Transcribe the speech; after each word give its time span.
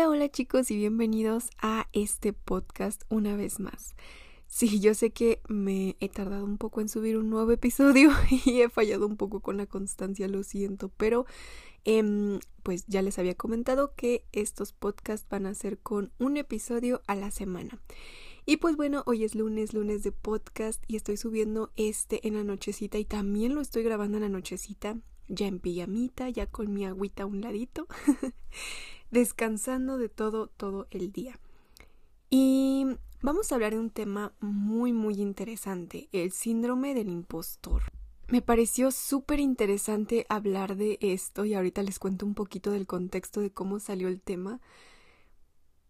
Hola, 0.00 0.08
hola 0.08 0.30
chicos 0.30 0.70
y 0.70 0.78
bienvenidos 0.78 1.50
a 1.60 1.86
este 1.92 2.32
podcast 2.32 3.02
una 3.10 3.36
vez 3.36 3.60
más. 3.60 3.94
Sí, 4.46 4.80
yo 4.80 4.94
sé 4.94 5.10
que 5.10 5.42
me 5.46 5.94
he 6.00 6.08
tardado 6.08 6.46
un 6.46 6.56
poco 6.56 6.80
en 6.80 6.88
subir 6.88 7.18
un 7.18 7.28
nuevo 7.28 7.52
episodio 7.52 8.08
y 8.46 8.62
he 8.62 8.70
fallado 8.70 9.06
un 9.06 9.18
poco 9.18 9.40
con 9.40 9.58
la 9.58 9.66
constancia, 9.66 10.26
lo 10.26 10.42
siento, 10.42 10.88
pero 10.88 11.26
em, 11.84 12.38
pues 12.62 12.86
ya 12.86 13.02
les 13.02 13.18
había 13.18 13.34
comentado 13.34 13.92
que 13.94 14.24
estos 14.32 14.72
podcasts 14.72 15.28
van 15.28 15.44
a 15.44 15.52
ser 15.52 15.78
con 15.78 16.12
un 16.18 16.38
episodio 16.38 17.02
a 17.06 17.14
la 17.14 17.30
semana. 17.30 17.78
Y 18.46 18.56
pues 18.56 18.76
bueno, 18.76 19.02
hoy 19.04 19.24
es 19.24 19.34
lunes, 19.34 19.74
lunes 19.74 20.02
de 20.02 20.12
podcast 20.12 20.82
y 20.88 20.96
estoy 20.96 21.18
subiendo 21.18 21.72
este 21.76 22.26
en 22.26 22.36
la 22.36 22.44
nochecita 22.44 22.96
y 22.96 23.04
también 23.04 23.54
lo 23.54 23.60
estoy 23.60 23.82
grabando 23.82 24.16
en 24.16 24.22
la 24.22 24.30
nochecita, 24.30 24.96
ya 25.28 25.46
en 25.46 25.60
pijamita, 25.60 26.30
ya 26.30 26.46
con 26.46 26.72
mi 26.72 26.86
agüita 26.86 27.24
a 27.24 27.26
un 27.26 27.42
ladito. 27.42 27.86
descansando 29.10 29.98
de 29.98 30.08
todo, 30.08 30.48
todo 30.48 30.86
el 30.90 31.12
día. 31.12 31.38
Y 32.28 32.86
vamos 33.22 33.50
a 33.50 33.56
hablar 33.56 33.72
de 33.72 33.80
un 33.80 33.90
tema 33.90 34.32
muy, 34.40 34.92
muy 34.92 35.20
interesante, 35.20 36.08
el 36.12 36.30
síndrome 36.32 36.94
del 36.94 37.08
impostor. 37.08 37.82
Me 38.28 38.42
pareció 38.42 38.92
súper 38.92 39.40
interesante 39.40 40.24
hablar 40.28 40.76
de 40.76 40.98
esto 41.00 41.44
y 41.44 41.54
ahorita 41.54 41.82
les 41.82 41.98
cuento 41.98 42.24
un 42.24 42.34
poquito 42.34 42.70
del 42.70 42.86
contexto 42.86 43.40
de 43.40 43.50
cómo 43.50 43.80
salió 43.80 44.06
el 44.06 44.20
tema, 44.20 44.60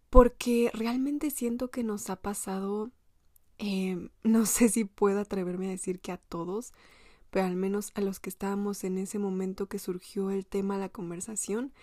porque 0.08 0.70
realmente 0.72 1.30
siento 1.30 1.70
que 1.70 1.84
nos 1.84 2.08
ha 2.08 2.16
pasado, 2.16 2.90
eh, 3.58 4.08
no 4.22 4.46
sé 4.46 4.70
si 4.70 4.84
puedo 4.84 5.20
atreverme 5.20 5.66
a 5.66 5.70
decir 5.70 6.00
que 6.00 6.12
a 6.12 6.16
todos, 6.16 6.72
pero 7.30 7.44
al 7.44 7.56
menos 7.56 7.92
a 7.94 8.00
los 8.00 8.18
que 8.18 8.30
estábamos 8.30 8.82
en 8.84 8.96
ese 8.96 9.18
momento 9.18 9.68
que 9.68 9.78
surgió 9.78 10.30
el 10.30 10.46
tema, 10.46 10.78
la 10.78 10.88
conversación, 10.88 11.74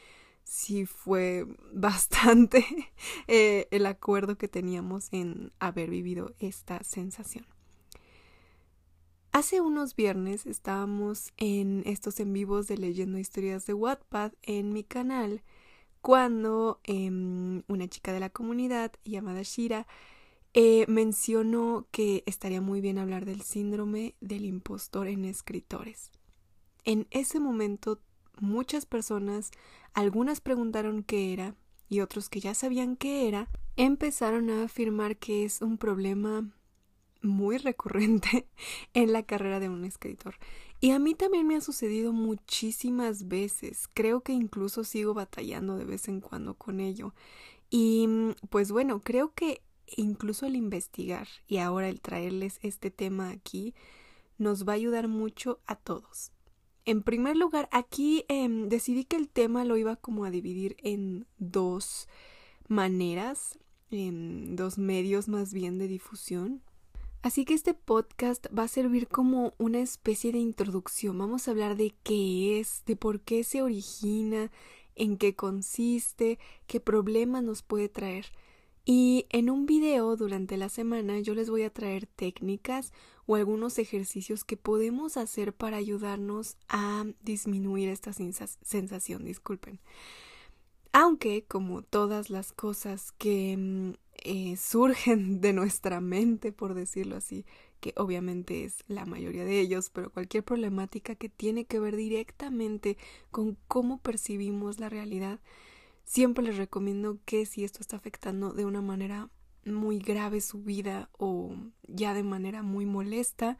sí 0.47 0.85
fue 0.85 1.45
bastante 1.73 2.65
eh, 3.27 3.67
el 3.71 3.85
acuerdo 3.85 4.37
que 4.37 4.47
teníamos 4.47 5.09
en 5.11 5.51
haber 5.59 5.89
vivido 5.89 6.33
esta 6.39 6.83
sensación. 6.83 7.45
Hace 9.33 9.61
unos 9.61 9.95
viernes 9.95 10.45
estábamos 10.45 11.31
en 11.37 11.83
estos 11.85 12.19
en 12.19 12.33
vivos 12.33 12.67
de 12.67 12.77
leyendo 12.77 13.19
historias 13.19 13.65
de 13.67 13.73
Wattpad 13.73 14.31
en 14.41 14.73
mi 14.73 14.83
canal 14.83 15.43
cuando 16.01 16.79
em, 16.85 17.63
una 17.67 17.87
chica 17.87 18.13
de 18.13 18.21
la 18.21 18.29
comunidad 18.29 18.93
llamada 19.03 19.41
Shira 19.43 19.85
eh, 20.53 20.85
mencionó 20.87 21.87
que 21.91 22.23
estaría 22.25 22.61
muy 22.61 22.81
bien 22.81 22.97
hablar 22.97 23.25
del 23.25 23.41
síndrome 23.41 24.15
del 24.21 24.45
impostor 24.45 25.07
en 25.07 25.25
escritores. 25.25 26.11
En 26.85 27.05
ese 27.11 27.39
momento 27.39 27.99
muchas 28.41 28.85
personas, 28.85 29.51
algunas 29.97 30.41
preguntaron 30.41 31.01
qué 31.01 31.33
era 31.33 31.55
y 31.89 32.01
otros 32.01 32.29
que 32.29 32.39
ya 32.39 32.53
sabían 32.53 32.97
qué 32.97 33.27
era, 33.27 33.49
empezaron 33.77 34.51
a 34.51 34.65
afirmar 34.65 35.17
que 35.17 35.43
es 35.43 35.63
un 35.63 35.79
problema 35.79 36.47
muy 37.23 37.57
recurrente 37.57 38.47
en 38.93 39.11
la 39.11 39.23
carrera 39.23 39.59
de 39.59 39.69
un 39.69 39.85
escritor. 39.85 40.35
Y 40.79 40.91
a 40.91 40.99
mí 40.99 41.15
también 41.15 41.47
me 41.47 41.55
ha 41.55 41.61
sucedido 41.61 42.13
muchísimas 42.13 43.27
veces. 43.27 43.89
Creo 43.95 44.21
que 44.21 44.33
incluso 44.33 44.83
sigo 44.83 45.15
batallando 45.15 45.79
de 45.79 45.85
vez 45.85 46.07
en 46.07 46.21
cuando 46.21 46.53
con 46.53 46.79
ello. 46.79 47.15
Y 47.71 48.07
pues 48.51 48.71
bueno, 48.71 49.01
creo 49.01 49.33
que 49.33 49.63
incluso 49.95 50.45
el 50.45 50.55
investigar 50.55 51.27
y 51.47 51.57
ahora 51.57 51.89
el 51.89 52.01
traerles 52.01 52.59
este 52.61 52.91
tema 52.91 53.31
aquí 53.31 53.73
nos 54.37 54.67
va 54.67 54.73
a 54.73 54.75
ayudar 54.75 55.07
mucho 55.07 55.59
a 55.65 55.75
todos. 55.75 56.31
En 56.87 57.03
primer 57.03 57.35
lugar, 57.35 57.67
aquí 57.73 58.23
em, 58.29 58.69
decidí 58.69 59.03
que 59.03 59.17
el 59.17 59.27
tema 59.27 59.65
lo 59.65 59.75
iba 59.75 59.97
como 59.97 60.23
a 60.23 60.31
dividir 60.31 60.77
en 60.81 61.27
dos 61.37 62.07
maneras, 62.69 63.59
en 63.91 64.55
dos 64.55 64.77
medios 64.77 65.27
más 65.27 65.53
bien 65.53 65.79
de 65.79 65.89
difusión. 65.89 66.61
Así 67.21 67.43
que 67.43 67.55
este 67.55 67.73
podcast 67.73 68.45
va 68.57 68.63
a 68.63 68.67
servir 68.69 69.09
como 69.09 69.53
una 69.57 69.79
especie 69.79 70.31
de 70.31 70.37
introducción. 70.37 71.17
Vamos 71.17 71.47
a 71.47 71.51
hablar 71.51 71.75
de 71.75 71.93
qué 72.03 72.57
es, 72.61 72.83
de 72.85 72.95
por 72.95 73.19
qué 73.19 73.43
se 73.43 73.61
origina, 73.61 74.49
en 74.95 75.17
qué 75.17 75.35
consiste, 75.35 76.39
qué 76.67 76.79
problemas 76.79 77.43
nos 77.43 77.63
puede 77.63 77.89
traer. 77.89 78.27
Y 78.89 79.25
en 79.31 79.49
un 79.49 79.65
video 79.65 80.15
durante 80.15 80.55
la 80.55 80.69
semana 80.69 81.19
yo 81.19 81.35
les 81.35 81.49
voy 81.49 81.63
a 81.63 81.69
traer 81.69 82.07
técnicas 82.07 82.93
o 83.25 83.35
algunos 83.35 83.79
ejercicios 83.79 84.45
que 84.45 84.55
podemos 84.55 85.17
hacer 85.17 85.51
para 85.51 85.75
ayudarnos 85.75 86.55
a 86.69 87.05
disminuir 87.21 87.89
esta 87.89 88.13
sensación, 88.13 89.25
disculpen. 89.25 89.81
Aunque, 90.93 91.43
como 91.43 91.81
todas 91.81 92.29
las 92.29 92.53
cosas 92.53 93.11
que 93.11 93.57
mm, 93.57 93.91
eh, 94.23 94.55
surgen 94.55 95.41
de 95.41 95.51
nuestra 95.51 95.99
mente, 95.99 96.53
por 96.53 96.73
decirlo 96.73 97.17
así, 97.17 97.45
que 97.81 97.93
obviamente 97.97 98.63
es 98.63 98.85
la 98.87 99.05
mayoría 99.05 99.43
de 99.43 99.59
ellos, 99.59 99.89
pero 99.89 100.11
cualquier 100.11 100.45
problemática 100.45 101.15
que 101.15 101.27
tiene 101.27 101.65
que 101.65 101.81
ver 101.81 101.97
directamente 101.97 102.97
con 103.31 103.57
cómo 103.67 103.97
percibimos 103.97 104.79
la 104.79 104.87
realidad, 104.87 105.41
Siempre 106.07 106.41
les 106.41 106.55
recomiendo 106.55 107.19
que 107.25 107.45
si 107.45 107.65
esto 107.65 107.81
está 107.81 107.97
afectando 107.97 108.53
de 108.53 108.63
una 108.63 108.81
manera 108.81 109.29
muy 109.65 109.99
grave 109.99 110.39
su 110.39 110.63
vida 110.63 111.09
o 111.17 111.53
ya 111.85 112.13
de 112.13 112.23
manera 112.23 112.63
muy 112.63 112.85
molesta, 112.85 113.57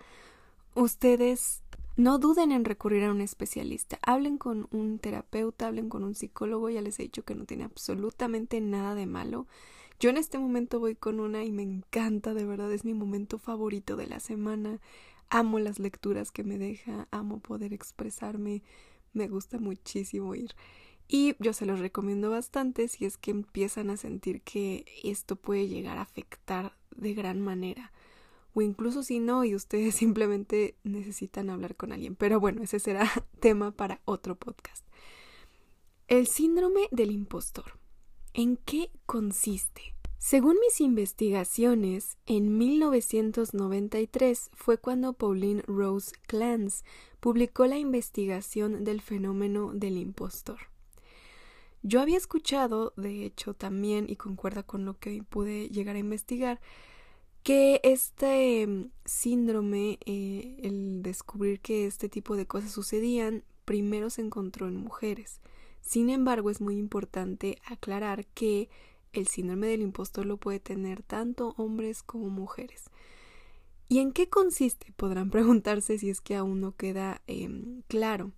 ustedes 0.74 1.62
no 1.98 2.20
duden 2.20 2.54
en 2.54 2.64
recurrir 2.64 3.04
a 3.04 3.12
un 3.12 3.20
especialista. 3.20 4.00
Hablen 4.02 4.38
con 4.38 4.70
un 4.72 4.98
terapeuta, 4.98 5.68
hablen 5.68 5.90
con 5.90 6.06
un 6.06 6.16
psicólogo. 6.16 6.70
Ya 6.70 6.80
les 6.80 6.98
he 7.02 7.04
dicho 7.04 7.26
que 7.26 7.36
no 7.36 7.44
tiene 7.44 7.66
absolutamente 7.66 8.62
nada 8.62 8.96
de 8.96 9.08
malo. 9.08 9.46
Yo 10.00 10.10
en 10.10 10.16
este 10.16 10.40
momento 10.40 10.80
voy 10.80 10.96
con 10.96 11.20
una 11.20 11.44
y 11.44 11.52
me 11.52 11.64
encanta, 11.64 12.34
de 12.34 12.46
verdad, 12.46 12.72
es 12.72 12.86
mi 12.86 12.94
momento 12.94 13.40
favorito 13.40 13.98
de 13.98 14.08
la 14.08 14.22
semana. 14.22 14.80
Amo 15.30 15.60
las 15.60 15.80
lecturas 15.80 16.32
que 16.32 16.46
me 16.46 16.58
deja, 16.58 17.10
amo 17.12 17.42
poder 17.42 17.74
expresarme, 17.74 18.64
me 19.12 19.28
gusta 19.28 19.60
muchísimo 19.60 20.34
ir. 20.34 20.56
Y 21.08 21.36
yo 21.40 21.54
se 21.54 21.66
los 21.66 21.80
recomiendo 21.80 22.30
bastante 22.30 22.88
si 22.88 23.06
es 23.06 23.18
que 23.18 23.32
empiezan 23.32 23.90
a 23.90 23.98
sentir 23.98 24.42
que 24.42 24.86
esto 25.04 25.38
puede 25.38 25.68
llegar 25.68 25.98
a 25.98 26.02
afectar 26.02 26.74
de 26.96 27.14
gran 27.14 27.42
manera. 27.42 27.94
O 28.54 28.62
incluso 28.62 29.04
si 29.04 29.20
no 29.20 29.46
y 29.46 29.56
ustedes 29.56 29.96
simplemente 29.96 30.76
necesitan 30.84 31.50
hablar 31.50 31.76
con 31.76 31.94
alguien. 31.94 32.16
Pero 32.16 32.40
bueno, 32.40 32.64
ese 32.64 32.80
será 32.80 33.10
tema 33.40 33.72
para 33.72 34.02
otro 34.06 34.36
podcast. 34.36 34.86
El 36.08 36.28
síndrome 36.28 36.88
del 36.92 37.12
impostor. 37.12 37.78
¿En 38.34 38.58
qué 38.58 38.92
consiste? 39.06 39.96
Según 40.20 40.58
mis 40.60 40.82
investigaciones, 40.82 42.18
en 42.26 42.58
1993 42.58 44.50
fue 44.54 44.78
cuando 44.78 45.14
Pauline 45.14 45.62
Rose 45.68 46.14
Clance 46.28 46.84
publicó 47.20 47.66
la 47.68 47.78
investigación 47.78 48.84
del 48.84 49.02
fenómeno 49.02 49.72
del 49.74 49.98
impostor. 49.98 50.58
Yo 51.84 52.02
había 52.02 52.18
escuchado, 52.18 52.94
de 52.98 53.26
hecho, 53.26 53.54
también, 53.54 54.06
y 54.10 54.16
concuerda 54.16 54.64
con 54.64 54.86
lo 54.86 55.00
que 55.00 55.24
pude 55.24 55.70
llegar 55.70 55.96
a 55.96 56.00
investigar, 56.00 56.60
que 57.44 57.80
este 57.84 58.68
mm, 58.68 58.92
síndrome, 59.06 60.00
eh, 60.06 60.58
el 60.64 61.02
descubrir 61.02 61.60
que 61.62 61.86
este 61.86 62.10
tipo 62.10 62.36
de 62.36 62.46
cosas 62.46 62.72
sucedían, 62.72 63.44
primero 63.66 64.10
se 64.10 64.22
encontró 64.22 64.68
en 64.68 64.78
mujeres. 64.78 65.40
Sin 65.82 66.10
embargo, 66.10 66.50
es 66.50 66.62
muy 66.62 66.78
importante 66.78 67.60
aclarar 67.66 68.26
que 68.28 68.70
el 69.14 69.28
síndrome 69.28 69.68
del 69.68 69.82
impostor 69.82 70.26
lo 70.26 70.38
puede 70.38 70.60
tener 70.60 71.04
tanto 71.04 71.54
hombres 71.58 72.04
como 72.04 72.30
mujeres. 72.30 72.90
¿Y 73.90 74.00
en 74.00 74.12
qué 74.12 74.30
consiste? 74.30 74.94
Podrán 74.98 75.30
preguntarse 75.32 75.98
si 75.98 76.10
es 76.10 76.22
que 76.22 76.36
aún 76.36 76.62
no 76.62 76.76
queda 76.76 77.22
em, 77.28 77.82
claro. 77.88 78.32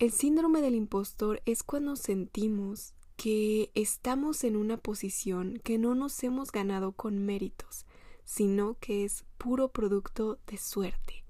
El 0.00 0.10
síndrome 0.10 0.60
del 0.60 0.74
impostor 0.74 1.40
es 1.46 1.62
cuando 1.62 1.94
sentimos 1.94 2.94
que 3.16 3.70
estamos 3.74 4.42
en 4.42 4.56
una 4.56 4.76
posición 4.76 5.60
que 5.62 5.78
no 5.78 5.94
nos 5.94 6.20
hemos 6.24 6.50
ganado 6.50 6.90
con 6.90 7.24
méritos, 7.24 7.86
sino 8.24 8.76
que 8.80 9.04
es 9.04 9.24
puro 9.38 9.68
producto 9.68 10.40
de 10.48 10.58
suerte. 10.58 11.24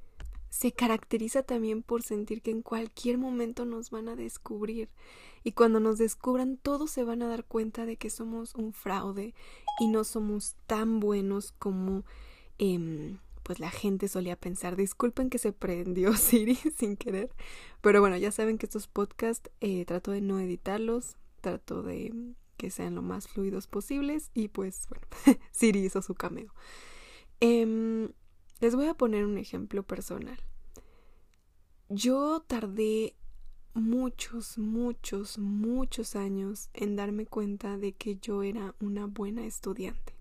Se 0.49 0.73
caracteriza 0.73 1.43
también 1.43 1.83
por 1.83 2.03
sentir 2.03 2.41
que 2.41 2.53
en 2.53 2.63
cualquier 2.63 3.19
momento 3.19 3.67
nos 3.67 3.91
van 3.91 4.09
a 4.09 4.17
descubrir 4.17 4.89
y 5.43 5.53
cuando 5.53 5.79
nos 5.79 5.99
descubran 5.99 6.57
todos 6.57 6.91
se 6.91 7.05
van 7.05 7.21
a 7.21 7.29
dar 7.29 7.45
cuenta 7.45 7.85
de 7.85 7.99
que 7.99 8.09
somos 8.09 8.55
un 8.55 8.73
fraude 8.73 9.35
y 9.79 9.89
no 9.89 10.05
somos 10.05 10.55
tan 10.67 11.01
buenos 11.01 11.53
como 11.53 12.05
eh, 12.59 13.19
pues 13.45 13.61
la 13.61 13.71
gente 13.71 14.09
solía 14.09 14.35
pensar. 14.35 14.75
Disculpen 14.75 15.31
que 15.31 15.39
se 15.39 15.53
prendió 15.53 16.13
Siri 16.17 16.57
sin 16.57 16.97
querer, 16.97 17.31
pero 17.81 18.01
bueno, 18.01 18.17
ya 18.17 18.33
saben 18.33 18.59
que 18.59 18.67
estos 18.67 18.89
podcasts 18.89 19.51
eh, 19.61 19.85
trato 19.85 20.11
de 20.11 20.21
no 20.21 20.41
editarlos, 20.41 21.17
trato 21.41 21.85
de 21.85 22.13
que 22.57 22.71
sean 22.71 22.95
lo 22.95 23.03
más 23.03 23.29
fluidos 23.29 23.67
posibles 23.67 24.31
y 24.35 24.49
pues 24.49 24.89
bueno, 24.89 25.07
Siri 25.53 25.85
hizo 25.85 26.03
su 26.03 26.15
cameo. 26.15 26.53
Em, 27.39 28.09
les 28.61 28.75
voy 28.75 28.87
a 28.87 28.95
poner 28.95 29.27
un 29.27 29.39
ejemplo 29.39 29.83
personal. 29.83 30.39
Yo 31.91 32.43
tardé 32.47 33.15
muchos, 33.75 34.57
muchos, 34.57 35.39
muchos 35.39 36.17
años 36.17 36.71
en 36.73 36.97
darme 36.97 37.27
cuenta 37.27 37.77
de 37.77 37.93
que 37.93 38.17
yo 38.17 38.43
era 38.43 38.75
una 38.81 39.07
buena 39.07 39.45
estudiante. 39.45 40.15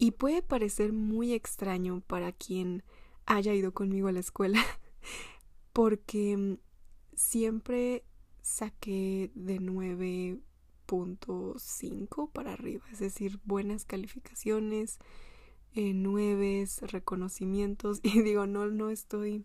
Y 0.00 0.10
puede 0.12 0.40
parecer 0.40 0.94
muy 0.94 1.34
extraño 1.34 2.00
para 2.06 2.32
quien 2.32 2.82
haya 3.26 3.52
ido 3.52 3.74
conmigo 3.74 4.08
a 4.08 4.12
la 4.12 4.20
escuela, 4.20 4.58
porque 5.74 6.56
siempre 7.14 8.06
saqué 8.40 9.30
de 9.34 9.60
9.5 9.60 12.32
para 12.32 12.54
arriba, 12.54 12.86
es 12.90 12.98
decir, 12.98 13.40
buenas 13.44 13.84
calificaciones, 13.84 14.98
eh, 15.74 15.92
nueves, 15.92 16.80
reconocimientos, 16.80 18.00
y 18.02 18.22
digo, 18.22 18.46
no, 18.46 18.68
no 18.68 18.88
estoy 18.88 19.44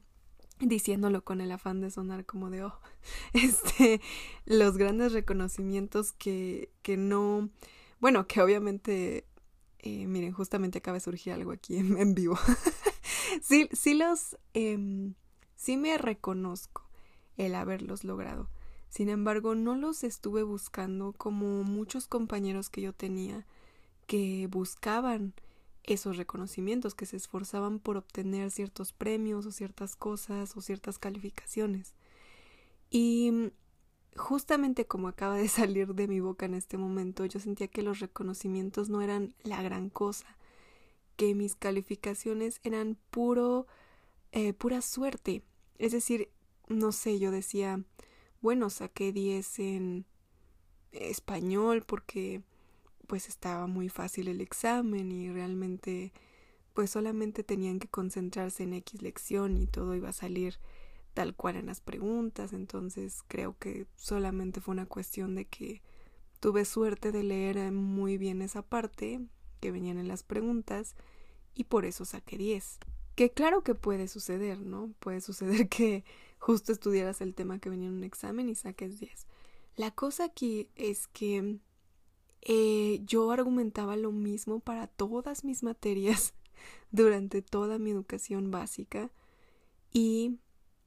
diciéndolo 0.61 1.25
con 1.25 1.41
el 1.41 1.51
afán 1.51 1.81
de 1.81 1.91
sonar 1.91 2.25
como 2.25 2.49
de, 2.49 2.63
oh, 2.63 2.79
este, 3.33 3.99
los 4.45 4.77
grandes 4.77 5.11
reconocimientos 5.11 6.13
que, 6.13 6.71
que 6.81 6.95
no, 6.95 7.49
bueno, 7.99 8.25
que 8.25 8.41
obviamente, 8.41 9.25
eh, 9.85 10.07
miren, 10.07 10.33
justamente 10.33 10.79
acaba 10.79 10.95
de 10.95 11.01
surgir 11.01 11.33
algo 11.33 11.51
aquí 11.51 11.77
en, 11.77 12.15
vivo. 12.15 12.37
sí, 13.41 13.69
sí 13.71 13.93
los, 13.93 14.35
eh, 14.55 15.13
sí 15.55 15.77
me 15.77 15.97
reconozco 15.99 16.89
el 17.37 17.53
haberlos 17.53 18.03
logrado. 18.03 18.49
Sin 18.89 19.09
embargo, 19.09 19.53
no 19.53 19.75
los 19.75 20.03
estuve 20.03 20.41
buscando 20.41 21.13
como 21.13 21.63
muchos 21.63 22.07
compañeros 22.07 22.69
que 22.69 22.81
yo 22.81 22.93
tenía 22.93 23.45
que 24.07 24.47
buscaban 24.49 25.33
esos 25.83 26.17
reconocimientos, 26.17 26.95
que 26.95 27.05
se 27.05 27.17
esforzaban 27.17 27.77
por 27.77 27.97
obtener 27.97 28.49
ciertos 28.49 28.91
premios 28.91 29.45
o 29.45 29.51
ciertas 29.51 29.95
cosas 29.95 30.57
o 30.57 30.61
ciertas 30.61 30.97
calificaciones. 30.97 31.93
Y 32.89 33.51
justamente 34.15 34.85
como 34.85 35.07
acaba 35.07 35.35
de 35.35 35.47
salir 35.49 35.93
de 35.93 36.07
mi 36.07 36.19
boca 36.19 36.45
en 36.45 36.53
este 36.53 36.77
momento, 36.77 37.25
yo 37.25 37.39
sentía 37.39 37.67
que 37.67 37.83
los 37.83 37.99
reconocimientos 37.99 38.89
no 38.89 39.01
eran 39.01 39.33
la 39.43 39.61
gran 39.61 39.89
cosa, 39.89 40.37
que 41.15 41.35
mis 41.35 41.55
calificaciones 41.55 42.59
eran 42.63 42.97
puro, 43.11 43.67
eh, 44.31 44.53
pura 44.53 44.81
suerte. 44.81 45.43
Es 45.77 45.91
decir, 45.91 46.29
no 46.67 46.91
sé, 46.91 47.19
yo 47.19 47.31
decía, 47.31 47.83
bueno, 48.41 48.69
saqué 48.69 49.11
10 49.11 49.59
en 49.59 50.05
español 50.91 51.83
porque 51.85 52.41
pues 53.07 53.27
estaba 53.27 53.67
muy 53.67 53.89
fácil 53.89 54.27
el 54.27 54.41
examen 54.41 55.11
y 55.11 55.29
realmente 55.29 56.11
pues 56.73 56.89
solamente 56.89 57.43
tenían 57.43 57.79
que 57.79 57.87
concentrarse 57.87 58.63
en 58.63 58.73
X 58.73 59.01
lección 59.01 59.57
y 59.57 59.67
todo 59.67 59.95
iba 59.95 60.09
a 60.09 60.13
salir 60.13 60.57
tal 61.15 61.33
cual 61.33 61.55
en 61.55 61.65
las 61.65 61.79
preguntas, 61.79 62.51
entonces 62.51 63.23
creo 63.27 63.57
que 63.57 63.87
solamente 63.95 64.59
fue 64.59 64.73
una 64.73 64.85
cuestión 64.85 65.33
de 65.33 65.45
que 65.45 65.81
tuve 66.41 66.65
suerte 66.65 67.13
de 67.13 67.23
leer 67.23 67.71
muy 67.71 68.17
bien 68.17 68.41
esa 68.41 68.61
parte 68.61 69.21
que 69.61 69.71
venían 69.71 69.97
en 69.97 70.09
las 70.09 70.23
preguntas 70.23 70.95
y 71.55 71.63
por 71.63 71.85
eso 71.85 72.03
saqué 72.03 72.37
10. 72.37 72.79
Que 73.15 73.31
claro 73.31 73.63
que 73.63 73.75
puede 73.75 74.09
suceder, 74.09 74.59
¿no? 74.59 74.93
Puede 74.99 75.21
suceder 75.21 75.69
que 75.69 76.03
justo 76.37 76.73
estudiaras 76.73 77.21
el 77.21 77.33
tema 77.33 77.59
que 77.59 77.69
venía 77.69 77.87
en 77.87 77.95
un 77.95 78.03
examen 78.03 78.49
y 78.49 78.55
saques 78.55 78.99
10. 78.99 79.25
La 79.77 79.91
cosa 79.91 80.25
aquí 80.25 80.67
es 80.75 81.07
que 81.07 81.59
eh, 82.41 82.99
yo 83.05 83.31
argumentaba 83.31 83.95
lo 83.95 84.11
mismo 84.11 84.59
para 84.59 84.87
todas 84.87 85.45
mis 85.45 85.63
materias 85.63 86.33
durante 86.91 87.41
toda 87.41 87.79
mi 87.79 87.91
educación 87.91 88.51
básica 88.51 89.09
y 89.93 90.39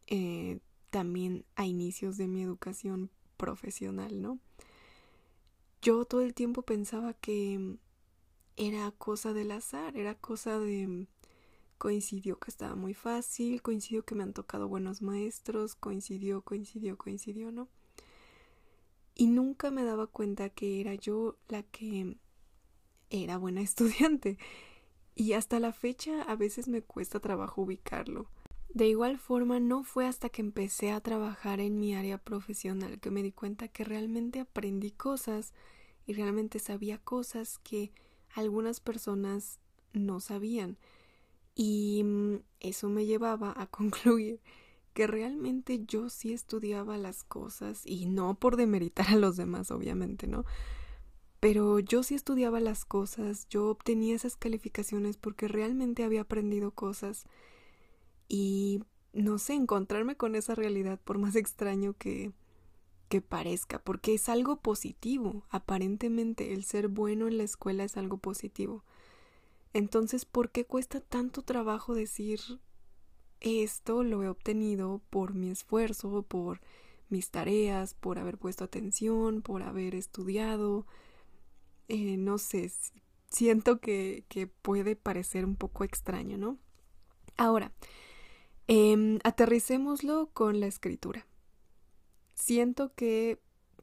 eh, 0.08 0.58
también 0.90 1.44
a 1.54 1.64
inicios 1.64 2.16
de 2.16 2.26
mi 2.28 2.42
educación 2.42 3.10
profesional, 3.36 4.20
¿no? 4.20 4.40
Yo 5.80 6.04
todo 6.04 6.22
el 6.22 6.34
tiempo 6.34 6.62
pensaba 6.62 7.14
que 7.14 7.78
era 8.56 8.90
cosa 8.90 9.32
del 9.32 9.52
azar, 9.52 9.96
era 9.96 10.16
cosa 10.16 10.58
de 10.58 11.06
coincidió 11.78 12.40
que 12.40 12.50
estaba 12.50 12.74
muy 12.74 12.94
fácil, 12.94 13.62
coincidió 13.62 14.04
que 14.04 14.16
me 14.16 14.24
han 14.24 14.32
tocado 14.32 14.66
buenos 14.66 15.00
maestros, 15.00 15.76
coincidió, 15.76 16.42
coincidió, 16.42 16.98
coincidió, 16.98 17.52
¿no? 17.52 17.68
y 19.18 19.26
nunca 19.26 19.70
me 19.70 19.84
daba 19.84 20.06
cuenta 20.06 20.48
que 20.48 20.80
era 20.80 20.94
yo 20.94 21.36
la 21.48 21.64
que 21.64 22.16
era 23.10 23.36
buena 23.36 23.60
estudiante. 23.68 24.38
Y 25.14 25.32
hasta 25.32 25.60
la 25.60 25.72
fecha 25.72 26.22
a 26.22 26.36
veces 26.36 26.68
me 26.68 26.80
cuesta 26.80 27.20
trabajo 27.20 27.62
ubicarlo. 27.62 28.30
De 28.78 28.86
igual 28.86 29.18
forma, 29.18 29.58
no 29.58 29.82
fue 29.82 30.06
hasta 30.06 30.28
que 30.28 30.40
empecé 30.40 30.92
a 30.92 31.00
trabajar 31.00 31.58
en 31.58 31.80
mi 31.80 31.96
área 31.96 32.16
profesional 32.16 33.00
que 33.00 33.10
me 33.10 33.24
di 33.24 33.32
cuenta 33.32 33.66
que 33.66 33.82
realmente 33.82 34.38
aprendí 34.38 34.92
cosas 34.92 35.52
y 36.06 36.12
realmente 36.12 36.60
sabía 36.60 36.98
cosas 36.98 37.58
que 37.58 37.90
algunas 38.36 38.78
personas 38.78 39.58
no 39.94 40.20
sabían. 40.20 40.78
Y 41.56 42.02
mm, 42.04 42.36
eso 42.60 42.88
me 42.88 43.04
llevaba 43.04 43.52
a 43.56 43.66
concluir 43.70 44.40
que 44.94 45.08
realmente 45.08 45.84
yo 45.84 46.08
sí 46.08 46.32
estudiaba 46.32 46.98
las 46.98 47.24
cosas 47.24 47.82
y 47.84 48.06
no 48.06 48.38
por 48.38 48.54
demeritar 48.54 49.08
a 49.08 49.16
los 49.16 49.36
demás, 49.36 49.72
obviamente, 49.72 50.28
¿no? 50.28 50.44
Pero 51.40 51.80
yo 51.80 52.04
sí 52.04 52.14
estudiaba 52.14 52.60
las 52.60 52.84
cosas, 52.84 53.48
yo 53.48 53.70
obtenía 53.70 54.14
esas 54.14 54.36
calificaciones 54.36 55.16
porque 55.16 55.48
realmente 55.48 56.04
había 56.04 56.20
aprendido 56.20 56.70
cosas 56.70 57.26
y 58.28 58.82
no 59.12 59.38
sé, 59.38 59.54
encontrarme 59.54 60.16
con 60.16 60.34
esa 60.34 60.54
realidad 60.54 61.00
por 61.02 61.18
más 61.18 61.36
extraño 61.36 61.94
que 61.94 62.32
que 63.08 63.22
parezca, 63.22 63.78
porque 63.78 64.14
es 64.14 64.28
algo 64.28 64.56
positivo, 64.60 65.46
aparentemente 65.48 66.52
el 66.52 66.64
ser 66.64 66.88
bueno 66.88 67.26
en 67.26 67.38
la 67.38 67.44
escuela 67.44 67.84
es 67.84 67.96
algo 67.96 68.18
positivo. 68.18 68.84
Entonces, 69.72 70.26
¿por 70.26 70.50
qué 70.50 70.66
cuesta 70.66 71.00
tanto 71.00 71.40
trabajo 71.42 71.94
decir 71.94 72.40
esto 73.40 74.02
lo 74.02 74.22
he 74.22 74.28
obtenido 74.28 75.00
por 75.10 75.34
mi 75.34 75.50
esfuerzo, 75.50 76.22
por 76.22 76.60
mis 77.08 77.30
tareas, 77.30 77.94
por 77.94 78.18
haber 78.18 78.38
puesto 78.38 78.64
atención, 78.64 79.42
por 79.42 79.62
haber 79.62 79.94
estudiado. 79.94 80.86
Eh, 81.88 82.16
no 82.16 82.38
sé, 82.38 82.70
siento 83.30 83.80
que, 83.80 84.24
que, 84.28 84.46
puede 84.46 84.96
parecer 84.96 85.44
un 85.44 85.56
poco 85.56 85.84
extraño, 85.84 86.36
¿no? 86.36 86.58
Ahora, 87.36 87.72
eh, 88.68 89.18
aterricémoslo 89.24 90.30
con 90.32 90.60
la 90.60 90.66
escritura. 90.66 91.26
Siento 92.34 92.94
que 92.94 93.40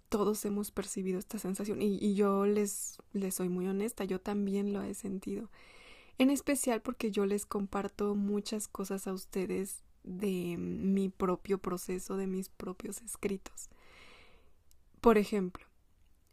todos 0.09 0.45
hemos 0.45 0.71
percibido 0.71 1.19
esta 1.19 1.39
sensación 1.39 1.81
y, 1.81 2.15
yo 2.15 2.45
les, 2.45 2.97
les 3.11 3.35
soy 3.35 3.49
muy 3.49 3.67
honesta, 3.67 4.05
yo 4.05 4.21
también 4.21 4.71
lo 4.71 4.81
he 4.81 4.93
sentido 4.93 5.49
en 6.17 6.29
especial 6.29 6.81
porque 6.81 7.11
yo 7.11 7.25
les 7.25 7.45
comparto 7.45 8.15
muchas 8.15 8.67
cosas 8.67 9.07
a 9.07 9.13
ustedes 9.13 9.83
de 10.03 10.55
mi 10.57 11.09
propio 11.09 11.57
proceso, 11.57 12.15
de 12.15 12.27
mis 12.27 12.49
propios 12.49 13.01
escritos. 13.01 13.69
Por 15.01 15.17
ejemplo, 15.17 15.65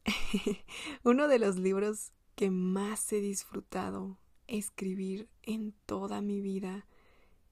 uno 1.03 1.27
de 1.27 1.39
los 1.39 1.57
libros 1.57 2.13
que 2.37 2.51
más 2.51 3.13
he 3.13 3.21
disfrutado 3.21 4.19
escribir 4.47 5.29
en 5.43 5.75
toda 5.87 6.21
mi 6.21 6.41
vida 6.41 6.87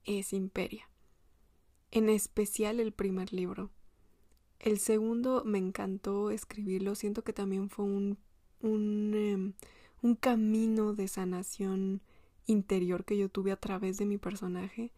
es 0.05 0.33
Imperia. 0.33 0.90
En 1.91 2.09
especial 2.09 2.79
el 2.79 2.93
primer 2.93 3.33
libro. 3.33 3.69
El 4.59 4.79
segundo 4.79 5.43
me 5.45 5.57
encantó 5.57 6.31
escribirlo, 6.31 6.95
siento 6.95 7.23
que 7.23 7.33
también 7.33 7.69
fue 7.69 7.85
un, 7.85 8.17
un, 8.61 9.13
em, 9.15 9.53
un 10.01 10.15
camino 10.15 10.93
de 10.93 11.07
sanación 11.07 12.01
interior 12.45 13.05
que 13.05 13.17
yo 13.17 13.29
tuve 13.29 13.51
a 13.51 13.59
través 13.59 13.97
de 13.97 14.05
mi 14.05 14.17
personaje. 14.17 14.91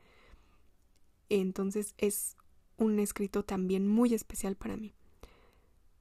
Entonces 1.30 1.96
es 1.98 2.36
un 2.78 3.00
escrito 3.00 3.44
también 3.44 3.88
muy 3.88 4.14
especial 4.14 4.56
para 4.56 4.78
mí. 4.78 4.94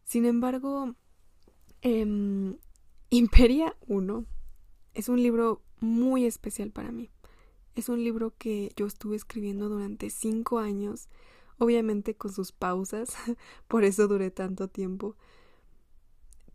Sin 0.05 0.27
embargo, 0.27 0.95
em, 1.81 2.57
Imperia 3.11 3.77
1 3.89 4.25
es 4.95 5.09
un 5.09 5.23
libro 5.23 5.63
muy 5.81 6.25
especial 6.25 6.71
para 6.71 6.93
mí. 6.93 7.11
Es 7.75 7.89
un 7.89 8.05
libro 8.05 8.35
que 8.37 8.73
yo 8.77 8.87
estuve 8.87 9.17
escribiendo 9.17 9.69
durante 9.69 10.11
cinco 10.11 10.59
años, 10.59 11.09
obviamente 11.59 12.15
con 12.15 12.33
sus 12.33 12.53
pausas, 12.53 13.15
por 13.69 13.85
eso 13.85 14.09
duré 14.09 14.31
tanto 14.31 14.69
tiempo. 14.69 15.17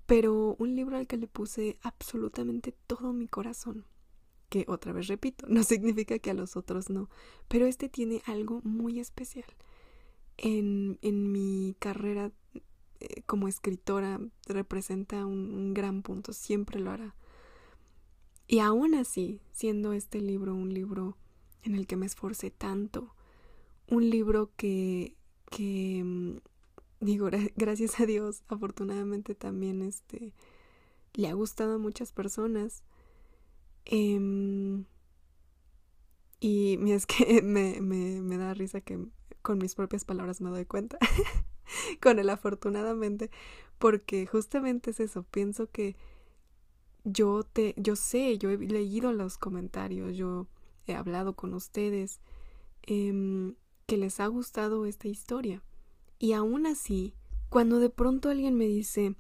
Pero 0.06 0.56
un 0.60 0.76
libro 0.76 0.98
al 0.98 1.08
que 1.08 1.18
le 1.18 1.28
puse 1.28 1.78
absolutamente 1.82 2.74
todo 2.88 3.14
mi 3.14 3.28
corazón 3.28 3.86
que 4.50 4.66
otra 4.68 4.94
vez 4.94 5.08
repito, 5.08 5.46
no 5.50 5.64
significa 5.64 6.20
que 6.20 6.32
a 6.32 6.34
los 6.34 6.56
otros 6.56 6.90
no, 6.90 7.10
pero 7.48 7.66
este 7.66 7.90
tiene 7.90 8.22
algo 8.26 8.62
muy 8.64 9.00
especial. 9.00 9.46
En, 10.38 11.00
en 11.02 11.32
mi 11.32 11.76
carrera 11.80 12.32
eh, 13.00 13.24
como 13.26 13.48
escritora 13.48 14.20
representa 14.48 15.26
un, 15.26 15.52
un 15.52 15.74
gran 15.74 16.04
punto, 16.04 16.34
siempre 16.34 16.80
lo 16.80 16.92
hará. 16.92 17.16
Y 18.48 18.60
aún 18.60 18.96
así, 18.96 19.42
siendo 19.52 19.94
este 19.94 20.22
libro 20.22 20.56
un 20.56 20.74
libro 20.74 21.18
en 21.64 21.76
el 21.76 21.86
que 21.86 21.98
me 21.98 22.06
esforcé 22.06 22.50
tanto, 22.50 23.14
un 23.88 24.10
libro 24.10 24.52
que, 24.56 25.16
que 25.50 26.02
mm, 26.04 26.38
digo, 27.02 27.30
gracias 27.56 28.00
a 28.00 28.06
Dios, 28.06 28.44
afortunadamente 28.48 29.36
también 29.36 29.82
este 29.82 30.34
le 31.14 31.28
ha 31.30 31.34
gustado 31.34 31.76
a 31.76 31.80
muchas 31.80 32.12
personas. 32.12 32.84
Em, 33.86 34.86
y 36.40 36.78
es 36.92 37.06
que 37.06 37.42
me, 37.42 37.82
me, 37.82 38.22
me 38.22 38.38
da 38.38 38.54
risa 38.54 38.82
que 38.82 39.00
con 39.42 39.58
mis 39.58 39.76
propias 39.76 40.06
palabras 40.06 40.42
me 40.42 40.50
doy 40.50 40.66
cuenta. 40.66 40.98
con 42.02 42.20
el 42.20 42.30
afortunadamente. 42.30 43.30
Porque 43.78 44.26
justamente 44.26 44.92
es 44.92 45.00
eso. 45.00 45.24
Pienso 45.24 45.70
que 45.70 45.96
yo 47.10 47.44
te, 47.44 47.74
yo 47.78 47.96
sé, 47.96 48.38
yo 48.38 48.50
he 48.50 48.58
leído 48.58 49.14
los 49.14 49.38
comentarios, 49.38 50.16
yo 50.16 50.48
he 50.86 50.94
hablado 50.94 51.36
con 51.36 51.54
ustedes, 51.54 52.20
em, 52.84 53.56
que 53.86 53.98
les 53.98 54.20
ha 54.20 54.28
gustado 54.28 54.86
esta 54.86 55.08
historia. 55.08 55.64
Y 56.20 56.34
aún 56.34 56.66
así, 56.66 57.14
cuando 57.50 57.80
de 57.80 57.90
pronto 57.90 58.30
alguien 58.30 58.56
me 58.56 58.68
dice, 58.68 59.16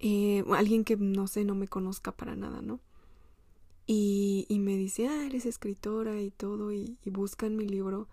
eh, 0.00 0.44
alguien 0.52 0.84
que 0.84 0.96
no 0.96 1.26
sé, 1.28 1.44
no 1.44 1.54
me 1.54 1.68
conozca 1.68 2.12
para 2.12 2.34
nada, 2.36 2.62
¿no? 2.62 2.80
Y, 3.86 4.46
y 4.48 4.58
me 4.58 4.76
dice, 4.76 5.08
ah, 5.08 5.26
eres 5.26 5.46
escritora 5.46 6.20
y 6.20 6.30
todo, 6.30 6.72
y, 6.72 6.98
y, 7.04 7.10
buscan 7.10 7.56
mi 7.56 7.66
libro 7.66 8.08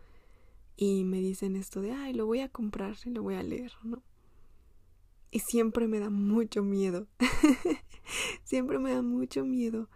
y 0.77 1.03
me 1.03 1.19
dicen 1.19 1.55
esto 1.55 1.81
de, 1.81 1.91
ay, 1.91 2.13
lo 2.13 2.25
voy 2.25 2.39
a 2.41 2.49
comprar 2.49 2.95
y 3.05 3.09
lo 3.09 3.23
voy 3.23 3.35
a 3.35 3.43
leer, 3.43 3.73
¿no? 3.83 4.03
Y 5.31 5.39
siempre 5.39 5.87
me 5.87 5.99
da 5.99 6.09
mucho 6.09 6.63
miedo, 6.63 7.07
siempre 8.43 8.79
me 8.79 8.93
da 8.93 9.01
mucho 9.01 9.45
miedo, 9.45 9.89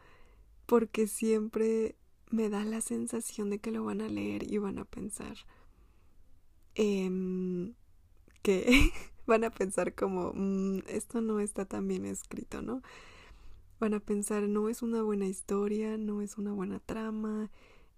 porque 0.66 1.08
siempre 1.08 1.96
me 2.30 2.50
da 2.50 2.64
la 2.64 2.82
sensación 2.82 3.50
de 3.50 3.60
que 3.60 3.72
lo 3.72 3.84
van 3.84 4.02
a 4.02 4.08
leer 4.08 4.52
y 4.52 4.58
van 4.58 4.78
a 4.80 4.86
pensar 4.86 5.38
eh, 6.76 7.74
que 8.42 8.92
van 9.28 9.44
a 9.44 9.52
pensar 9.52 9.94
como, 9.96 10.32
mm, 10.34 10.80
esto 10.88 11.22
no 11.22 11.40
está 11.40 11.66
tan 11.66 11.88
bien 11.88 12.06
escrito, 12.06 12.62
¿no? 12.62 12.82
Van 13.80 13.94
a 13.94 14.00
pensar, 14.00 14.44
no 14.44 14.70
es 14.70 14.82
una 14.82 15.02
buena 15.04 15.28
historia, 15.28 15.98
no 15.98 16.22
es 16.22 16.38
una 16.38 16.52
buena 16.52 16.80
trama, 16.80 17.50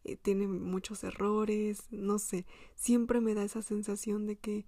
eh, 0.03 0.15
tiene 0.15 0.47
muchos 0.47 1.03
errores, 1.03 1.83
no 1.91 2.19
sé, 2.19 2.45
siempre 2.75 3.21
me 3.21 3.33
da 3.33 3.43
esa 3.43 3.61
sensación 3.61 4.25
de 4.25 4.37
que 4.37 4.65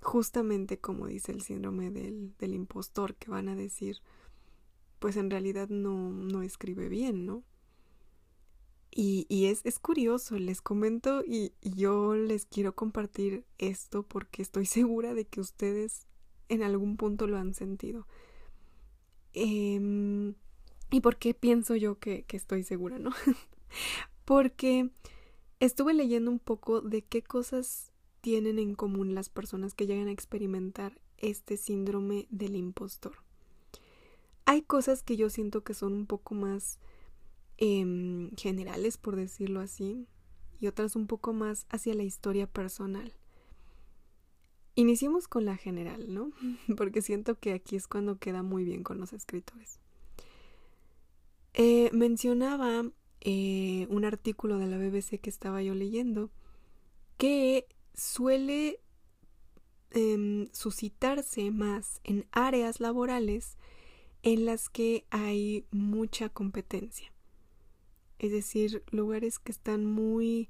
justamente 0.00 0.78
como 0.78 1.06
dice 1.06 1.32
el 1.32 1.42
síndrome 1.42 1.90
del, 1.90 2.34
del 2.38 2.54
impostor, 2.54 3.14
que 3.16 3.30
van 3.30 3.48
a 3.48 3.56
decir, 3.56 4.00
pues 4.98 5.16
en 5.16 5.30
realidad 5.30 5.68
no, 5.68 6.10
no 6.10 6.42
escribe 6.42 6.88
bien, 6.88 7.26
¿no? 7.26 7.44
Y, 8.90 9.26
y 9.28 9.46
es, 9.46 9.60
es, 9.64 9.78
curioso, 9.78 10.36
les 10.38 10.60
comento 10.60 11.22
y, 11.24 11.52
yo 11.62 12.14
les 12.14 12.46
quiero 12.46 12.74
compartir 12.74 13.44
esto 13.58 14.02
porque 14.02 14.42
estoy 14.42 14.66
segura 14.66 15.14
de 15.14 15.26
que 15.26 15.40
ustedes 15.40 16.06
en 16.48 16.62
algún 16.62 16.96
punto 16.96 17.26
lo 17.26 17.36
han 17.36 17.54
sentido. 17.54 18.06
Eh, 19.34 20.34
¿Y 20.90 21.00
por 21.00 21.16
qué 21.16 21.34
pienso 21.34 21.76
yo 21.76 21.98
que, 21.98 22.24
que 22.24 22.36
estoy 22.36 22.62
segura, 22.62 22.98
no? 22.98 23.10
porque 24.24 24.90
estuve 25.60 25.94
leyendo 25.94 26.30
un 26.30 26.38
poco 26.38 26.80
de 26.80 27.02
qué 27.02 27.22
cosas 27.22 27.92
tienen 28.20 28.58
en 28.58 28.74
común 28.74 29.14
las 29.14 29.28
personas 29.28 29.74
que 29.74 29.86
llegan 29.86 30.08
a 30.08 30.12
experimentar 30.12 31.00
este 31.18 31.56
síndrome 31.56 32.26
del 32.30 32.56
impostor. 32.56 33.27
Hay 34.48 34.62
cosas 34.62 35.02
que 35.02 35.18
yo 35.18 35.28
siento 35.28 35.62
que 35.62 35.74
son 35.74 35.92
un 35.92 36.06
poco 36.06 36.34
más 36.34 36.78
eh, 37.58 38.30
generales, 38.38 38.96
por 38.96 39.14
decirlo 39.14 39.60
así, 39.60 40.06
y 40.58 40.68
otras 40.68 40.96
un 40.96 41.06
poco 41.06 41.34
más 41.34 41.66
hacia 41.68 41.92
la 41.92 42.02
historia 42.02 42.46
personal. 42.46 43.12
Iniciemos 44.74 45.28
con 45.28 45.44
la 45.44 45.58
general, 45.58 46.14
¿no? 46.14 46.32
Porque 46.78 47.02
siento 47.02 47.38
que 47.38 47.52
aquí 47.52 47.76
es 47.76 47.86
cuando 47.86 48.18
queda 48.18 48.42
muy 48.42 48.64
bien 48.64 48.82
con 48.82 48.96
los 48.98 49.12
escritores. 49.12 49.80
Eh, 51.52 51.90
mencionaba 51.92 52.90
eh, 53.20 53.86
un 53.90 54.06
artículo 54.06 54.56
de 54.56 54.66
la 54.66 54.78
BBC 54.78 55.20
que 55.20 55.28
estaba 55.28 55.62
yo 55.62 55.74
leyendo 55.74 56.30
que 57.18 57.66
suele 57.92 58.80
eh, 59.90 60.48
suscitarse 60.52 61.50
más 61.50 62.00
en 62.02 62.26
áreas 62.32 62.80
laborales 62.80 63.58
en 64.22 64.44
las 64.44 64.68
que 64.68 65.04
hay 65.10 65.64
mucha 65.70 66.28
competencia 66.28 67.12
es 68.18 68.32
decir, 68.32 68.82
lugares 68.90 69.38
que 69.38 69.52
están 69.52 69.84
muy 69.86 70.48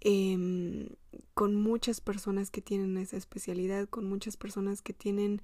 eh, 0.00 0.96
con 1.34 1.54
muchas 1.54 2.00
personas 2.00 2.50
que 2.50 2.62
tienen 2.62 2.96
esa 2.98 3.16
especialidad, 3.16 3.88
con 3.88 4.08
muchas 4.08 4.36
personas 4.36 4.82
que 4.82 4.92
tienen 4.92 5.42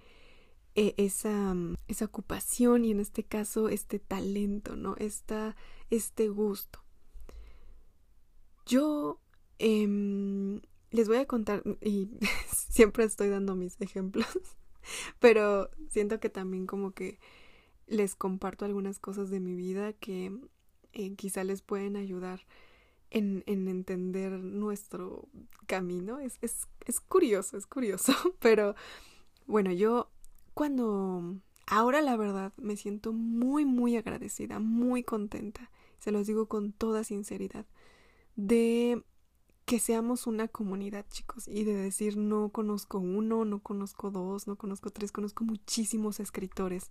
eh, 0.75 0.95
esa, 0.97 1.55
esa 1.89 2.05
ocupación 2.05 2.85
y 2.85 2.93
en 2.93 3.01
este 3.01 3.25
caso 3.25 3.69
este 3.69 3.99
talento, 3.99 4.77
¿no? 4.77 4.95
Esta, 4.99 5.57
este 5.91 6.29
gusto. 6.29 6.83
Yo 8.65 9.21
eh, 9.59 10.61
les 10.91 11.09
voy 11.09 11.17
a 11.17 11.27
contar, 11.27 11.63
y 11.81 12.09
siempre 12.55 13.05
estoy 13.05 13.29
dando 13.29 13.57
mis 13.57 13.81
ejemplos, 13.81 14.29
pero 15.19 15.71
siento 15.89 16.21
que 16.21 16.29
también 16.29 16.67
como 16.67 16.93
que 16.93 17.19
les 17.87 18.15
comparto 18.15 18.65
algunas 18.65 18.99
cosas 18.99 19.31
de 19.31 19.41
mi 19.41 19.55
vida 19.55 19.93
que 19.93 20.33
eh, 20.93 21.15
quizá 21.15 21.45
les 21.45 21.63
pueden 21.63 21.97
ayudar 21.97 22.41
en, 23.11 23.45
en 23.47 23.69
entender 23.69 24.33
nuestro 24.33 25.29
camino. 25.67 26.19
Es, 26.19 26.39
es, 26.41 26.69
es 26.87 27.01
curioso, 27.01 27.57
es 27.57 27.67
curioso, 27.67 28.13
pero 28.41 28.75
bueno, 29.47 29.73
yo 29.73 30.11
cuando 30.55 31.37
ahora 31.67 32.01
la 32.03 32.17
verdad 32.17 32.53
me 32.57 32.77
siento 32.77 33.13
muy, 33.13 33.65
muy 33.65 33.97
agradecida, 33.97 34.59
muy 34.59 35.03
contenta, 35.03 35.71
se 35.99 36.13
los 36.13 36.27
digo 36.27 36.47
con 36.47 36.73
toda 36.73 37.05
sinceridad, 37.05 37.67
de 38.37 39.03
que 39.65 39.79
seamos 39.79 40.27
una 40.27 40.49
comunidad, 40.49 41.07
chicos, 41.11 41.47
y 41.49 41.65
de 41.65 41.75
decir 41.75 42.17
no 42.17 42.51
conozco 42.51 42.99
uno, 42.99 43.45
no 43.45 43.61
conozco 43.61 44.11
dos, 44.11 44.47
no 44.47 44.57
conozco 44.57 44.91
tres, 44.91 45.13
conozco 45.13 45.45
muchísimos 45.45 46.21
escritores, 46.21 46.91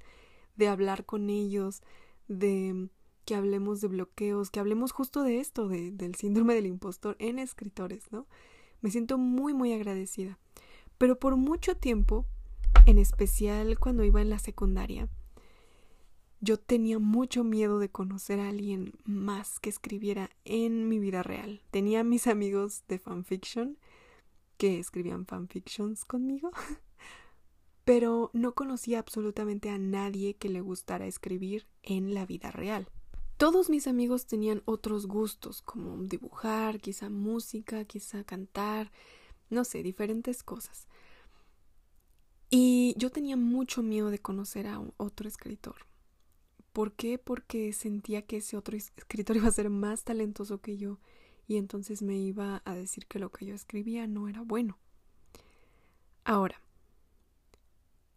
de 0.55 0.67
hablar 0.67 1.05
con 1.05 1.29
ellos, 1.29 1.81
de 2.27 2.89
que 3.25 3.35
hablemos 3.35 3.81
de 3.81 3.87
bloqueos, 3.87 4.49
que 4.49 4.59
hablemos 4.59 4.91
justo 4.91 5.23
de 5.23 5.39
esto, 5.39 5.67
de, 5.67 5.91
del 5.91 6.15
síndrome 6.15 6.55
del 6.55 6.65
impostor 6.65 7.15
en 7.19 7.39
escritores, 7.39 8.11
¿no? 8.11 8.27
Me 8.81 8.89
siento 8.89 9.17
muy, 9.17 9.53
muy 9.53 9.73
agradecida. 9.73 10.39
Pero 10.97 11.19
por 11.19 11.35
mucho 11.35 11.75
tiempo, 11.75 12.25
en 12.85 12.97
especial 12.97 13.77
cuando 13.79 14.03
iba 14.03 14.21
en 14.21 14.29
la 14.29 14.39
secundaria, 14.39 15.07
yo 16.41 16.57
tenía 16.57 16.97
mucho 16.97 17.43
miedo 17.43 17.77
de 17.77 17.89
conocer 17.89 18.39
a 18.39 18.49
alguien 18.49 18.93
más 19.05 19.59
que 19.59 19.69
escribiera 19.69 20.31
en 20.43 20.89
mi 20.89 20.97
vida 20.97 21.21
real. 21.21 21.61
Tenía 21.69 22.03
mis 22.03 22.25
amigos 22.25 22.83
de 22.87 22.97
fanfiction 22.97 23.77
que 24.57 24.79
escribían 24.79 25.27
fanfictions 25.27 26.03
conmigo, 26.03 26.51
pero 27.85 28.31
no 28.33 28.55
conocía 28.55 28.97
absolutamente 28.97 29.69
a 29.69 29.77
nadie 29.77 30.35
que 30.35 30.49
le 30.49 30.61
gustara 30.61 31.05
escribir 31.05 31.67
en 31.83 32.15
la 32.15 32.25
vida 32.25 32.49
real. 32.49 32.89
Todos 33.37 33.69
mis 33.69 33.87
amigos 33.87 34.25
tenían 34.25 34.63
otros 34.65 35.05
gustos, 35.05 35.61
como 35.61 35.97
dibujar, 36.03 36.79
quizá 36.79 37.09
música, 37.09 37.85
quizá 37.85 38.23
cantar, 38.23 38.91
no 39.49 39.63
sé, 39.63 39.83
diferentes 39.83 40.41
cosas. 40.41 40.87
Y 42.49 42.95
yo 42.97 43.11
tenía 43.11 43.37
mucho 43.37 43.81
miedo 43.83 44.09
de 44.09 44.19
conocer 44.19 44.67
a 44.67 44.81
otro 44.97 45.27
escritor. 45.27 45.90
¿Por 46.73 46.93
qué? 46.93 47.17
Porque 47.17 47.73
sentía 47.73 48.21
que 48.21 48.37
ese 48.37 48.57
otro 48.57 48.77
escritor 48.77 49.37
iba 49.37 49.47
a 49.47 49.51
ser 49.51 49.69
más 49.69 50.03
talentoso 50.03 50.61
que 50.61 50.77
yo 50.77 50.99
y 51.47 51.57
entonces 51.57 52.01
me 52.01 52.17
iba 52.17 52.61
a 52.65 52.75
decir 52.75 53.07
que 53.07 53.19
lo 53.19 53.31
que 53.31 53.45
yo 53.45 53.55
escribía 53.55 54.07
no 54.07 54.29
era 54.29 54.41
bueno. 54.41 54.77
Ahora, 56.23 56.61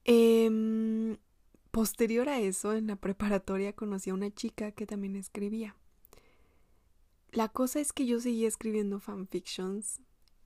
eh, 0.04 1.18
Posterior 1.74 2.28
a 2.28 2.38
eso, 2.38 2.72
en 2.74 2.86
la 2.86 2.94
preparatoria 2.94 3.72
conocí 3.72 4.10
a 4.10 4.14
una 4.14 4.32
chica 4.32 4.70
que 4.70 4.86
también 4.86 5.16
escribía. 5.16 5.74
La 7.32 7.48
cosa 7.48 7.80
es 7.80 7.92
que 7.92 8.06
yo 8.06 8.20
seguía 8.20 8.46
escribiendo 8.46 9.00
fanfictions 9.00 10.00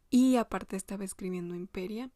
y 0.09 0.37
aparte 0.37 0.75
estaba 0.75 1.05
escribiendo 1.05 1.55
Imperia, 1.55 2.11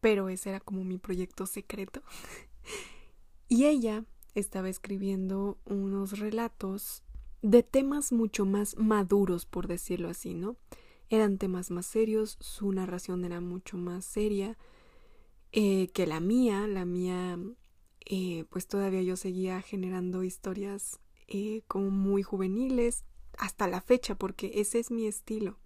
pero 0.00 0.30
ese 0.30 0.48
era 0.48 0.60
como 0.60 0.82
mi 0.82 0.96
proyecto 0.96 1.44
secreto. 1.44 2.02
y 3.48 3.66
ella 3.66 4.06
estaba 4.34 4.68
escribiendo 4.68 5.58
unos 5.64 6.18
relatos 6.18 7.02
de 7.42 7.62
temas 7.62 8.12
mucho 8.12 8.46
más 8.46 8.76
maduros, 8.76 9.46
por 9.46 9.66
decirlo 9.66 10.08
así, 10.08 10.34
¿no? 10.34 10.56
Eran 11.10 11.38
temas 11.38 11.70
más 11.70 11.86
serios, 11.86 12.38
su 12.40 12.72
narración 12.72 13.24
era 13.24 13.40
mucho 13.40 13.76
más 13.76 14.04
seria, 14.04 14.56
eh, 15.50 15.88
que 15.88 16.06
la 16.06 16.20
mía, 16.20 16.66
la 16.66 16.84
mía, 16.84 17.38
eh, 18.06 18.44
pues 18.48 18.66
todavía 18.66 19.02
yo 19.02 19.16
seguía 19.16 19.60
generando 19.60 20.24
historias 20.24 21.00
eh, 21.28 21.62
como 21.68 21.90
muy 21.90 22.22
juveniles 22.22 23.04
hasta 23.36 23.68
la 23.68 23.80
fecha, 23.80 24.14
porque 24.14 24.52
ese 24.54 24.78
es 24.78 24.90
mi 24.90 25.06
estilo. 25.06 25.58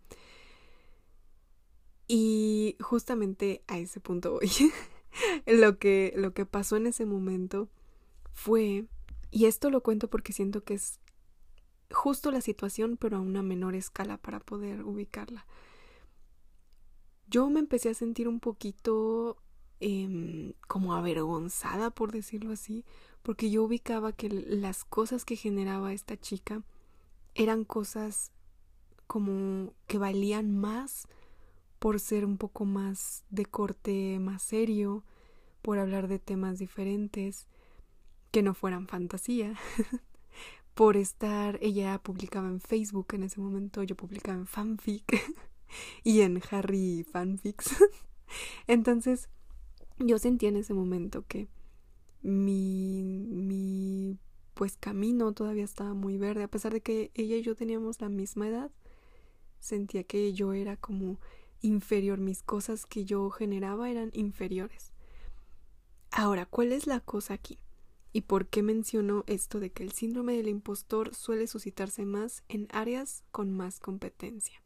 Y 2.09 2.77
justamente 2.81 3.63
a 3.67 3.79
ese 3.79 4.01
punto 4.01 4.33
voy. 4.33 4.51
lo, 5.47 5.79
que, 5.79 6.13
lo 6.17 6.33
que 6.35 6.47
pasó 6.47 6.77
en 6.77 6.87
ese 6.87 7.05
momento 7.05 7.69
fue, 8.37 8.85
y 9.31 9.47
esto 9.47 9.71
lo 9.71 9.83
cuento 9.83 10.09
porque 10.09 10.35
siento 10.35 10.63
que 10.63 10.75
es 10.75 11.01
justo 11.91 12.31
la 12.31 12.43
situación, 12.43 12.99
pero 12.99 13.17
a 13.17 13.21
una 13.21 13.43
menor 13.43 13.75
escala 13.75 14.19
para 14.19 14.41
poder 14.41 14.85
ubicarla. 14.85 15.47
Yo 17.29 17.49
me 17.49 17.61
empecé 17.61 17.89
a 17.89 17.95
sentir 17.95 18.29
un 18.29 18.39
poquito 18.39 19.39
eh, 19.81 20.55
como 20.69 20.95
avergonzada, 20.95 21.91
por 21.91 22.13
decirlo 22.13 22.53
así, 22.53 22.85
porque 23.23 23.51
yo 23.51 23.65
ubicaba 23.65 24.13
que 24.13 24.29
las 24.29 24.85
cosas 24.85 25.25
que 25.25 25.37
generaba 25.37 25.95
esta 25.95 26.19
chica 26.19 26.63
eran 27.35 27.65
cosas 27.65 28.33
como 29.07 29.73
que 29.87 29.97
valían 29.97 30.55
más 30.55 31.09
por 31.79 32.01
ser 32.01 32.27
un 32.27 32.37
poco 32.37 32.67
más 32.67 33.25
de 33.31 33.47
corte 33.47 34.19
más 34.21 34.43
serio, 34.43 35.05
por 35.63 35.79
hablar 35.79 36.07
de 36.07 36.19
temas 36.19 36.59
diferentes, 36.59 37.49
que 38.31 38.43
no 38.43 38.55
fueran 38.55 38.87
fantasía, 38.87 39.55
por 40.75 40.97
estar, 40.97 41.59
ella 41.63 41.99
publicaba 42.03 42.49
en 42.49 42.61
Facebook 42.61 43.09
en 43.15 43.25
ese 43.25 43.41
momento, 43.41 43.83
yo 43.83 43.97
publicaba 43.97 44.37
en 44.37 44.47
fanfic 44.47 45.05
y 46.05 46.21
en 46.21 46.43
Harry 46.51 47.05
fanfics. 47.11 47.77
Entonces, 48.67 49.29
yo 49.99 50.19
sentía 50.19 50.51
en 50.51 50.57
ese 50.57 50.75
momento 50.75 51.25
que 51.27 51.49
mi, 52.23 53.03
mi 53.03 54.19
pues 54.55 54.77
camino 54.77 55.33
todavía 55.33 55.65
estaba 55.65 55.95
muy 55.95 56.19
verde, 56.19 56.43
a 56.43 56.49
pesar 56.49 56.73
de 56.73 56.81
que 56.81 57.11
ella 57.15 57.37
y 57.37 57.43
yo 57.43 57.55
teníamos 57.55 58.01
la 58.01 58.09
misma 58.09 58.49
edad, 58.49 58.71
sentía 59.61 60.05
que 60.05 60.33
yo 60.33 60.53
era 60.53 60.77
como 60.77 61.19
inferior, 61.61 62.19
mis 62.19 62.43
cosas 62.43 62.87
que 62.87 63.05
yo 63.05 63.31
generaba 63.31 63.91
eran 63.91 64.11
inferiores. 64.13 64.93
Ahora, 66.11 66.47
¿cuál 66.47 66.73
es 66.73 66.87
la 66.87 67.01
cosa 67.01 67.35
aquí? 67.35 67.59
¿Y 68.17 68.23
por 68.23 68.47
qué 68.47 68.63
menciono 68.63 69.25
esto 69.27 69.61
de 69.61 69.69
que 69.69 69.83
el 69.83 69.93
síndrome 69.93 70.39
del 70.39 70.49
impostor 70.49 71.15
suele 71.15 71.47
suscitarse 71.47 72.07
más 72.07 72.45
en 72.49 72.67
áreas 72.73 73.25
con 73.31 73.55
más 73.55 73.79
competencia? 73.79 74.63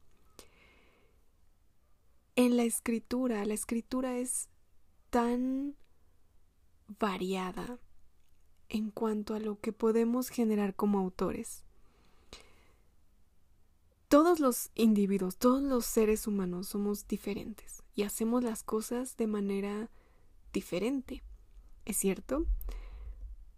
En 2.36 2.56
la 2.56 2.62
escritura, 2.62 3.44
la 3.44 3.54
escritura 3.54 4.18
es 4.18 4.48
tan 5.10 5.74
variada 7.00 7.80
en 8.68 8.92
cuanto 8.92 9.34
a 9.34 9.40
lo 9.40 9.58
que 9.58 9.72
podemos 9.72 10.28
generar 10.28 10.76
como 10.76 11.00
autores. 11.00 11.64
Todos 14.06 14.38
los 14.38 14.70
individuos, 14.76 15.38
todos 15.38 15.60
los 15.60 15.86
seres 15.86 16.28
humanos 16.28 16.68
somos 16.68 17.08
diferentes 17.08 17.82
y 17.96 18.04
hacemos 18.04 18.44
las 18.44 18.62
cosas 18.62 19.16
de 19.16 19.26
manera 19.26 19.90
diferente, 20.52 21.24
¿es 21.84 21.96
cierto? 21.96 22.46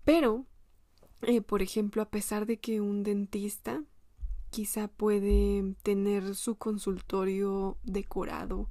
Pero, 0.04 0.46
eh, 1.22 1.40
por 1.40 1.62
ejemplo, 1.62 2.02
a 2.02 2.10
pesar 2.10 2.46
de 2.46 2.58
que 2.58 2.80
un 2.80 3.02
dentista 3.02 3.84
quizá 4.50 4.88
puede 4.88 5.74
tener 5.82 6.34
su 6.34 6.56
consultorio 6.56 7.78
decorado 7.84 8.68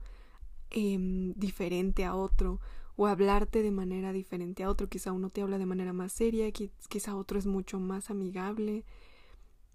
em, 0.70 1.34
diferente 1.36 2.06
a 2.06 2.16
otro, 2.16 2.60
o 2.96 3.08
hablarte 3.08 3.64
de 3.64 3.72
manera 3.72 4.14
diferente 4.14 4.64
a 4.64 4.70
otro. 4.70 4.90
Quizá 4.90 5.12
uno 5.12 5.30
te 5.30 5.42
habla 5.42 5.58
de 5.58 5.66
manera 5.66 5.94
más 5.94 6.12
seria, 6.14 6.52
quizá 6.52 7.16
otro 7.16 7.40
es 7.40 7.48
mucho 7.48 7.80
más 7.80 8.10
amigable, 8.12 8.86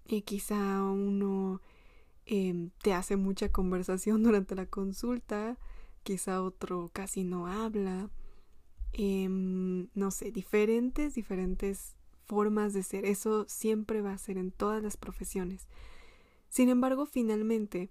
y 0.07 0.21
quizá 0.21 0.81
uno 0.83 1.61
em, 2.25 2.71
te 2.81 2.93
hace 2.93 3.17
mucha 3.17 3.51
conversación 3.51 4.23
durante 4.23 4.55
la 4.55 4.65
consulta, 4.67 5.57
quizá 6.03 6.41
otro 6.41 6.89
casi 6.93 7.23
no 7.23 7.47
habla. 7.47 8.09
Em, 8.93 9.89
no 9.93 10.11
sé, 10.11 10.31
diferentes, 10.31 11.15
diferentes 11.15 11.95
formas 12.25 12.73
de 12.73 12.83
ser. 12.83 13.05
Eso 13.05 13.45
siempre 13.47 14.01
va 14.01 14.13
a 14.13 14.17
ser 14.17 14.37
en 14.37 14.51
todas 14.51 14.83
las 14.83 14.97
profesiones. 14.97 15.67
Sin 16.49 16.69
embargo, 16.69 17.05
finalmente, 17.05 17.89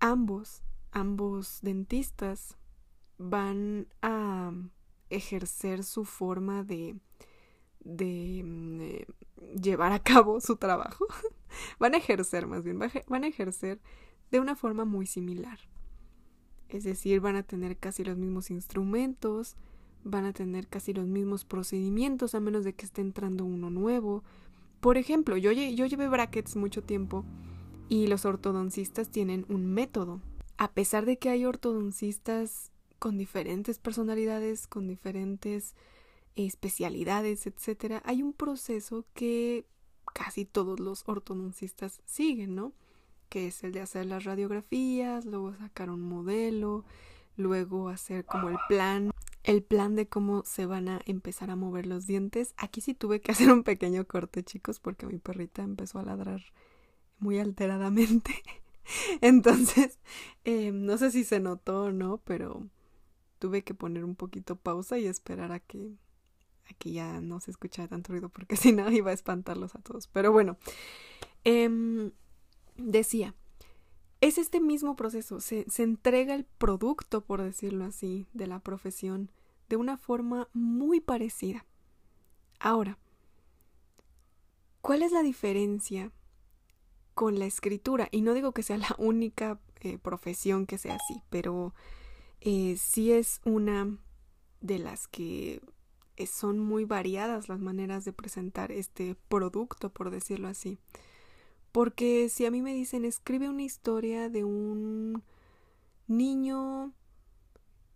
ambos, 0.00 0.62
ambos 0.92 1.60
dentistas 1.62 2.56
van 3.18 3.88
a 4.02 4.52
ejercer 5.10 5.84
su 5.84 6.04
forma 6.04 6.62
de, 6.62 6.96
de, 7.80 8.42
mm, 8.44 8.80
eh, 8.80 9.06
llevar 9.60 9.92
a 9.92 10.02
cabo 10.02 10.40
su 10.40 10.56
trabajo. 10.56 11.06
van 11.78 11.94
a 11.94 11.98
ejercer 11.98 12.46
más 12.46 12.62
bien, 12.62 12.78
van 12.78 13.24
a 13.24 13.28
ejercer 13.28 13.80
de 14.30 14.40
una 14.40 14.56
forma 14.56 14.84
muy 14.84 15.06
similar. 15.06 15.58
Es 16.68 16.84
decir, 16.84 17.20
van 17.20 17.36
a 17.36 17.42
tener 17.42 17.78
casi 17.78 18.04
los 18.04 18.18
mismos 18.18 18.50
instrumentos, 18.50 19.56
van 20.08 20.24
a 20.24 20.32
tener 20.32 20.66
casi 20.68 20.92
los 20.92 21.06
mismos 21.06 21.44
procedimientos, 21.44 22.34
a 22.34 22.40
menos 22.40 22.64
de 22.64 22.74
que 22.74 22.86
esté 22.86 23.00
entrando 23.00 23.44
uno 23.44 23.70
nuevo. 23.70 24.24
Por 24.80 24.96
ejemplo, 24.96 25.36
yo, 25.36 25.52
yo 25.52 25.86
llevé 25.86 26.08
brackets 26.08 26.56
mucho 26.56 26.82
tiempo 26.82 27.24
y 27.88 28.06
los 28.06 28.24
ortodoncistas 28.24 29.10
tienen 29.10 29.44
un 29.48 29.66
método. 29.66 30.20
A 30.56 30.72
pesar 30.72 31.04
de 31.06 31.18
que 31.18 31.28
hay 31.28 31.44
ortodoncistas 31.44 32.72
con 32.98 33.18
diferentes 33.18 33.78
personalidades, 33.78 34.66
con 34.66 34.88
diferentes 34.88 35.74
especialidades, 36.36 37.46
etcétera, 37.46 38.02
hay 38.04 38.22
un 38.22 38.32
proceso 38.32 39.04
que 39.14 39.66
casi 40.14 40.44
todos 40.44 40.80
los 40.80 41.04
ortodoncistas 41.06 42.00
siguen, 42.04 42.54
¿no? 42.54 42.72
Que 43.28 43.48
es 43.48 43.62
el 43.62 43.72
de 43.72 43.80
hacer 43.80 44.06
las 44.06 44.24
radiografías, 44.24 45.24
luego 45.24 45.54
sacar 45.54 45.90
un 45.90 46.00
modelo, 46.00 46.84
luego 47.36 47.88
hacer 47.88 48.24
como 48.24 48.48
el 48.48 48.56
plan, 48.68 49.10
el 49.48 49.62
plan 49.62 49.94
de 49.96 50.06
cómo 50.06 50.44
se 50.44 50.66
van 50.66 50.88
a 50.88 51.00
empezar 51.06 51.48
a 51.50 51.56
mover 51.56 51.86
los 51.86 52.06
dientes. 52.06 52.52
Aquí 52.58 52.82
sí 52.82 52.92
tuve 52.92 53.22
que 53.22 53.32
hacer 53.32 53.50
un 53.50 53.62
pequeño 53.62 54.06
corte, 54.06 54.44
chicos, 54.44 54.78
porque 54.78 55.06
mi 55.06 55.18
perrita 55.18 55.62
empezó 55.62 55.98
a 55.98 56.02
ladrar 56.02 56.42
muy 57.18 57.38
alteradamente. 57.38 58.42
Entonces, 59.22 59.98
eh, 60.44 60.70
no 60.70 60.98
sé 60.98 61.10
si 61.10 61.24
se 61.24 61.40
notó 61.40 61.84
o 61.84 61.92
no, 61.92 62.18
pero 62.24 62.68
tuve 63.38 63.64
que 63.64 63.72
poner 63.72 64.04
un 64.04 64.16
poquito 64.16 64.56
pausa 64.56 64.98
y 64.98 65.06
esperar 65.06 65.50
a 65.52 65.60
que, 65.60 65.94
a 66.66 66.74
ya 66.84 67.22
no 67.22 67.40
se 67.40 67.50
escuchara 67.50 67.88
tanto 67.88 68.12
ruido 68.12 68.28
porque 68.28 68.54
si 68.56 68.72
no 68.72 68.90
iba 68.90 69.12
a 69.12 69.14
espantarlos 69.14 69.74
a 69.74 69.80
todos. 69.80 70.08
Pero 70.08 70.30
bueno, 70.30 70.58
em, 71.44 72.12
decía, 72.76 73.34
es 74.20 74.36
este 74.36 74.60
mismo 74.60 74.94
proceso, 74.94 75.40
se, 75.40 75.64
se 75.70 75.84
entrega 75.84 76.34
el 76.34 76.44
producto, 76.44 77.24
por 77.24 77.40
decirlo 77.40 77.86
así, 77.86 78.26
de 78.34 78.46
la 78.46 78.58
profesión 78.58 79.30
de 79.68 79.76
una 79.76 79.96
forma 79.96 80.48
muy 80.52 81.00
parecida. 81.00 81.66
Ahora, 82.58 82.98
¿cuál 84.80 85.02
es 85.02 85.12
la 85.12 85.22
diferencia 85.22 86.12
con 87.14 87.38
la 87.38 87.46
escritura? 87.46 88.08
Y 88.10 88.22
no 88.22 88.34
digo 88.34 88.52
que 88.52 88.62
sea 88.62 88.78
la 88.78 88.94
única 88.98 89.60
eh, 89.80 89.98
profesión 89.98 90.66
que 90.66 90.78
sea 90.78 90.96
así, 90.96 91.22
pero 91.30 91.74
eh, 92.40 92.76
sí 92.78 93.12
es 93.12 93.40
una 93.44 93.98
de 94.60 94.78
las 94.78 95.06
que 95.06 95.60
eh, 96.16 96.26
son 96.26 96.58
muy 96.58 96.84
variadas 96.84 97.48
las 97.48 97.60
maneras 97.60 98.04
de 98.04 98.12
presentar 98.12 98.72
este 98.72 99.16
producto, 99.28 99.90
por 99.90 100.10
decirlo 100.10 100.48
así. 100.48 100.78
Porque 101.70 102.28
si 102.28 102.46
a 102.46 102.50
mí 102.50 102.62
me 102.62 102.74
dicen, 102.74 103.04
escribe 103.04 103.48
una 103.48 103.62
historia 103.62 104.28
de 104.28 104.42
un 104.42 105.22
niño 106.08 106.92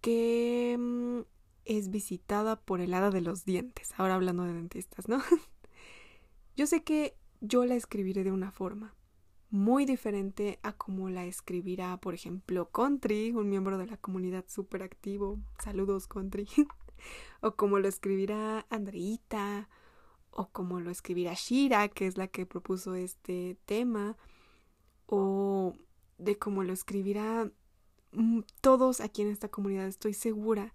que 0.00 0.76
mm, 0.78 1.20
es 1.64 1.90
visitada 1.90 2.56
por 2.56 2.80
el 2.80 2.94
hada 2.94 3.10
de 3.10 3.20
los 3.20 3.44
dientes, 3.44 3.92
ahora 3.96 4.14
hablando 4.14 4.44
de 4.44 4.52
dentistas, 4.52 5.08
¿no? 5.08 5.20
yo 6.56 6.66
sé 6.66 6.82
que 6.82 7.16
yo 7.40 7.64
la 7.64 7.74
escribiré 7.74 8.24
de 8.24 8.32
una 8.32 8.50
forma, 8.52 8.94
muy 9.52 9.84
diferente 9.84 10.58
a 10.62 10.72
como 10.72 11.10
la 11.10 11.26
escribirá, 11.26 11.98
por 11.98 12.14
ejemplo, 12.14 12.70
Country, 12.70 13.32
un 13.32 13.50
miembro 13.50 13.76
de 13.76 13.86
la 13.86 13.98
comunidad 13.98 14.46
súper 14.48 14.82
activo. 14.82 15.38
Saludos, 15.62 16.06
Country. 16.06 16.48
o 17.42 17.54
como 17.54 17.78
lo 17.78 17.86
escribirá 17.86 18.66
Andreita, 18.70 19.68
o 20.30 20.48
como 20.48 20.80
lo 20.80 20.90
escribirá 20.90 21.34
Shira, 21.34 21.88
que 21.88 22.06
es 22.06 22.16
la 22.16 22.28
que 22.28 22.46
propuso 22.46 22.94
este 22.94 23.58
tema, 23.66 24.16
o 25.04 25.74
de 26.16 26.38
cómo 26.38 26.64
lo 26.64 26.72
escribirá 26.72 27.50
mm, 28.12 28.40
todos 28.62 29.02
aquí 29.02 29.20
en 29.20 29.28
esta 29.28 29.50
comunidad. 29.50 29.86
Estoy 29.86 30.14
segura 30.14 30.72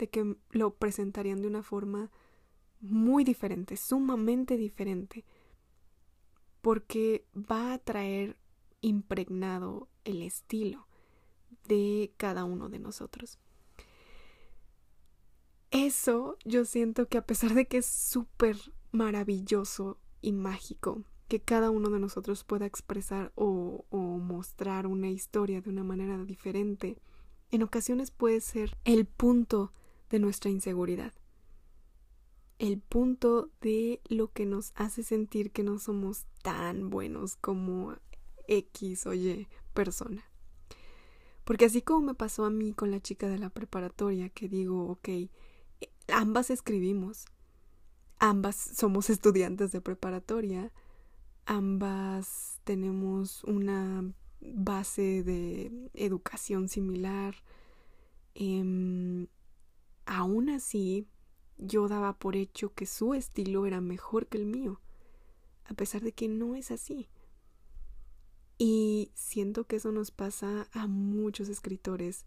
de 0.00 0.08
que 0.08 0.36
lo 0.50 0.74
presentarían 0.74 1.42
de 1.42 1.48
una 1.48 1.62
forma 1.62 2.10
muy 2.80 3.22
diferente, 3.22 3.76
sumamente 3.76 4.56
diferente 4.56 5.24
porque 6.60 7.26
va 7.34 7.74
a 7.74 7.78
traer 7.78 8.36
impregnado 8.80 9.88
el 10.04 10.22
estilo 10.22 10.86
de 11.68 12.12
cada 12.16 12.44
uno 12.44 12.68
de 12.68 12.78
nosotros. 12.78 13.38
Eso 15.70 16.36
yo 16.44 16.64
siento 16.64 17.06
que 17.06 17.18
a 17.18 17.26
pesar 17.26 17.54
de 17.54 17.66
que 17.66 17.78
es 17.78 17.86
súper 17.86 18.56
maravilloso 18.90 19.98
y 20.20 20.32
mágico 20.32 21.04
que 21.28 21.40
cada 21.40 21.70
uno 21.70 21.90
de 21.90 22.00
nosotros 22.00 22.42
pueda 22.42 22.66
expresar 22.66 23.30
o, 23.36 23.84
o, 23.90 23.98
mostrar 23.98 24.88
una 24.88 25.10
historia 25.10 25.60
de 25.60 25.70
una 25.70 25.84
manera 25.84 26.18
diferente, 26.24 26.98
en 27.52 27.62
ocasiones 27.62 28.10
puede 28.10 28.40
ser 28.40 28.76
el 28.84 29.06
punto 29.06 29.72
de 30.10 30.18
nuestra 30.18 30.50
inseguridad, 30.50 31.12
el 32.58 32.78
punto 32.78 33.48
de 33.60 34.02
lo 34.08 34.32
que 34.32 34.44
nos 34.44 34.72
hace 34.74 35.02
sentir 35.02 35.50
que 35.50 35.62
no 35.62 35.78
somos 35.78 36.26
tan 36.42 36.90
buenos 36.90 37.36
como 37.36 37.96
X 38.48 39.06
o 39.06 39.14
Y 39.14 39.48
persona. 39.72 40.24
Porque 41.44 41.64
así 41.64 41.80
como 41.80 42.08
me 42.08 42.14
pasó 42.14 42.44
a 42.44 42.50
mí 42.50 42.72
con 42.72 42.90
la 42.90 43.00
chica 43.00 43.28
de 43.28 43.38
la 43.38 43.48
preparatoria, 43.48 44.28
que 44.28 44.48
digo, 44.48 44.88
ok, 44.90 45.08
ambas 46.08 46.50
escribimos, 46.50 47.24
ambas 48.18 48.56
somos 48.56 49.08
estudiantes 49.10 49.72
de 49.72 49.80
preparatoria, 49.80 50.70
ambas 51.46 52.60
tenemos 52.64 53.42
una 53.44 54.12
base 54.40 55.22
de 55.22 55.90
educación 55.94 56.68
similar. 56.68 57.36
Eh, 58.34 59.26
aún 60.10 60.50
así, 60.50 61.06
yo 61.56 61.86
daba 61.86 62.18
por 62.18 62.34
hecho 62.34 62.74
que 62.74 62.84
su 62.84 63.14
estilo 63.14 63.64
era 63.64 63.80
mejor 63.80 64.26
que 64.26 64.38
el 64.38 64.44
mío, 64.44 64.80
a 65.66 65.74
pesar 65.74 66.02
de 66.02 66.10
que 66.10 66.26
no 66.26 66.56
es 66.56 66.72
así. 66.72 67.08
Y 68.58 69.12
siento 69.14 69.68
que 69.68 69.76
eso 69.76 69.92
nos 69.92 70.10
pasa 70.10 70.68
a 70.72 70.88
muchos 70.88 71.48
escritores. 71.48 72.26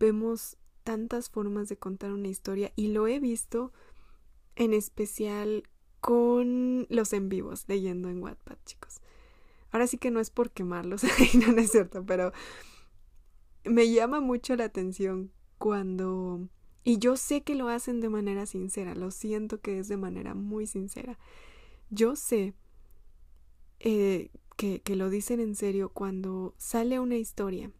Vemos 0.00 0.58
tantas 0.82 1.30
formas 1.30 1.68
de 1.68 1.78
contar 1.78 2.12
una 2.12 2.26
historia 2.26 2.72
y 2.74 2.88
lo 2.88 3.06
he 3.06 3.20
visto 3.20 3.72
en 4.56 4.74
especial 4.74 5.62
con 6.00 6.88
los 6.90 7.12
en 7.12 7.28
vivos 7.28 7.66
leyendo 7.68 8.08
en 8.08 8.20
Wattpad, 8.20 8.58
chicos. 8.64 9.00
Ahora 9.70 9.86
sí 9.86 9.96
que 9.96 10.10
no 10.10 10.18
es 10.18 10.30
por 10.30 10.50
quemarlos, 10.50 11.04
no, 11.34 11.56
es 11.56 11.70
cierto, 11.70 12.04
pero 12.04 12.32
me 13.64 13.92
llama 13.92 14.18
mucho 14.18 14.56
la 14.56 14.64
atención 14.64 15.30
cuando... 15.56 16.48
Y 16.86 16.98
yo 16.98 17.16
sé 17.16 17.42
que 17.42 17.56
lo 17.56 17.68
hacen 17.68 18.00
de 18.00 18.08
manera 18.08 18.46
sincera, 18.46 18.94
lo 18.94 19.10
siento 19.10 19.60
que 19.60 19.80
es 19.80 19.88
de 19.88 19.96
manera 19.96 20.34
muy 20.34 20.68
sincera. 20.68 21.18
Yo 21.90 22.14
sé 22.14 22.54
eh, 23.80 24.30
que, 24.56 24.82
que 24.82 24.94
lo 24.94 25.10
dicen 25.10 25.40
en 25.40 25.56
serio 25.56 25.88
cuando 25.88 26.54
sale 26.58 27.00
una 27.00 27.16
historia, 27.16 27.72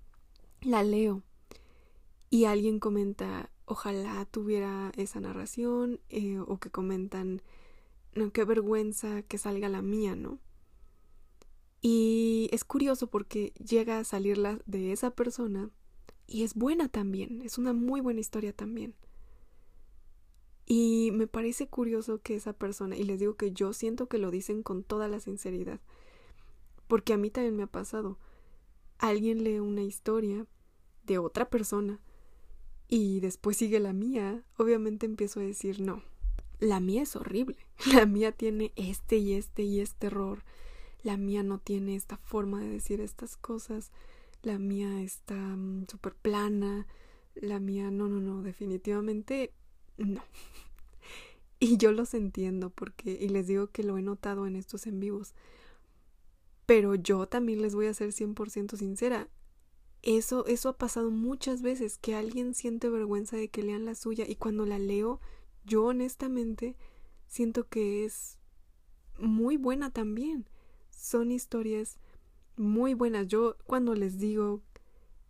la 0.60 0.82
leo 0.82 1.22
y 2.30 2.46
alguien 2.46 2.80
comenta, 2.80 3.48
ojalá 3.64 4.24
tuviera 4.24 4.90
esa 4.96 5.20
narración, 5.20 6.00
eh, 6.08 6.40
o 6.40 6.58
que 6.58 6.72
comentan, 6.72 7.42
no, 8.16 8.32
qué 8.32 8.42
vergüenza 8.42 9.22
que 9.22 9.38
salga 9.38 9.68
la 9.68 9.82
mía, 9.82 10.16
¿no? 10.16 10.40
Y 11.80 12.48
es 12.50 12.64
curioso 12.64 13.06
porque 13.06 13.52
llega 13.64 14.00
a 14.00 14.04
salir 14.04 14.36
la 14.36 14.58
de 14.66 14.90
esa 14.90 15.12
persona 15.12 15.70
y 16.26 16.42
es 16.42 16.54
buena 16.54 16.88
también, 16.88 17.42
es 17.42 17.58
una 17.58 17.72
muy 17.72 18.00
buena 18.00 18.20
historia 18.20 18.52
también. 18.52 18.94
Y 20.66 21.10
me 21.12 21.28
parece 21.28 21.68
curioso 21.68 22.20
que 22.20 22.34
esa 22.34 22.52
persona, 22.52 22.96
y 22.96 23.04
les 23.04 23.20
digo 23.20 23.36
que 23.36 23.52
yo 23.52 23.72
siento 23.72 24.08
que 24.08 24.18
lo 24.18 24.30
dicen 24.30 24.62
con 24.62 24.82
toda 24.82 25.06
la 25.08 25.20
sinceridad, 25.20 25.80
porque 26.88 27.12
a 27.12 27.16
mí 27.16 27.30
también 27.30 27.56
me 27.56 27.62
ha 27.62 27.68
pasado. 27.68 28.18
Alguien 28.98 29.44
lee 29.44 29.60
una 29.60 29.82
historia 29.82 30.46
de 31.04 31.18
otra 31.18 31.48
persona 31.48 32.00
y 32.88 33.20
después 33.20 33.56
sigue 33.56 33.78
la 33.78 33.92
mía. 33.92 34.44
Obviamente 34.56 35.06
empiezo 35.06 35.40
a 35.40 35.44
decir, 35.44 35.80
no, 35.80 36.02
la 36.58 36.80
mía 36.80 37.02
es 37.02 37.16
horrible. 37.16 37.58
La 37.92 38.06
mía 38.06 38.32
tiene 38.32 38.72
este 38.76 39.18
y 39.18 39.34
este 39.34 39.62
y 39.62 39.80
este 39.80 40.06
error. 40.06 40.42
La 41.02 41.16
mía 41.16 41.42
no 41.42 41.58
tiene 41.58 41.94
esta 41.94 42.16
forma 42.16 42.60
de 42.60 42.68
decir 42.68 43.00
estas 43.00 43.36
cosas. 43.36 43.92
La 44.46 44.60
mía 44.60 45.02
está 45.02 45.34
mm, 45.34 45.88
súper 45.90 46.14
plana. 46.14 46.86
La 47.34 47.58
mía, 47.58 47.90
no, 47.90 48.06
no, 48.06 48.20
no, 48.20 48.42
definitivamente 48.42 49.52
no. 49.96 50.22
Y 51.58 51.78
yo 51.78 51.90
los 51.90 52.14
entiendo 52.14 52.70
porque, 52.70 53.18
y 53.20 53.28
les 53.28 53.48
digo 53.48 53.72
que 53.72 53.82
lo 53.82 53.98
he 53.98 54.02
notado 54.02 54.46
en 54.46 54.54
estos 54.54 54.86
en 54.86 55.00
vivos. 55.00 55.34
Pero 56.64 56.94
yo 56.94 57.26
también 57.26 57.60
les 57.60 57.74
voy 57.74 57.86
a 57.86 57.94
ser 57.94 58.12
100% 58.12 58.76
sincera. 58.76 59.28
Eso, 60.02 60.46
eso 60.46 60.68
ha 60.68 60.78
pasado 60.78 61.10
muchas 61.10 61.60
veces, 61.60 61.98
que 61.98 62.14
alguien 62.14 62.54
siente 62.54 62.88
vergüenza 62.88 63.36
de 63.36 63.48
que 63.48 63.64
lean 63.64 63.84
la 63.84 63.96
suya 63.96 64.26
y 64.28 64.36
cuando 64.36 64.64
la 64.64 64.78
leo, 64.78 65.18
yo 65.64 65.86
honestamente 65.86 66.76
siento 67.26 67.68
que 67.68 68.04
es 68.04 68.38
muy 69.18 69.56
buena 69.56 69.90
también. 69.90 70.46
Son 70.90 71.32
historias 71.32 71.98
muy 72.56 72.94
buenas. 72.94 73.26
Yo 73.26 73.56
cuando 73.66 73.94
les 73.94 74.18
digo 74.18 74.62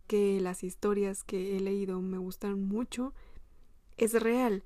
que 0.07 0.39
las 0.41 0.63
historias 0.63 1.23
que 1.23 1.57
he 1.57 1.59
leído 1.59 2.01
me 2.01 2.17
gustan 2.17 2.63
mucho, 2.63 3.13
es 3.97 4.13
real 4.13 4.63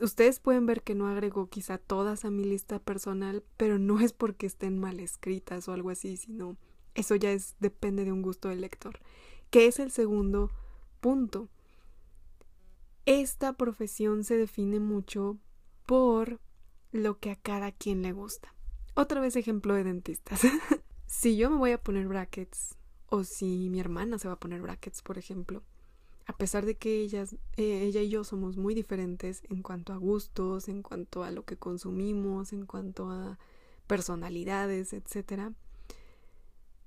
ustedes 0.00 0.40
pueden 0.40 0.66
ver 0.66 0.82
que 0.82 0.94
no 0.94 1.08
agrego 1.08 1.48
quizá 1.48 1.78
todas 1.78 2.24
a 2.24 2.30
mi 2.30 2.44
lista 2.44 2.78
personal, 2.78 3.44
pero 3.56 3.78
no 3.78 4.00
es 4.00 4.12
porque 4.12 4.46
estén 4.46 4.78
mal 4.78 5.00
escritas 5.00 5.68
o 5.68 5.72
algo 5.72 5.90
así, 5.90 6.16
sino 6.16 6.56
eso 6.94 7.14
ya 7.16 7.32
es 7.32 7.54
depende 7.60 8.04
de 8.04 8.12
un 8.12 8.22
gusto 8.22 8.48
del 8.48 8.60
lector. 8.60 8.98
Que 9.50 9.66
es 9.66 9.78
el 9.78 9.90
segundo 9.90 10.50
punto. 11.00 11.48
Esta 13.06 13.54
profesión 13.54 14.24
se 14.24 14.36
define 14.36 14.80
mucho 14.80 15.38
por 15.86 16.40
lo 16.92 17.18
que 17.18 17.30
a 17.30 17.36
cada 17.36 17.72
quien 17.72 18.02
le 18.02 18.12
gusta. 18.12 18.54
Otra 18.94 19.20
vez 19.20 19.36
ejemplo 19.36 19.74
de 19.74 19.84
dentistas. 19.84 20.40
si 21.08 21.36
yo 21.36 21.50
me 21.50 21.56
voy 21.56 21.72
a 21.72 21.82
poner 21.82 22.06
brackets 22.06 22.76
o 23.08 23.24
si 23.24 23.70
mi 23.70 23.80
hermana 23.80 24.18
se 24.18 24.28
va 24.28 24.34
a 24.34 24.40
poner 24.40 24.60
brackets, 24.60 25.02
por 25.02 25.16
ejemplo, 25.18 25.62
a 26.26 26.36
pesar 26.36 26.66
de 26.66 26.76
que 26.76 27.00
ellas, 27.00 27.34
eh, 27.56 27.82
ella 27.84 28.02
y 28.02 28.10
yo 28.10 28.22
somos 28.22 28.58
muy 28.58 28.74
diferentes 28.74 29.42
en 29.48 29.62
cuanto 29.62 29.94
a 29.94 29.96
gustos, 29.96 30.68
en 30.68 30.82
cuanto 30.82 31.24
a 31.24 31.30
lo 31.30 31.46
que 31.46 31.56
consumimos, 31.56 32.52
en 32.52 32.66
cuanto 32.66 33.10
a 33.10 33.38
personalidades, 33.86 34.92
etc. 34.92 35.54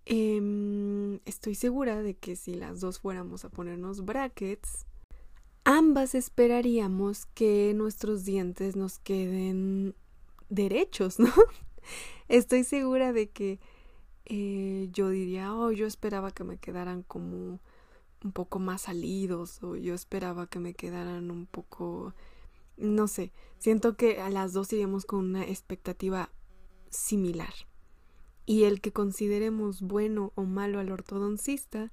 Em, 0.06 1.20
estoy 1.26 1.56
segura 1.56 2.04
de 2.04 2.16
que 2.16 2.36
si 2.36 2.54
las 2.54 2.80
dos 2.80 3.00
fuéramos 3.00 3.44
a 3.44 3.50
ponernos 3.50 4.06
brackets, 4.06 4.86
ambas 5.64 6.14
esperaríamos 6.14 7.26
que 7.26 7.74
nuestros 7.76 8.24
dientes 8.24 8.76
nos 8.76 9.00
queden 9.00 9.96
derechos, 10.50 11.18
¿no? 11.18 11.34
Estoy 12.28 12.64
segura 12.64 13.12
de 13.14 13.32
que 13.32 13.60
eh, 14.26 14.90
yo 14.92 15.10
diría, 15.10 15.54
oh, 15.54 15.72
yo 15.72 15.88
esperaba 15.88 16.32
que 16.32 16.44
me 16.44 16.58
quedaran 16.58 17.04
como 17.04 17.60
un 18.24 18.32
poco 18.34 18.60
más 18.60 18.82
salidos 18.82 19.62
o 19.64 19.76
yo 19.76 19.94
esperaba 19.94 20.48
que 20.48 20.60
me 20.60 20.74
quedaran 20.74 21.32
un 21.32 21.46
poco 21.48 22.14
no 22.82 23.08
sé, 23.08 23.32
siento 23.60 23.96
que 23.96 24.20
a 24.22 24.30
las 24.30 24.54
dos 24.54 24.74
iríamos 24.74 25.06
con 25.06 25.20
una 25.20 25.44
expectativa 25.44 26.30
similar. 26.90 27.54
Y 28.46 28.64
el 28.64 28.82
que 28.82 28.92
consideremos 28.92 29.82
bueno 29.82 30.34
o 30.36 30.44
malo 30.44 30.80
al 30.80 30.92
ortodoncista 30.92 31.92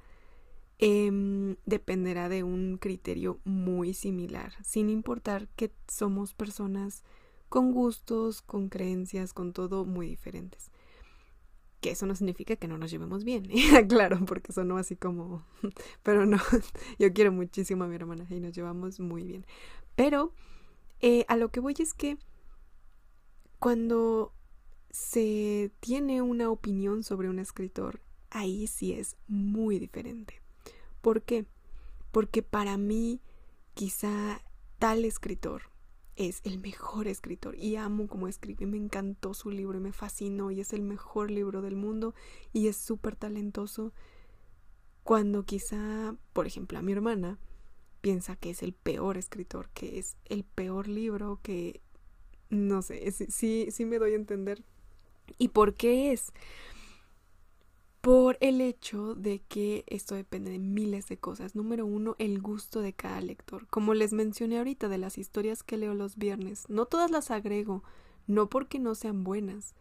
em, 0.79 1.57
dependerá 1.67 2.29
de 2.29 2.43
un 2.43 2.79
criterio 2.79 3.39
muy 3.45 3.93
similar, 3.93 4.55
sin 4.65 4.89
importar 4.89 5.49
que 5.57 5.73
somos 5.87 6.35
personas 6.35 7.05
con 7.49 7.73
gustos, 7.73 8.43
con 8.43 8.69
creencias, 8.69 9.33
con 9.35 9.53
todo 9.53 9.85
muy 9.85 10.09
diferentes 10.09 10.71
que 11.81 11.91
eso 11.91 12.07
no 12.07 12.15
significa 12.15 12.57
que 12.57 12.69
no 12.69 12.79
nos 12.79 12.91
llevemos 12.91 13.25
bien, 13.25 13.49
claro, 13.89 14.19
porque 14.27 14.53
sonó 14.53 14.79
así 14.79 14.97
como, 14.97 15.45
pero 16.03 16.27
no, 16.27 16.39
yo 16.99 17.13
quiero 17.13 17.33
muchísimo 17.33 17.85
a 17.85 17.89
mi 17.89 17.95
hermana 17.95 18.27
y 18.31 18.41
nos 18.41 18.53
llevamos 18.53 19.01
muy 19.01 19.25
bien. 19.25 19.47
Pero 19.95 20.33
eh, 21.01 21.25
a 21.29 21.37
lo 21.37 21.51
que 21.51 21.61
voy 21.61 21.75
es 21.79 21.95
que 21.95 22.19
cuando 23.59 24.33
se 24.91 25.73
tiene 25.81 26.23
una 26.23 26.51
opinión 26.51 27.03
sobre 27.03 27.29
un 27.29 27.39
escritor, 27.39 28.01
ahí 28.31 28.67
sí 28.67 28.93
es 28.93 29.17
muy 29.27 29.79
diferente. 29.79 30.41
¿Por 31.01 31.23
qué? 31.23 31.47
Porque 32.11 32.43
para 32.43 32.77
mí 32.77 33.21
quizá 33.75 34.43
tal 34.79 35.05
escritor 35.05 35.71
es 36.19 36.41
el 36.43 36.59
mejor 36.59 37.07
escritor 37.07 37.57
y 37.57 37.77
amo 37.77 38.09
cómo 38.09 38.27
escribe. 38.27 38.67
Me 38.67 38.77
encantó 38.77 39.35
su 39.35 39.51
libro 39.51 39.79
y 39.79 39.81
me 39.81 39.93
fascinó 39.93 40.51
y 40.51 40.61
es 40.61 40.73
el 40.73 40.83
mejor 40.83 41.31
libro 41.31 41.63
del 41.63 41.77
mundo 41.77 42.13
y 42.53 42.67
es 42.67 42.77
súper 42.77 43.15
talentoso. 43.15 43.93
Cuando 45.05 45.45
quizá, 45.45 46.17
por 46.33 46.49
ejemplo, 46.49 46.77
a 46.77 46.83
mi 46.83 46.93
hermana 46.93 47.39
piensa 48.01 48.35
que 48.35 48.51
es 48.51 48.65
el 48.65 48.73
peor 48.73 49.17
escritor, 49.17 49.71
que 49.71 50.01
es 50.01 50.17
el 50.25 50.43
peor 50.43 50.89
libro, 50.89 51.39
que 51.43 51.81
no 52.51 52.83
sé, 52.83 53.11
sí, 53.13 53.69
sí 53.71 53.85
me 53.85 54.01
doy 54.01 54.13
a 54.13 54.17
entender. 54.17 54.65
¿Y 55.39 55.49
por 55.49 55.75
qué 55.75 56.13
es? 56.13 56.33
Por 58.09 58.39
el 58.41 58.63
hecho 58.63 59.15
de 59.15 59.41
que 59.41 59.85
esto 59.87 60.15
depende 60.15 60.51
de 60.51 60.59
miles 60.59 61.09
de 61.09 61.19
cosas. 61.19 61.55
Número 61.55 61.85
uno, 61.85 62.17
el 62.19 62.41
gusto 62.41 62.81
de 62.81 62.95
cada 62.95 63.21
lector. 63.21 63.67
Como 63.69 63.93
les 63.93 64.15
mencioné 64.15 64.57
ahorita 64.57 64.89
de 64.89 64.97
las 64.97 65.19
historias 65.19 65.63
que 65.63 65.77
leo 65.77 65.93
los 65.93 66.17
viernes, 66.17 66.65
no 66.71 66.87
todas 66.87 67.11
las 67.11 67.31
agrego, 67.31 67.85
no 68.27 68.49
porque 68.49 68.79
no 68.79 68.95
sean 68.95 69.25
buenas, 69.25 69.75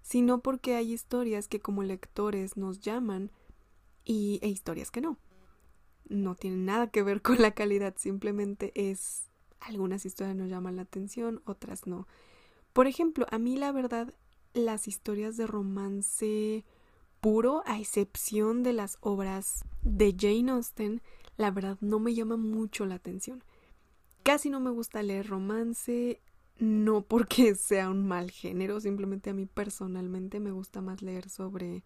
sino 0.00 0.42
porque 0.42 0.76
hay 0.76 0.92
historias 0.92 1.48
que 1.48 1.58
como 1.58 1.82
lectores 1.82 2.56
nos 2.56 2.78
llaman 2.78 3.32
y, 4.04 4.38
e 4.42 4.48
historias 4.48 4.92
que 4.92 5.00
no. 5.00 5.18
no 6.08 6.36
tiene 6.36 6.58
nada 6.58 6.88
que 6.88 7.02
ver 7.02 7.20
con 7.20 7.42
la 7.42 7.50
calidad, 7.50 7.96
simplemente 7.98 8.70
es 8.76 9.24
algunas 9.58 10.06
historias 10.06 10.36
nos 10.36 10.48
llaman 10.48 10.76
la 10.76 10.82
atención, 10.82 11.42
otras 11.46 11.88
no. 11.88 12.06
Por 12.74 12.86
ejemplo, 12.86 13.26
a 13.32 13.40
mí 13.40 13.56
la 13.56 13.72
verdad 13.72 14.14
las 14.54 14.86
historias 14.86 15.36
de 15.36 15.48
romance 15.48 16.64
puro, 17.22 17.62
a 17.66 17.78
excepción 17.78 18.64
de 18.64 18.72
las 18.72 18.98
obras 19.00 19.64
de 19.82 20.14
Jane 20.18 20.50
Austen, 20.50 21.00
la 21.36 21.52
verdad 21.52 21.78
no 21.80 22.00
me 22.00 22.14
llama 22.14 22.36
mucho 22.36 22.84
la 22.84 22.96
atención. 22.96 23.44
Casi 24.24 24.50
no 24.50 24.58
me 24.58 24.70
gusta 24.70 25.04
leer 25.04 25.28
romance, 25.28 26.20
no 26.58 27.02
porque 27.02 27.54
sea 27.54 27.90
un 27.90 28.08
mal 28.08 28.32
género, 28.32 28.80
simplemente 28.80 29.30
a 29.30 29.34
mí 29.34 29.46
personalmente 29.46 30.40
me 30.40 30.50
gusta 30.50 30.80
más 30.80 31.00
leer 31.00 31.28
sobre 31.28 31.84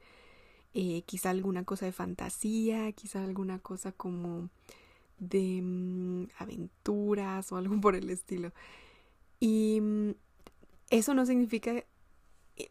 eh, 0.73 1.03
quizá 1.03 1.31
alguna 1.31 1.65
cosa 1.65 1.85
de 1.85 1.93
fantasía, 1.93 2.91
quizá 2.93 3.23
alguna 3.23 3.59
cosa 3.59 3.93
como 3.93 4.49
de 5.19 5.61
mm, 5.63 6.29
aventuras 6.39 7.53
o 7.53 7.57
algo 7.57 7.79
por 7.79 7.95
el 7.95 8.09
estilo. 8.09 8.53
Y 9.39 9.81
mm, 9.83 10.11
eso 10.89 11.13
no 11.13 11.27
significa, 11.27 11.85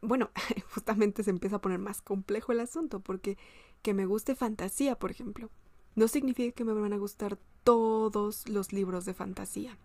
bueno, 0.01 0.29
justamente 0.73 1.23
se 1.23 1.29
empieza 1.29 1.57
a 1.57 1.61
poner 1.61 1.79
más 1.79 2.01
complejo 2.01 2.51
el 2.51 2.59
asunto, 2.59 2.99
porque 2.99 3.37
que 3.81 3.93
me 3.93 4.05
guste 4.05 4.35
fantasía, 4.35 4.97
por 4.97 5.11
ejemplo, 5.11 5.49
no 5.95 6.07
significa 6.07 6.55
que 6.55 6.63
me 6.63 6.73
van 6.73 6.93
a 6.93 6.97
gustar 6.97 7.37
todos 7.63 8.47
los 8.49 8.73
libros 8.73 9.05
de 9.05 9.13
fantasía. 9.13 9.77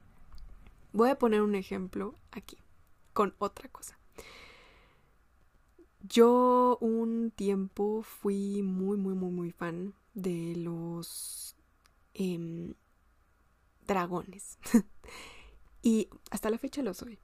Voy 0.93 1.11
a 1.11 1.19
poner 1.19 1.43
un 1.43 1.55
ejemplo 1.55 2.15
aquí, 2.33 2.59
con 3.13 3.35
otra 3.39 3.69
cosa. 3.69 3.99
Yo 6.03 6.79
un 6.81 7.31
tiempo 7.31 8.03
fui 8.03 8.63
muy, 8.63 8.97
muy, 8.97 9.15
muy, 9.15 9.31
muy 9.31 9.53
fan 9.53 9.95
de 10.15 10.57
los 10.57 11.55
em, 12.15 12.75
dragones. 13.87 14.59
y 15.83 16.09
hasta 16.31 16.51
la 16.51 16.59
fecha 16.59 16.83
lo 16.83 16.95
soy. 16.95 17.19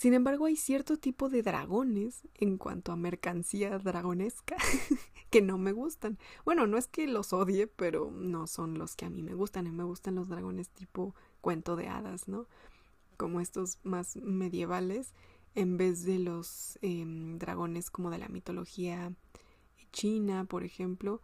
Sin 0.00 0.14
embargo, 0.14 0.46
hay 0.46 0.56
cierto 0.56 0.96
tipo 0.96 1.28
de 1.28 1.42
dragones 1.42 2.22
en 2.36 2.56
cuanto 2.56 2.90
a 2.90 2.96
mercancía 2.96 3.78
dragonesca 3.78 4.56
que 5.30 5.42
no 5.42 5.58
me 5.58 5.72
gustan. 5.72 6.16
Bueno, 6.46 6.66
no 6.66 6.78
es 6.78 6.86
que 6.86 7.06
los 7.06 7.34
odie, 7.34 7.66
pero 7.66 8.10
no 8.10 8.46
son 8.46 8.78
los 8.78 8.96
que 8.96 9.04
a 9.04 9.10
mí 9.10 9.22
me 9.22 9.34
gustan. 9.34 9.76
Me 9.76 9.84
gustan 9.84 10.14
los 10.14 10.30
dragones 10.30 10.70
tipo 10.70 11.14
cuento 11.42 11.76
de 11.76 11.88
hadas, 11.88 12.28
¿no? 12.28 12.46
Como 13.18 13.42
estos 13.42 13.78
más 13.82 14.16
medievales, 14.16 15.12
en 15.54 15.76
vez 15.76 16.02
de 16.04 16.18
los 16.18 16.78
em, 16.80 17.38
dragones 17.38 17.90
como 17.90 18.08
de 18.08 18.16
la 18.16 18.28
mitología 18.28 19.12
china, 19.92 20.46
por 20.46 20.64
ejemplo. 20.64 21.20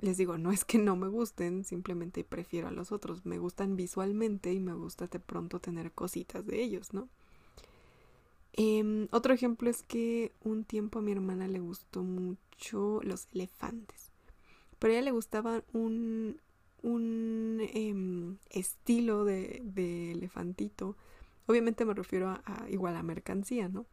Les 0.00 0.16
digo, 0.16 0.38
no 0.38 0.50
es 0.50 0.64
que 0.64 0.78
no 0.78 0.96
me 0.96 1.06
gusten, 1.06 1.62
simplemente 1.62 2.24
prefiero 2.24 2.66
a 2.66 2.72
los 2.72 2.90
otros. 2.90 3.24
Me 3.24 3.38
gustan 3.38 3.76
visualmente 3.76 4.52
y 4.52 4.58
me 4.58 4.72
gusta 4.74 5.06
de 5.06 5.20
pronto 5.20 5.60
tener 5.60 5.92
cositas 5.92 6.44
de 6.44 6.60
ellos, 6.64 6.92
¿no? 6.92 7.08
Em, 8.60 9.06
otro 9.12 9.32
ejemplo 9.32 9.70
es 9.70 9.84
que 9.84 10.32
un 10.42 10.64
tiempo 10.64 10.98
a 10.98 11.02
mi 11.02 11.12
hermana 11.12 11.46
le 11.46 11.60
gustó 11.60 12.02
mucho 12.02 12.98
los 13.04 13.28
elefantes. 13.32 14.10
Pero 14.80 14.92
a 14.92 14.96
ella 14.96 15.04
le 15.04 15.10
gustaba 15.12 15.62
un, 15.72 16.40
un 16.82 17.60
em, 17.72 18.38
estilo 18.50 19.24
de, 19.24 19.60
de, 19.62 20.10
elefantito. 20.10 20.96
Obviamente 21.46 21.84
me 21.84 21.94
refiero 21.94 22.30
a, 22.30 22.66
igual 22.68 22.96
a 22.96 23.04
mercancía, 23.04 23.68
¿no? 23.68 23.86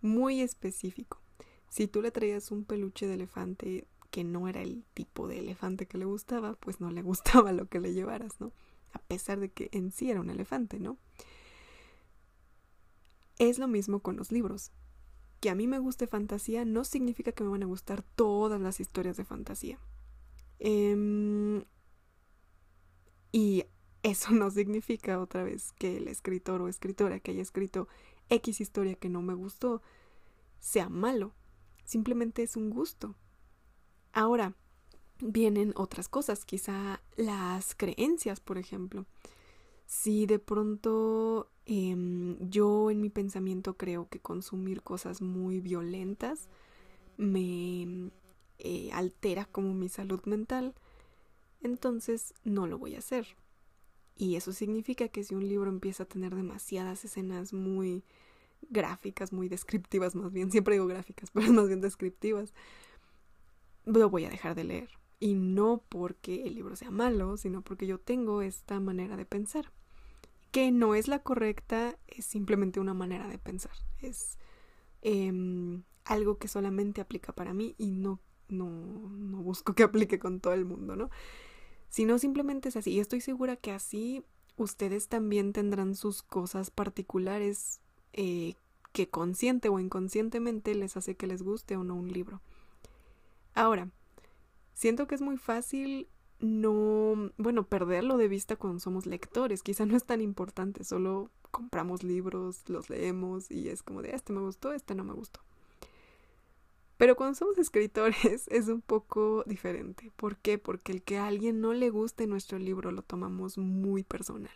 Muy 0.00 0.40
específico. 0.40 1.20
Si 1.68 1.86
tú 1.86 2.02
le 2.02 2.10
traías 2.10 2.50
un 2.50 2.64
peluche 2.64 3.06
de 3.06 3.14
elefante 3.14 3.86
que 4.10 4.24
no 4.24 4.48
era 4.48 4.62
el 4.62 4.82
tipo 4.94 5.28
de 5.28 5.38
elefante 5.38 5.86
que 5.86 5.98
le 5.98 6.06
gustaba, 6.06 6.54
pues 6.54 6.80
no 6.80 6.90
le 6.90 7.02
gustaba 7.02 7.52
lo 7.52 7.66
que 7.68 7.78
le 7.78 7.94
llevaras, 7.94 8.40
¿no? 8.40 8.52
A 8.94 8.98
pesar 8.98 9.38
de 9.38 9.52
que 9.52 9.68
en 9.70 9.92
sí 9.92 10.10
era 10.10 10.20
un 10.20 10.28
elefante, 10.28 10.80
¿no? 10.80 10.98
Es 13.38 13.58
lo 13.58 13.68
mismo 13.68 14.00
con 14.00 14.16
los 14.16 14.32
libros. 14.32 14.70
Que 15.40 15.50
a 15.50 15.54
mí 15.54 15.66
me 15.66 15.78
guste 15.78 16.06
fantasía 16.06 16.64
no 16.64 16.84
significa 16.84 17.32
que 17.32 17.44
me 17.44 17.50
van 17.50 17.62
a 17.62 17.66
gustar 17.66 18.02
todas 18.02 18.60
las 18.60 18.80
historias 18.80 19.16
de 19.16 19.24
fantasía. 19.24 19.78
Em, 20.58 21.64
y 23.32 23.64
eso 24.02 24.30
no 24.32 24.50
significa 24.50 25.20
otra 25.20 25.42
vez 25.42 25.72
que 25.72 25.96
el 25.96 26.08
escritor 26.08 26.62
o 26.62 26.68
escritora 26.68 27.20
que 27.20 27.32
haya 27.32 27.42
escrito 27.42 27.88
X 28.28 28.60
historia 28.60 28.94
que 28.94 29.08
no 29.08 29.22
me 29.22 29.34
gustó 29.34 29.82
sea 30.60 30.88
malo. 30.88 31.32
Simplemente 31.84 32.42
es 32.42 32.56
un 32.56 32.70
gusto. 32.70 33.16
Ahora, 34.12 34.54
vienen 35.18 35.72
otras 35.76 36.08
cosas, 36.08 36.44
quizá 36.44 37.02
las 37.16 37.74
creencias, 37.74 38.40
por 38.40 38.58
ejemplo. 38.58 39.06
Si 39.94 40.26
de 40.26 40.38
pronto 40.38 41.52
Em, 41.64 42.38
yo 42.50 42.90
en 42.90 43.00
mi 43.00 43.08
pensamiento 43.08 43.76
creo 43.76 44.08
que 44.08 44.18
consumir 44.20 44.82
cosas 44.82 45.22
muy 45.22 45.60
violentas 45.60 46.48
me 47.16 48.10
eh, 48.58 48.90
altera 48.92 49.44
como 49.46 49.74
mi 49.74 49.88
salud 49.88 50.20
mental, 50.24 50.74
entonces 51.62 52.34
no 52.44 52.66
lo 52.66 52.78
voy 52.78 52.96
a 52.96 52.98
hacer. 52.98 53.36
Y 54.16 54.36
eso 54.36 54.52
significa 54.52 55.08
que 55.08 55.24
si 55.24 55.34
un 55.34 55.48
libro 55.48 55.70
empieza 55.70 56.04
a 56.04 56.06
tener 56.06 56.34
demasiadas 56.34 57.04
escenas 57.04 57.52
muy 57.52 58.04
gráficas, 58.70 59.32
muy 59.32 59.48
descriptivas, 59.48 60.14
más 60.14 60.32
bien, 60.32 60.50
siempre 60.52 60.74
digo 60.74 60.86
gráficas, 60.86 61.30
pero 61.32 61.52
más 61.52 61.68
bien 61.68 61.80
descriptivas, 61.80 62.54
lo 63.84 64.10
voy 64.10 64.24
a 64.24 64.30
dejar 64.30 64.54
de 64.56 64.64
leer. 64.64 64.90
Y 65.20 65.34
no 65.34 65.84
porque 65.88 66.44
el 66.44 66.56
libro 66.56 66.74
sea 66.76 66.90
malo, 66.90 67.36
sino 67.36 67.62
porque 67.62 67.86
yo 67.86 67.98
tengo 67.98 68.42
esta 68.42 68.80
manera 68.80 69.16
de 69.16 69.24
pensar 69.24 69.70
que 70.52 70.70
no 70.70 70.94
es 70.94 71.08
la 71.08 71.18
correcta, 71.20 71.98
es 72.06 72.26
simplemente 72.26 72.78
una 72.78 72.94
manera 72.94 73.26
de 73.26 73.38
pensar. 73.38 73.72
Es 74.00 74.38
em, 75.00 75.82
algo 76.04 76.38
que 76.38 76.46
solamente 76.46 77.00
aplica 77.00 77.32
para 77.32 77.54
mí 77.54 77.74
y 77.78 77.90
no, 77.90 78.20
no, 78.48 78.68
no 78.68 79.38
busco 79.38 79.74
que 79.74 79.82
aplique 79.82 80.18
con 80.18 80.40
todo 80.40 80.52
el 80.52 80.64
mundo, 80.64 80.94
¿no? 80.94 81.10
Sino 81.88 82.18
simplemente 82.18 82.68
es 82.68 82.76
así. 82.76 82.92
Y 82.92 83.00
estoy 83.00 83.20
segura 83.20 83.56
que 83.56 83.72
así 83.72 84.24
ustedes 84.56 85.08
también 85.08 85.52
tendrán 85.52 85.94
sus 85.94 86.22
cosas 86.22 86.70
particulares 86.70 87.80
eh, 88.12 88.54
que 88.92 89.08
consciente 89.08 89.70
o 89.70 89.78
inconscientemente 89.78 90.74
les 90.74 90.96
hace 90.96 91.16
que 91.16 91.26
les 91.26 91.42
guste 91.42 91.76
o 91.76 91.84
no 91.84 91.94
un 91.94 92.12
libro. 92.12 92.42
Ahora, 93.54 93.88
siento 94.74 95.06
que 95.06 95.14
es 95.14 95.22
muy 95.22 95.38
fácil 95.38 96.08
no, 96.42 97.30
bueno, 97.38 97.64
perderlo 97.64 98.16
de 98.16 98.28
vista 98.28 98.56
cuando 98.56 98.80
somos 98.80 99.06
lectores. 99.06 99.62
Quizá 99.62 99.86
no 99.86 99.96
es 99.96 100.04
tan 100.04 100.20
importante, 100.20 100.84
solo 100.84 101.30
compramos 101.50 102.02
libros, 102.02 102.68
los 102.68 102.90
leemos 102.90 103.50
y 103.50 103.68
es 103.68 103.82
como 103.82 104.02
de 104.02 104.10
este 104.14 104.32
me 104.32 104.40
gustó, 104.40 104.72
este 104.72 104.94
no 104.94 105.04
me 105.04 105.12
gustó. 105.12 105.40
Pero 106.96 107.16
cuando 107.16 107.36
somos 107.36 107.58
escritores 107.58 108.46
es 108.48 108.68
un 108.68 108.80
poco 108.80 109.44
diferente. 109.46 110.12
¿Por 110.16 110.36
qué? 110.36 110.58
Porque 110.58 110.92
el 110.92 111.02
que 111.02 111.18
a 111.18 111.26
alguien 111.26 111.60
no 111.60 111.74
le 111.74 111.90
guste 111.90 112.26
nuestro 112.26 112.58
libro 112.58 112.90
lo 112.90 113.02
tomamos 113.02 113.56
muy 113.56 114.02
personal. 114.02 114.52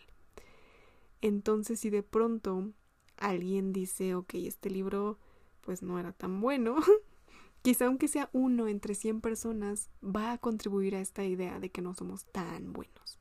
Entonces, 1.23 1.81
si 1.81 1.91
de 1.91 2.03
pronto 2.03 2.73
alguien 3.17 3.73
dice, 3.73 4.15
ok, 4.15 4.35
este 4.35 4.71
libro 4.71 5.19
pues 5.61 5.83
no 5.83 5.99
era 5.99 6.13
tan 6.13 6.41
bueno, 6.41 6.77
Quizá 7.67 7.87
aunque 7.87 8.07
sea 8.07 8.31
uno 8.33 8.69
entre 8.69 8.95
100 8.95 9.21
personas, 9.21 9.91
va 10.01 10.31
a 10.31 10.39
contribuir 10.39 10.95
a 10.95 11.01
esta 11.01 11.25
idea 11.25 11.59
de 11.59 11.69
que 11.69 11.83
no 11.83 11.95
somos 11.95 12.25
tan 12.27 12.73
buenos. 12.73 13.19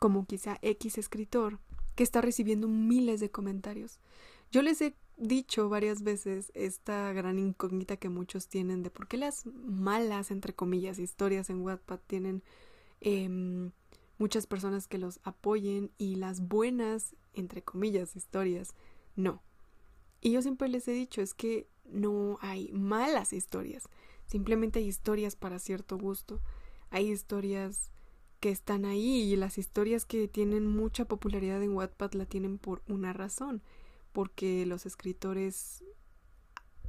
Como 0.00 0.26
quizá 0.26 0.58
X 0.60 0.98
escritor, 0.98 1.60
que 1.94 2.02
está 2.02 2.20
recibiendo 2.20 2.66
miles 2.66 3.20
de 3.20 3.30
comentarios. 3.30 4.00
Yo 4.50 4.62
les 4.62 4.80
he 4.82 4.96
dicho 5.18 5.68
varias 5.68 6.02
veces 6.02 6.50
esta 6.56 7.12
gran 7.12 7.38
incógnita 7.38 7.96
que 7.96 8.08
muchos 8.08 8.48
tienen 8.48 8.82
de 8.82 8.90
por 8.90 9.06
qué 9.06 9.18
las 9.18 9.46
malas, 9.46 10.32
entre 10.32 10.52
comillas, 10.52 10.98
historias 10.98 11.48
en 11.48 11.62
Wattpad 11.62 12.00
tienen 12.08 12.42
em, 13.00 13.70
muchas 14.18 14.48
personas 14.48 14.88
que 14.88 14.98
los 14.98 15.20
apoyen 15.22 15.92
y 15.96 16.16
las 16.16 16.40
buenas, 16.40 17.14
entre 17.34 17.62
comillas, 17.62 18.16
historias 18.16 18.74
no. 19.14 19.44
Y 20.20 20.32
yo 20.32 20.42
siempre 20.42 20.68
les 20.68 20.88
he 20.88 20.92
dicho, 20.92 21.22
es 21.22 21.34
que 21.34 21.68
no 21.92 22.38
hay 22.40 22.70
malas 22.72 23.32
historias, 23.32 23.88
simplemente 24.26 24.78
hay 24.78 24.86
historias 24.86 25.36
para 25.36 25.58
cierto 25.58 25.98
gusto. 25.98 26.40
Hay 26.90 27.10
historias 27.10 27.90
que 28.40 28.50
están 28.50 28.84
ahí 28.84 29.32
y 29.32 29.36
las 29.36 29.58
historias 29.58 30.04
que 30.04 30.26
tienen 30.26 30.66
mucha 30.66 31.04
popularidad 31.04 31.62
en 31.62 31.74
Wattpad 31.74 32.14
la 32.14 32.26
tienen 32.26 32.58
por 32.58 32.82
una 32.88 33.12
razón, 33.12 33.62
porque 34.12 34.66
los 34.66 34.86
escritores 34.86 35.84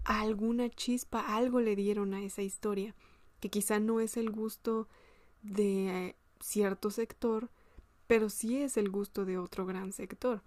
alguna 0.03 0.69
chispa, 0.69 1.35
algo 1.35 1.59
le 1.59 1.75
dieron 1.75 2.13
a 2.13 2.23
esa 2.23 2.41
historia, 2.41 2.95
que 3.39 3.49
quizá 3.49 3.79
no 3.79 3.99
es 3.99 4.17
el 4.17 4.31
gusto 4.31 4.87
de 5.43 6.15
cierto 6.39 6.89
sector, 6.89 7.49
pero 8.07 8.29
sí 8.29 8.57
es 8.61 8.77
el 8.77 8.89
gusto 8.89 9.25
de 9.25 9.37
otro 9.37 9.65
gran 9.65 9.91
sector. 9.91 10.41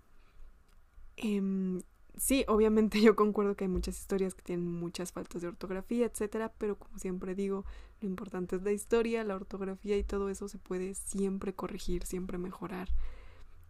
Em, 1.17 1.83
sí, 2.17 2.45
obviamente 2.49 3.01
yo 3.03 3.17
concuerdo 3.17 3.57
que 3.57 3.65
hay 3.65 3.69
muchas 3.69 3.99
historias 3.99 4.35
que 4.35 4.43
tienen 4.43 4.67
muchas 4.67 5.13
faltas 5.13 5.43
de 5.43 5.49
ortografía, 5.49 6.07
etcétera, 6.07 6.53
pero 6.59 6.79
como 6.79 6.99
siempre 6.99 7.35
digo, 7.35 7.65
lo 8.01 8.09
importante 8.09 8.57
es 8.57 8.63
la 8.63 8.73
historia, 8.73 9.25
la 9.25 9.37
ortografía 9.37 9.97
y 9.97 10.05
todo 10.05 10.29
eso 10.31 10.49
se 10.49 10.59
puede 10.59 10.95
siempre 10.95 11.55
corregir, 11.55 12.05
siempre 12.05 12.39
mejorar. 12.39 12.89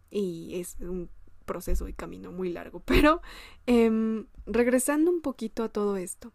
Y 0.09 0.59
es 0.59 0.77
un 0.79 1.09
proceso 1.45 1.87
y 1.87 1.93
camino 1.93 2.31
muy 2.31 2.51
largo. 2.51 2.79
Pero 2.85 3.21
em, 3.65 4.25
regresando 4.45 5.11
un 5.11 5.21
poquito 5.21 5.63
a 5.63 5.69
todo 5.69 5.97
esto, 5.97 6.33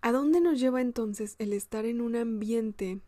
¿a 0.00 0.12
dónde 0.12 0.40
nos 0.40 0.58
lleva 0.58 0.80
entonces 0.80 1.36
el 1.38 1.52
estar 1.52 1.84
en 1.84 2.00
un 2.00 2.16
ambiente, 2.16 3.00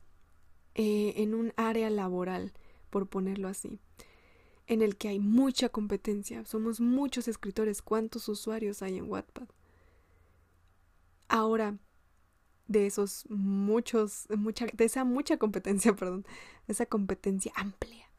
eh, 0.75 1.15
en 1.17 1.35
un 1.35 1.53
área 1.57 1.91
laboral, 1.91 2.53
por 2.91 3.09
ponerlo 3.09 3.49
así? 3.49 3.81
En 4.73 4.81
el 4.81 4.97
que 4.97 5.09
hay 5.09 5.19
mucha 5.19 5.69
competencia. 5.69 6.45
Somos 6.47 6.81
muchos 6.81 7.29
escritores. 7.29 7.83
¿Cuántos 7.83 8.29
usuarios 8.29 8.83
hay 8.83 8.97
en 8.97 9.11
Wattpad? 9.11 9.49
Ahora, 11.29 11.79
de 12.69 12.87
esos 12.87 13.27
muchos, 13.29 14.27
mucha, 14.35 14.67
de 14.73 14.85
esa 14.85 15.05
mucha 15.05 15.37
competencia, 15.37 15.95
perdón, 15.97 16.25
de 16.67 16.73
esa 16.73 16.87
competencia 16.87 17.53
amplia, 17.55 18.11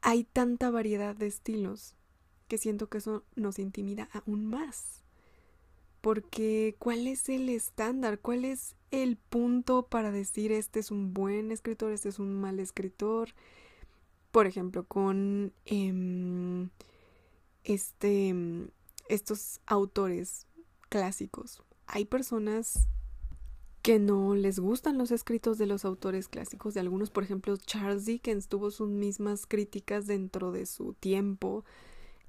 hay 0.00 0.24
tanta 0.24 0.70
variedad 0.70 1.16
de 1.16 1.26
estilos 1.26 1.96
que 2.46 2.58
siento 2.58 2.88
que 2.88 2.98
eso 2.98 3.24
nos 3.34 3.58
intimida 3.58 4.08
aún 4.12 4.46
más. 4.46 5.02
Porque 6.00 6.76
¿cuál 6.78 7.06
es 7.06 7.28
el 7.28 7.48
estándar? 7.48 8.20
¿Cuál 8.20 8.44
es 8.44 8.74
el 8.90 9.16
punto 9.16 9.86
para 9.86 10.10
decir 10.10 10.50
este 10.50 10.80
es 10.80 10.90
un 10.90 11.14
buen 11.14 11.52
escritor, 11.52 11.92
este 11.92 12.08
es 12.08 12.18
un 12.18 12.40
mal 12.40 12.58
escritor? 12.58 13.34
Por 14.32 14.46
ejemplo, 14.46 14.84
con 14.84 15.52
em, 15.66 16.70
este, 17.64 18.34
estos 19.08 19.60
autores 19.66 20.46
clásicos. 20.88 21.62
Hay 21.86 22.06
personas 22.06 22.88
que 23.82 23.98
no 23.98 24.34
les 24.34 24.58
gustan 24.58 24.96
los 24.96 25.10
escritos 25.10 25.58
de 25.58 25.66
los 25.66 25.84
autores 25.84 26.28
clásicos, 26.28 26.72
de 26.74 26.80
algunos, 26.80 27.10
por 27.10 27.24
ejemplo, 27.24 27.56
Charles 27.56 28.06
Dickens 28.06 28.48
tuvo 28.48 28.70
sus 28.70 28.88
mismas 28.88 29.46
críticas 29.46 30.06
dentro 30.06 30.50
de 30.50 30.66
su 30.66 30.94
tiempo 30.94 31.64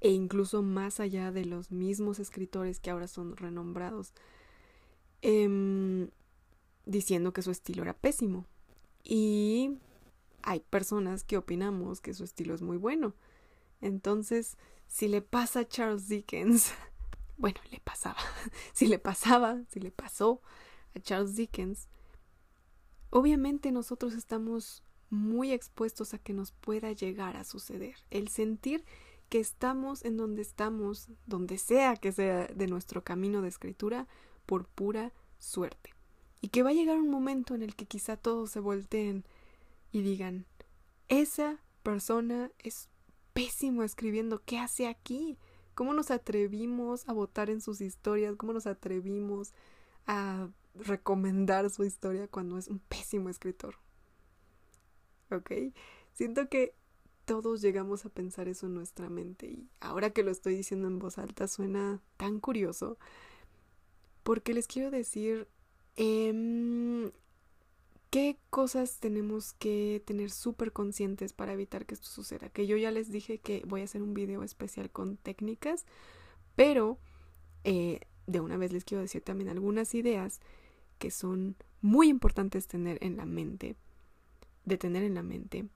e 0.00 0.10
incluso 0.10 0.62
más 0.62 1.00
allá 1.00 1.32
de 1.32 1.46
los 1.46 1.70
mismos 1.70 2.18
escritores 2.18 2.80
que 2.80 2.90
ahora 2.90 3.08
son 3.08 3.36
renombrados, 3.36 4.12
em, 5.22 6.10
diciendo 6.84 7.32
que 7.32 7.42
su 7.42 7.50
estilo 7.50 7.82
era 7.82 7.94
pésimo. 7.94 8.44
Y 9.04 9.78
hay 10.44 10.60
personas 10.60 11.24
que 11.24 11.38
opinamos 11.38 12.00
que 12.00 12.14
su 12.14 12.22
estilo 12.22 12.54
es 12.54 12.62
muy 12.62 12.76
bueno. 12.76 13.14
Entonces, 13.80 14.56
si 14.86 15.08
le 15.08 15.22
pasa 15.22 15.60
a 15.60 15.68
Charles 15.68 16.06
Dickens, 16.08 16.72
bueno, 17.38 17.60
le 17.70 17.80
pasaba, 17.80 18.18
si 18.72 18.86
le 18.86 18.98
pasaba, 18.98 19.62
si 19.70 19.80
le 19.80 19.90
pasó 19.90 20.42
a 20.94 21.00
Charles 21.00 21.34
Dickens, 21.34 21.88
obviamente 23.10 23.72
nosotros 23.72 24.14
estamos 24.14 24.82
muy 25.10 25.52
expuestos 25.52 26.12
a 26.12 26.18
que 26.18 26.34
nos 26.34 26.52
pueda 26.52 26.92
llegar 26.92 27.36
a 27.36 27.44
suceder. 27.44 27.96
El 28.10 28.28
sentir 28.28 28.84
que 29.30 29.40
estamos 29.40 30.04
en 30.04 30.16
donde 30.16 30.42
estamos, 30.42 31.08
donde 31.26 31.56
sea 31.56 31.96
que 31.96 32.12
sea 32.12 32.46
de 32.48 32.66
nuestro 32.66 33.02
camino 33.02 33.40
de 33.40 33.48
escritura, 33.48 34.06
por 34.44 34.66
pura 34.66 35.12
suerte. 35.38 35.94
Y 36.42 36.48
que 36.48 36.62
va 36.62 36.70
a 36.70 36.74
llegar 36.74 36.98
un 36.98 37.08
momento 37.08 37.54
en 37.54 37.62
el 37.62 37.74
que 37.74 37.86
quizá 37.86 38.18
todos 38.18 38.50
se 38.50 38.60
volteen 38.60 39.24
y 39.94 40.02
digan, 40.02 40.44
esa 41.06 41.62
persona 41.84 42.50
es 42.58 42.88
pésimo 43.32 43.84
escribiendo, 43.84 44.42
¿qué 44.44 44.58
hace 44.58 44.88
aquí? 44.88 45.38
¿Cómo 45.76 45.94
nos 45.94 46.10
atrevimos 46.10 47.08
a 47.08 47.12
votar 47.12 47.48
en 47.48 47.60
sus 47.60 47.80
historias? 47.80 48.34
¿Cómo 48.34 48.52
nos 48.52 48.66
atrevimos 48.66 49.52
a 50.08 50.48
recomendar 50.74 51.70
su 51.70 51.84
historia 51.84 52.26
cuando 52.26 52.58
es 52.58 52.66
un 52.66 52.80
pésimo 52.80 53.28
escritor? 53.28 53.76
¿Ok? 55.30 55.52
Siento 56.12 56.48
que 56.48 56.74
todos 57.24 57.60
llegamos 57.60 58.04
a 58.04 58.08
pensar 58.08 58.48
eso 58.48 58.66
en 58.66 58.74
nuestra 58.74 59.08
mente 59.08 59.46
y 59.46 59.68
ahora 59.78 60.10
que 60.10 60.24
lo 60.24 60.32
estoy 60.32 60.56
diciendo 60.56 60.88
en 60.88 60.98
voz 60.98 61.18
alta 61.18 61.46
suena 61.46 62.02
tan 62.16 62.40
curioso 62.40 62.98
porque 64.24 64.54
les 64.54 64.66
quiero 64.66 64.90
decir 64.90 65.46
eh, 65.96 67.12
¿Qué 68.14 68.38
cosas 68.48 69.00
tenemos 69.00 69.54
que 69.54 70.00
tener 70.06 70.30
súper 70.30 70.72
conscientes 70.72 71.32
para 71.32 71.52
evitar 71.52 71.84
que 71.84 71.94
esto 71.94 72.06
suceda? 72.06 72.48
Que 72.48 72.68
yo 72.68 72.76
ya 72.76 72.92
les 72.92 73.10
dije 73.10 73.38
que 73.38 73.64
voy 73.66 73.80
a 73.80 73.84
hacer 73.86 74.04
un 74.04 74.14
video 74.14 74.44
especial 74.44 74.88
con 74.88 75.16
técnicas, 75.16 75.84
pero 76.54 77.00
eh, 77.64 77.98
de 78.28 78.38
una 78.38 78.56
vez 78.56 78.72
les 78.72 78.84
quiero 78.84 79.02
decir 79.02 79.22
también 79.22 79.50
algunas 79.50 79.96
ideas 79.96 80.40
que 81.00 81.10
son 81.10 81.56
muy 81.80 82.08
importantes 82.08 82.68
tener 82.68 82.98
en 83.02 83.16
la 83.16 83.26
mente, 83.26 83.74
de 84.64 84.78
tener 84.78 85.02
en 85.02 85.14
la 85.14 85.24
mente 85.24 85.66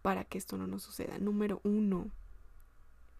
para 0.00 0.24
que 0.24 0.38
esto 0.38 0.56
no 0.56 0.66
nos 0.66 0.82
suceda. 0.82 1.18
Número 1.18 1.60
uno, 1.62 2.10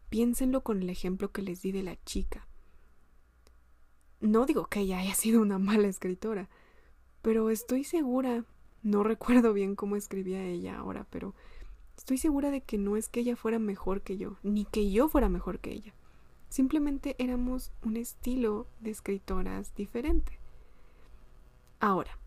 piénsenlo 0.09 0.63
con 0.63 0.81
el 0.81 0.89
ejemplo 0.89 1.31
que 1.31 1.43
les 1.43 1.61
di 1.61 1.73
de 1.73 1.83
la 1.83 2.03
chica. 2.05 2.49
No 4.21 4.47
digo 4.47 4.65
que 4.65 4.81
ella 4.81 5.01
haya 5.01 5.15
sido 5.15 5.43
una 5.43 5.59
mala 5.59 5.89
escritora, 5.89 6.49
pero 7.23 7.51
estoy 7.51 7.85
segura, 7.85 8.45
no 8.83 9.03
recuerdo 9.05 9.53
bien 9.53 9.77
cómo 9.77 9.97
escribía 9.97 10.45
ella 10.45 10.79
ahora, 10.79 11.07
pero 11.11 11.35
estoy 11.97 12.19
segura 12.19 12.51
de 12.51 12.63
que 12.63 12.79
no 12.79 12.97
es 12.97 13.09
que 13.09 13.21
ella 13.21 13.37
fuera 13.37 13.59
mejor 13.59 14.03
que 14.03 14.17
yo, 14.17 14.37
ni 14.43 14.65
que 14.65 14.91
yo 14.91 15.09
fuera 15.09 15.29
mejor 15.29 15.61
que 15.61 15.73
ella. 15.73 15.95
Simplemente 16.49 17.15
éramos 17.19 17.73
un 17.85 17.97
estilo 17.97 18.67
de 18.81 18.91
escritoras 18.91 19.75
diferente. 19.75 20.41
Ahora, 21.79 22.19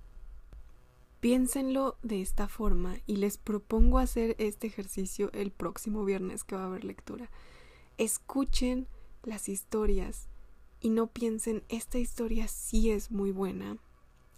piénsenlo 1.19 1.97
de 2.03 2.21
esta 2.21 2.47
forma 2.47 2.95
y 3.05 3.17
les 3.17 3.37
propongo 3.37 3.99
hacer 3.99 4.35
este 4.39 4.67
ejercicio 4.67 5.31
el 5.33 5.51
próximo 5.51 6.05
viernes 6.05 6.43
que 6.43 6.55
va 6.55 6.63
a 6.63 6.67
haber 6.67 6.85
lectura. 6.85 7.29
Escuchen 7.97 8.87
las 9.23 9.49
historias 9.49 10.27
y 10.79 10.89
no 10.89 11.07
piensen, 11.07 11.63
esta 11.69 11.97
historia 11.97 12.47
sí 12.47 12.91
es 12.91 13.11
muy 13.11 13.31
buena, 13.31 13.77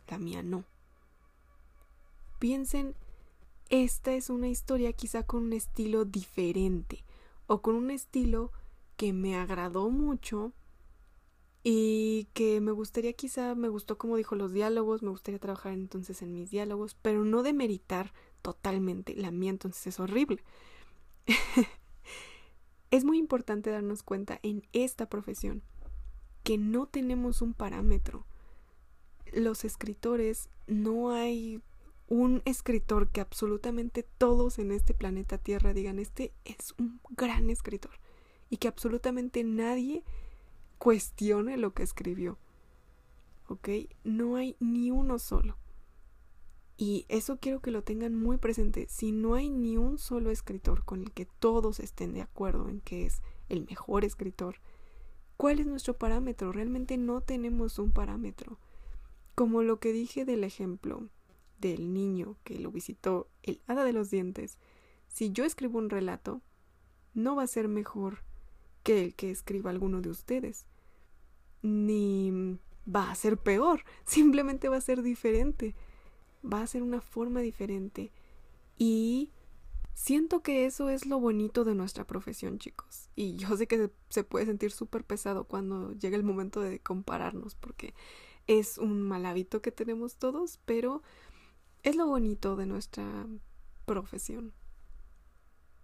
la 0.07 0.17
mía 0.17 0.43
no. 0.43 0.63
Piensen, 2.39 2.95
esta 3.69 4.13
es 4.13 4.29
una 4.29 4.47
historia 4.47 4.93
quizá 4.93 5.23
con 5.23 5.43
un 5.43 5.53
estilo 5.53 6.05
diferente 6.05 7.03
o 7.47 7.61
con 7.61 7.75
un 7.75 7.91
estilo 7.91 8.51
que 8.97 9.13
me 9.13 9.35
agradó 9.35 9.89
mucho 9.89 10.53
y 11.63 12.27
que 12.33 12.61
me 12.61 12.71
gustaría 12.71 13.13
quizá, 13.13 13.55
me 13.55 13.69
gustó 13.69 13.97
como 13.97 14.17
dijo 14.17 14.35
los 14.35 14.53
diálogos, 14.53 15.01
me 15.01 15.09
gustaría 15.09 15.39
trabajar 15.39 15.73
entonces 15.73 16.21
en 16.21 16.31
mis 16.31 16.51
diálogos, 16.51 16.95
pero 17.01 17.25
no 17.25 17.41
demeritar 17.41 18.13
totalmente 18.43 19.15
la 19.15 19.31
mía, 19.31 19.49
entonces 19.49 19.87
es 19.87 19.99
horrible. 19.99 20.43
es 22.91 23.03
muy 23.03 23.17
importante 23.17 23.71
darnos 23.71 24.03
cuenta 24.03 24.39
en 24.43 24.67
esta 24.73 25.09
profesión 25.09 25.63
que 26.43 26.59
no 26.59 26.85
tenemos 26.85 27.41
un 27.41 27.55
parámetro 27.55 28.27
los 29.35 29.65
escritores, 29.65 30.49
no 30.67 31.11
hay 31.11 31.61
un 32.07 32.41
escritor 32.45 33.09
que 33.09 33.21
absolutamente 33.21 34.03
todos 34.03 34.59
en 34.59 34.71
este 34.71 34.93
planeta 34.93 35.37
Tierra 35.37 35.73
digan, 35.73 35.99
este 35.99 36.33
es 36.45 36.73
un 36.77 36.99
gran 37.09 37.49
escritor 37.49 37.99
y 38.49 38.57
que 38.57 38.67
absolutamente 38.67 39.43
nadie 39.43 40.03
cuestione 40.77 41.57
lo 41.57 41.73
que 41.73 41.83
escribió. 41.83 42.37
¿Ok? 43.47 43.69
No 44.03 44.37
hay 44.37 44.55
ni 44.59 44.91
uno 44.91 45.19
solo. 45.19 45.57
Y 46.77 47.05
eso 47.07 47.37
quiero 47.39 47.61
que 47.61 47.71
lo 47.71 47.83
tengan 47.83 48.15
muy 48.15 48.37
presente. 48.37 48.87
Si 48.89 49.11
no 49.11 49.35
hay 49.35 49.49
ni 49.49 49.77
un 49.77 49.97
solo 49.97 50.29
escritor 50.29 50.83
con 50.83 51.01
el 51.01 51.11
que 51.11 51.25
todos 51.25 51.79
estén 51.79 52.13
de 52.13 52.21
acuerdo 52.21 52.69
en 52.69 52.81
que 52.81 53.05
es 53.05 53.21
el 53.47 53.65
mejor 53.65 54.03
escritor, 54.03 54.57
¿cuál 55.37 55.59
es 55.59 55.67
nuestro 55.67 55.97
parámetro? 55.97 56.51
Realmente 56.51 56.97
no 56.97 57.21
tenemos 57.21 57.79
un 57.79 57.91
parámetro. 57.91 58.59
Como 59.35 59.63
lo 59.63 59.79
que 59.79 59.93
dije 59.93 60.25
del 60.25 60.43
ejemplo 60.43 61.09
del 61.59 61.93
niño 61.93 62.37
que 62.43 62.59
lo 62.59 62.71
visitó 62.71 63.27
el 63.43 63.61
hada 63.67 63.83
de 63.83 63.93
los 63.93 64.09
dientes, 64.09 64.57
si 65.07 65.31
yo 65.31 65.45
escribo 65.45 65.77
un 65.77 65.89
relato, 65.89 66.41
no 67.13 67.35
va 67.35 67.43
a 67.43 67.47
ser 67.47 67.67
mejor 67.67 68.19
que 68.83 69.03
el 69.03 69.15
que 69.15 69.31
escriba 69.31 69.71
alguno 69.71 70.01
de 70.01 70.09
ustedes. 70.09 70.65
Ni 71.61 72.57
va 72.87 73.09
a 73.09 73.15
ser 73.15 73.37
peor, 73.37 73.83
simplemente 74.05 74.69
va 74.69 74.77
a 74.77 74.81
ser 74.81 75.01
diferente. 75.01 75.75
Va 76.43 76.61
a 76.61 76.67
ser 76.67 76.83
una 76.83 77.01
forma 77.01 77.41
diferente. 77.41 78.11
Y 78.77 79.31
siento 79.93 80.43
que 80.43 80.65
eso 80.65 80.89
es 80.89 81.07
lo 81.07 81.19
bonito 81.19 81.63
de 81.63 81.73
nuestra 81.73 82.05
profesión, 82.05 82.59
chicos. 82.59 83.09
Y 83.15 83.37
yo 83.37 83.57
sé 83.57 83.67
que 83.67 83.89
se 84.09 84.23
puede 84.23 84.45
sentir 84.45 84.71
súper 84.71 85.03
pesado 85.03 85.45
cuando 85.45 85.93
llega 85.93 86.17
el 86.17 86.23
momento 86.23 86.61
de 86.61 86.79
compararnos, 86.79 87.55
porque 87.55 87.95
es 88.47 88.77
un 88.77 89.01
mal 89.01 89.25
hábito 89.25 89.61
que 89.61 89.71
tenemos 89.71 90.17
todos, 90.17 90.59
pero 90.65 91.01
es 91.83 91.95
lo 91.95 92.07
bonito 92.07 92.55
de 92.55 92.65
nuestra 92.65 93.27
profesión. 93.85 94.53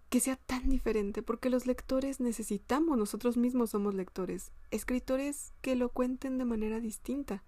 que 0.09 0.19
sea 0.19 0.35
tan 0.35 0.67
diferente, 0.67 1.23
porque 1.23 1.49
los 1.49 1.65
lectores 1.65 2.19
necesitamos, 2.19 2.97
nosotros 2.97 3.37
mismos 3.37 3.69
somos 3.69 3.93
lectores, 3.95 4.51
escritores 4.69 5.53
que 5.61 5.77
lo 5.77 5.87
cuenten 5.87 6.37
de 6.37 6.43
manera 6.43 6.81
distinta. 6.81 7.43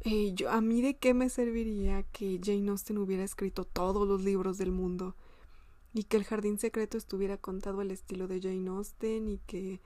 Eh, 0.00 0.32
yo, 0.34 0.50
a 0.52 0.60
mí 0.60 0.80
de 0.80 0.96
qué 0.96 1.12
me 1.12 1.28
serviría 1.28 2.04
que 2.04 2.38
Jane 2.40 2.70
Austen 2.70 2.98
hubiera 2.98 3.24
escrito 3.24 3.64
todos 3.64 4.06
los 4.06 4.22
libros 4.22 4.58
del 4.58 4.70
mundo 4.70 5.16
y 5.92 6.04
que 6.04 6.16
el 6.16 6.24
jardín 6.24 6.58
secreto 6.58 6.96
estuviera 6.98 7.36
contado 7.36 7.80
al 7.80 7.90
estilo 7.90 8.28
de 8.28 8.40
Jane 8.40 8.68
Austen 8.68 9.28
y 9.28 9.38
que 9.38 9.80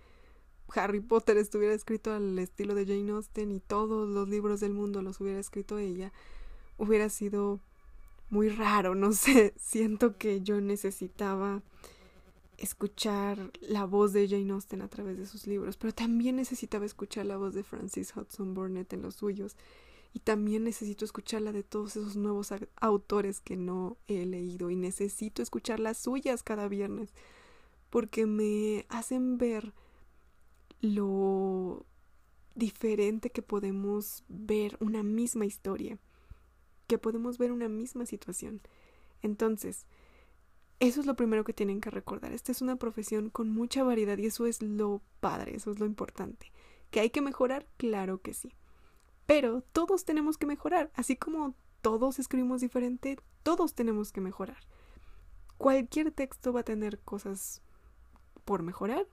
Harry 0.74 1.00
Potter 1.00 1.36
estuviera 1.36 1.74
escrito 1.74 2.12
al 2.12 2.38
estilo 2.38 2.74
de 2.74 2.86
Jane 2.86 3.12
Austen 3.12 3.52
y 3.52 3.60
todos 3.60 4.08
los 4.08 4.28
libros 4.28 4.60
del 4.60 4.72
mundo 4.72 5.02
los 5.02 5.20
hubiera 5.20 5.38
escrito 5.38 5.78
ella, 5.78 6.12
hubiera 6.78 7.08
sido 7.08 7.60
muy 8.30 8.48
raro, 8.48 8.94
no 8.94 9.12
sé, 9.12 9.54
siento 9.60 10.16
que 10.16 10.40
yo 10.40 10.60
necesitaba 10.60 11.62
escuchar 12.58 13.50
la 13.60 13.86
voz 13.86 14.12
de 14.12 14.28
Jane 14.28 14.52
Austen 14.52 14.82
a 14.82 14.88
través 14.88 15.16
de 15.18 15.26
sus 15.26 15.46
libros, 15.46 15.76
pero 15.76 15.94
también 15.94 16.36
necesitaba 16.36 16.84
escuchar 16.84 17.26
la 17.26 17.36
voz 17.36 17.54
de 17.54 17.62
Francis 17.62 18.14
Hudson 18.14 18.54
Burnett 18.54 18.92
en 18.92 19.02
los 19.02 19.14
suyos 19.14 19.56
y 20.12 20.20
también 20.20 20.64
necesito 20.64 21.04
escuchar 21.04 21.42
la 21.42 21.52
de 21.52 21.62
todos 21.62 21.96
esos 21.96 22.16
nuevos 22.16 22.52
autores 22.76 23.40
que 23.40 23.56
no 23.56 23.96
he 24.08 24.26
leído 24.26 24.70
y 24.70 24.76
necesito 24.76 25.40
escuchar 25.40 25.80
las 25.80 25.98
suyas 25.98 26.42
cada 26.42 26.68
viernes 26.68 27.10
porque 27.90 28.26
me 28.26 28.86
hacen 28.88 29.38
ver 29.38 29.72
lo 30.80 31.86
diferente 32.54 33.30
que 33.30 33.42
podemos 33.42 34.24
ver 34.28 34.76
una 34.80 35.02
misma 35.02 35.46
historia 35.46 35.98
que 36.90 36.98
podemos 36.98 37.38
ver 37.38 37.52
una 37.52 37.68
misma 37.68 38.04
situación. 38.04 38.60
Entonces, 39.22 39.86
eso 40.80 40.98
es 40.98 41.06
lo 41.06 41.14
primero 41.14 41.44
que 41.44 41.52
tienen 41.52 41.80
que 41.80 41.88
recordar. 41.88 42.32
Esta 42.32 42.50
es 42.50 42.62
una 42.62 42.74
profesión 42.74 43.30
con 43.30 43.48
mucha 43.48 43.84
variedad 43.84 44.18
y 44.18 44.26
eso 44.26 44.44
es 44.44 44.60
lo 44.60 45.00
padre, 45.20 45.54
eso 45.54 45.70
es 45.70 45.78
lo 45.78 45.86
importante. 45.86 46.50
¿Que 46.90 46.98
hay 46.98 47.10
que 47.10 47.20
mejorar? 47.20 47.68
Claro 47.76 48.20
que 48.20 48.34
sí. 48.34 48.56
Pero 49.26 49.62
todos 49.72 50.04
tenemos 50.04 50.36
que 50.36 50.46
mejorar, 50.46 50.90
así 50.94 51.14
como 51.14 51.54
todos 51.80 52.18
escribimos 52.18 52.60
diferente, 52.60 53.20
todos 53.44 53.74
tenemos 53.74 54.10
que 54.10 54.20
mejorar. 54.20 54.58
Cualquier 55.58 56.10
texto 56.10 56.52
va 56.52 56.60
a 56.60 56.64
tener 56.64 56.98
cosas 56.98 57.62
por 58.44 58.64
mejorar 58.64 59.06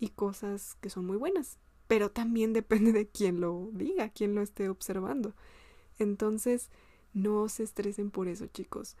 y 0.00 0.08
cosas 0.08 0.76
que 0.80 0.90
son 0.90 1.06
muy 1.06 1.18
buenas, 1.18 1.58
pero 1.86 2.10
también 2.10 2.52
depende 2.54 2.92
de 2.92 3.08
quién 3.08 3.40
lo 3.40 3.70
diga, 3.72 4.08
quién 4.08 4.34
lo 4.34 4.42
esté 4.42 4.68
observando. 4.68 5.34
Entonces, 5.98 6.70
no 7.12 7.48
se 7.48 7.62
estresen 7.62 8.10
por 8.10 8.26
eso, 8.26 8.46
chicos. 8.46 8.96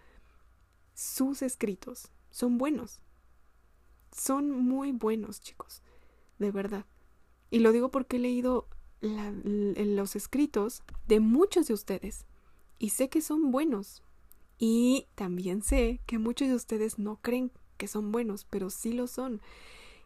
Sus 0.94 1.42
escritos 1.42 2.12
son 2.30 2.58
buenos. 2.58 3.00
Son 4.12 4.50
muy 4.50 4.92
buenos, 4.92 5.40
chicos. 5.40 5.82
De 6.38 6.50
verdad. 6.50 6.84
Y 7.50 7.60
lo 7.60 7.72
digo 7.72 7.90
porque 7.90 8.16
he 8.16 8.20
leído 8.20 8.68
los 9.00 10.14
escritos 10.14 10.82
de 11.08 11.20
muchos 11.20 11.68
de 11.68 11.74
ustedes. 11.74 12.26
Y 12.78 12.90
sé 12.90 13.08
que 13.08 13.22
son 13.22 13.50
buenos. 13.50 14.02
Y 14.58 15.06
también 15.14 15.62
sé 15.62 16.00
que 16.06 16.18
muchos 16.18 16.48
de 16.48 16.54
ustedes 16.54 16.98
no 16.98 17.16
creen 17.22 17.50
que 17.78 17.88
son 17.88 18.12
buenos, 18.12 18.44
pero 18.44 18.68
sí 18.68 18.92
lo 18.92 19.06
son. 19.06 19.40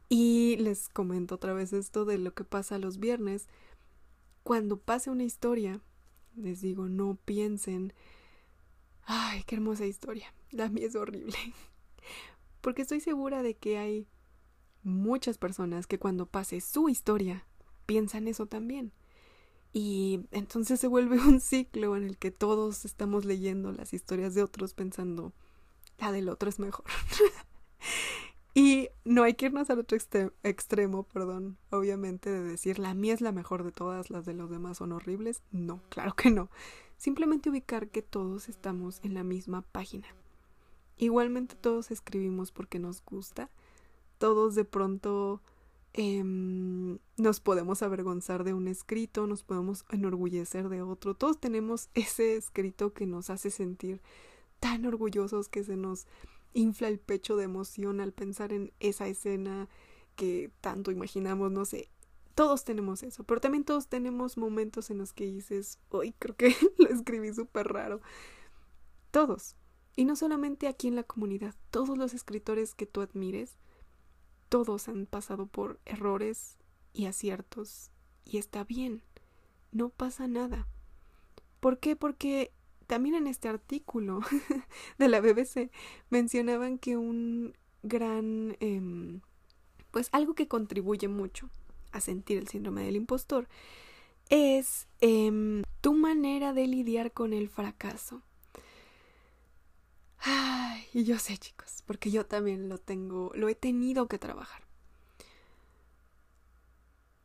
Y 0.09 0.57
les 0.57 0.89
comento 0.89 1.37
otra 1.37 1.53
vez 1.55 1.73
esto 1.73 2.05
de 2.05 2.19
lo 2.19 2.35
que 2.35 2.45
pasa 2.45 2.79
los 2.79 2.99
viernes. 2.99 3.49
Cuando 4.43 4.79
pase 4.79 5.11
una 5.11 5.25
historia, 5.25 5.81
les 6.37 6.61
digo, 6.61 6.89
no 6.89 7.19
piensen, 7.25 7.93
ay, 9.05 9.43
qué 9.45 9.57
hermosa 9.57 9.87
historia, 9.87 10.35
la 10.51 10.69
mía 10.69 10.87
es 10.87 10.97
horrible. 10.97 11.37
Porque 12.61 12.83
estoy 12.83 13.01
segura 13.01 13.43
de 13.43 13.55
que 13.55 13.79
hay 13.79 14.07
muchas 14.83 15.39
personas 15.39 15.87
que 15.87 15.99
cuando 15.99 16.27
pase 16.27 16.61
su 16.61 16.89
historia 16.89 17.47
piensan 17.87 18.29
eso 18.29 18.47
también. 18.47 18.93
Y 19.73 20.21
entonces 20.31 20.79
se 20.79 20.87
vuelve 20.87 21.19
un 21.27 21.41
ciclo 21.41 21.97
en 21.97 22.05
el 22.05 22.17
que 22.17 22.31
todos 22.31 22.85
estamos 22.85 23.25
leyendo 23.25 23.73
las 23.73 23.93
historias 23.93 24.35
de 24.35 24.43
otros 24.43 24.75
pensando, 24.75 25.33
la 25.99 26.13
del 26.13 26.29
otro 26.29 26.49
es 26.49 26.59
mejor. 26.59 26.87
y 28.55 28.91
no 29.05 29.25
hay 29.25 29.35
que 29.35 29.47
irnos 29.47 29.69
al 29.69 29.81
otro 29.81 29.99
extremo, 30.45 31.03
perdón, 31.03 31.59
obviamente, 31.71 32.31
de 32.31 32.43
decir 32.43 32.79
la 32.79 32.95
mía 32.95 33.13
es 33.13 33.21
la 33.21 33.33
mejor 33.33 33.65
de 33.65 33.73
todas, 33.73 34.11
las 34.11 34.25
de 34.27 34.35
los 34.35 34.49
demás 34.49 34.79
son 34.79 34.93
horribles. 34.93 35.43
No, 35.51 35.81
claro 35.89 36.15
que 36.15 36.31
no. 36.31 36.49
Simplemente 36.97 37.51
ubicar 37.51 37.89
que 37.89 38.01
todos 38.01 38.49
estamos 38.49 39.01
en 39.03 39.15
la 39.15 39.25
misma 39.25 39.63
página. 39.63 40.07
Igualmente 40.97 41.57
todos 41.57 41.91
escribimos 41.91 42.53
porque 42.53 42.79
nos 42.79 43.05
gusta. 43.05 43.51
Todos 44.19 44.55
de 44.55 44.65
pronto 44.65 45.41
em, 45.93 46.99
nos 47.17 47.41
podemos 47.41 47.83
avergonzar 47.83 48.45
de 48.45 48.55
un 48.55 48.69
escrito, 48.69 49.27
nos 49.27 49.43
podemos 49.43 49.85
enorgullecer 49.91 50.69
de 50.69 50.83
otro. 50.83 51.15
Todos 51.15 51.41
tenemos 51.41 51.89
ese 51.95 52.37
escrito 52.37 52.93
que 52.93 53.07
nos 53.07 53.31
hace 53.31 53.51
sentir 53.51 54.01
tan 54.61 54.87
orgullosos 54.87 55.49
que 55.49 55.65
se 55.65 55.77
nos 55.77 56.07
infla 56.55 56.89
el 56.89 56.99
pecho 56.99 57.37
de 57.37 57.45
emoción 57.45 58.01
al 58.01 58.13
pensar 58.13 58.53
en 58.53 58.73
esa 58.81 59.07
escena 59.09 59.69
que 60.17 60.51
tanto 60.61 60.91
imaginamos, 60.91 61.51
no 61.53 61.65
sé. 61.65 61.91
Todos 62.35 62.65
tenemos 62.65 63.03
eso, 63.03 63.25
pero 63.25 63.41
también 63.41 63.65
todos 63.65 63.89
tenemos 63.89 64.37
momentos 64.37 64.91
en 64.91 64.99
los 64.99 65.13
que 65.13 65.27
dices, 65.27 65.79
hoy 65.91 66.15
creo 66.19 66.37
que 66.37 66.57
lo 66.79 66.89
escribí 66.89 67.33
súper 67.33 67.69
raro. 67.69 68.01
Todos. 69.11 69.57
Y 69.97 70.05
no 70.05 70.17
solamente 70.17 70.67
aquí 70.67 70.89
en 70.89 70.97
la 70.97 71.05
comunidad, 71.05 71.55
todos 71.71 71.97
los 71.97 72.15
escritores 72.15 72.75
que 72.75 72.87
tú 72.87 73.01
admires, 73.01 73.59
todos 74.49 74.89
han 74.89 75.07
pasado 75.07 75.47
por 75.47 75.79
errores 75.85 76.57
y 76.93 77.07
aciertos. 77.07 77.91
Y 78.25 78.39
está 78.39 78.65
bien, 78.65 79.03
no 79.71 79.91
pasa 79.91 80.27
nada. 80.27 80.67
¿Por 81.61 81.79
qué? 81.79 81.95
Porque 81.95 82.53
también 82.87 83.15
en 83.15 83.27
este 83.27 83.49
artículo 83.49 84.21
de 84.99 85.09
la 85.09 85.21
BBC 85.21 85.71
mencionaban 86.11 86.79
que 86.79 86.97
un 86.97 87.55
gran, 87.83 88.57
em, 88.61 89.21
pues 89.91 90.09
algo 90.13 90.35
que 90.35 90.49
contribuye 90.49 91.09
mucho 91.09 91.51
a 91.93 92.01
sentir 92.01 92.39
el 92.39 92.49
síndrome 92.49 92.83
del 92.85 92.97
impostor 92.97 93.49
es 94.31 94.89
em, 95.01 95.63
tu 95.81 95.95
manera 95.95 96.53
de 96.53 96.67
lidiar 96.67 97.13
con 97.13 97.33
el 97.33 97.49
fracaso. 97.49 98.23
Ay, 100.19 100.85
y 100.95 101.05
yo 101.05 101.19
sé, 101.19 101.37
chicos, 101.37 101.83
porque 101.87 102.11
yo 102.11 102.25
también 102.25 102.69
lo 102.69 102.79
tengo, 102.79 103.31
lo 103.35 103.49
he 103.49 103.55
tenido 103.55 104.09
que 104.09 104.19
trabajar. 104.19 104.63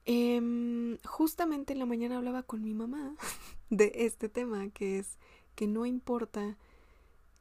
Em, 0.06 0.98
justamente 1.06 1.74
en 1.74 1.80
la 1.80 1.86
mañana 1.86 2.18
hablaba 2.18 2.44
con 2.44 2.64
mi 2.64 2.74
mamá 2.74 3.16
de 3.70 3.92
este 3.96 4.28
tema, 4.28 4.70
que 4.70 5.00
es 5.00 5.18
que 5.60 5.68
no 5.68 5.86
importa 5.86 6.56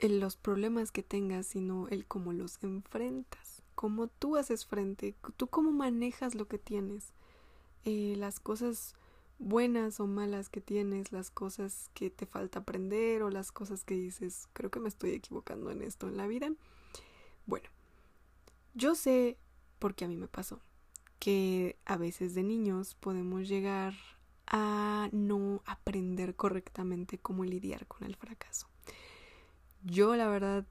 los 0.01 0.35
problemas 0.35 0.91
que 0.91 1.05
tengas, 1.05 1.47
sino 1.47 1.87
el 1.87 2.05
cómo 2.05 2.33
los 2.33 2.61
enfrentas, 2.64 3.62
cómo 3.77 4.09
tú 4.09 4.35
haces 4.35 4.66
frente, 4.66 5.14
tú 5.37 5.47
cómo 5.47 5.71
manejas 5.71 6.35
lo 6.35 6.49
que 6.49 6.59
tienes, 6.59 7.12
eh, 7.85 8.16
las 8.16 8.41
cosas 8.41 8.97
buenas 9.39 10.01
o 10.01 10.09
malas 10.09 10.49
que 10.49 10.61
tienes, 10.61 11.12
las 11.12 11.31
cosas 11.31 11.93
que 11.95 12.11
te 12.11 12.27
falta 12.27 12.59
aprender 12.59 13.23
o 13.23 13.31
las 13.31 13.53
cosas 13.53 13.85
que 13.85 13.95
dices, 13.95 14.49
creo 14.53 14.73
que 14.73 14.81
me 14.81 14.89
estoy 14.89 15.11
equivocando 15.12 15.71
en 15.71 15.81
esto 15.81 16.09
en 16.09 16.16
la 16.16 16.27
vida. 16.27 16.53
Bueno, 17.47 17.69
yo 18.75 18.97
sé, 18.97 19.39
porque 19.79 20.07
a 20.07 20.09
mí 20.09 20.16
me 20.16 20.27
pasó, 20.27 20.59
que 21.21 21.77
a 21.85 21.97
veces 21.97 22.35
de 22.35 22.43
niños 22.43 22.97
podemos 22.97 23.47
llegar 23.47 23.95
a 24.51 25.09
no 25.13 25.63
aprender 25.67 26.35
correctamente 26.35 27.19
cómo 27.19 27.45
lidiar 27.45 27.87
con 27.87 28.05
el 28.05 28.17
fracaso. 28.17 28.69
Yo 29.85 30.17
la 30.17 30.29
verdad 30.29 30.67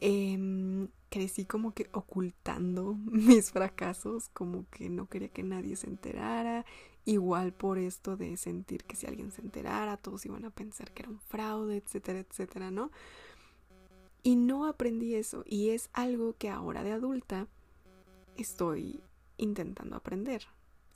em, 0.00 0.88
crecí 1.10 1.44
como 1.44 1.74
que 1.74 1.88
ocultando 1.92 2.94
mis 3.04 3.50
fracasos, 3.50 4.28
como 4.28 4.68
que 4.70 4.88
no 4.88 5.06
quería 5.08 5.28
que 5.28 5.42
nadie 5.42 5.76
se 5.76 5.88
enterara, 5.88 6.64
igual 7.04 7.52
por 7.52 7.78
esto 7.78 8.16
de 8.16 8.36
sentir 8.36 8.84
que 8.84 8.94
si 8.94 9.06
alguien 9.06 9.32
se 9.32 9.42
enterara 9.42 9.96
todos 9.96 10.24
iban 10.24 10.44
a 10.44 10.50
pensar 10.50 10.92
que 10.92 11.02
era 11.02 11.10
un 11.10 11.20
fraude, 11.20 11.76
etcétera, 11.76 12.20
etcétera, 12.20 12.70
¿no? 12.70 12.90
Y 14.22 14.36
no 14.36 14.66
aprendí 14.66 15.16
eso 15.16 15.42
y 15.44 15.70
es 15.70 15.90
algo 15.92 16.36
que 16.38 16.48
ahora 16.48 16.84
de 16.84 16.92
adulta 16.92 17.48
estoy 18.36 19.02
intentando 19.36 19.96
aprender 19.96 20.46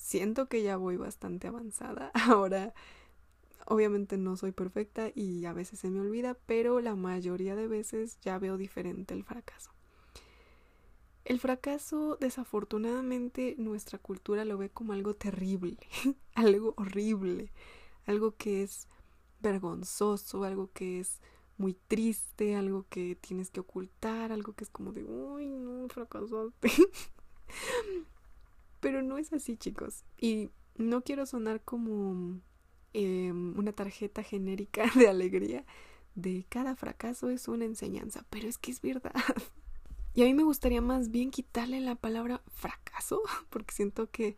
siento 0.07 0.47
que 0.49 0.63
ya 0.63 0.77
voy 0.77 0.97
bastante 0.97 1.49
avanzada. 1.49 2.13
Ahora, 2.15 2.73
obviamente 3.67 4.17
no 4.17 4.37
soy 4.37 4.53
perfecta 4.53 5.11
y 5.15 5.45
a 5.47 5.53
veces 5.53 5.81
se 5.81 5.91
me 5.91 6.01
olvida, 6.01 6.35
pero 6.47 6.81
la 6.81 6.95
mayoría 6.95 7.57
de 7.57 7.67
veces 7.67 8.19
ya 8.21 8.39
veo 8.39 8.57
diferente 8.57 9.15
el 9.15 9.25
fracaso. 9.25 9.73
El 11.25 11.41
fracaso, 11.41 12.17
desafortunadamente, 12.21 13.57
nuestra 13.59 13.99
cultura 13.99 14.45
lo 14.45 14.59
ve 14.59 14.71
como 14.71 14.93
algo 14.93 15.15
terrible, 15.15 15.77
algo 16.35 16.75
horrible, 16.77 17.51
algo 18.07 18.37
que 18.37 18.63
es 18.63 18.87
vergonzoso, 19.41 20.45
algo 20.45 20.71
que 20.73 21.01
es 21.01 21.21
muy 21.59 21.75
triste, 21.89 22.55
algo 22.55 22.87
que 22.89 23.17
tienes 23.17 23.51
que 23.51 23.59
ocultar, 23.59 24.31
algo 24.31 24.53
que 24.53 24.63
es 24.63 24.71
como 24.71 24.93
de, 24.93 25.03
uy, 25.03 25.49
no, 25.49 25.89
fracasaste. 25.89 26.71
Pero 28.87 29.03
no 29.03 29.19
es 29.19 29.33
así, 29.33 29.57
chicos. 29.57 30.05
Y 30.17 30.51
no 30.77 31.03
quiero 31.03 31.27
sonar 31.27 31.61
como 31.61 32.41
em, 32.93 33.59
una 33.59 33.73
tarjeta 33.73 34.23
genérica 34.23 34.85
de 34.95 35.09
alegría 35.09 35.65
de 36.15 36.47
cada 36.49 36.77
fracaso 36.77 37.29
es 37.29 37.49
una 37.49 37.65
enseñanza, 37.65 38.25
pero 38.31 38.47
es 38.47 38.59
que 38.59 38.71
es 38.71 38.81
verdad. 38.81 39.13
Y 40.15 40.23
a 40.23 40.27
mí 40.27 40.35
me 40.35 40.45
gustaría 40.45 40.81
más 40.81 41.11
bien 41.11 41.33
quitarle 41.33 41.81
la 41.81 41.97
palabra 41.97 42.43
fracaso, 42.47 43.23
porque 43.51 43.75
siento 43.75 44.09
que 44.09 44.37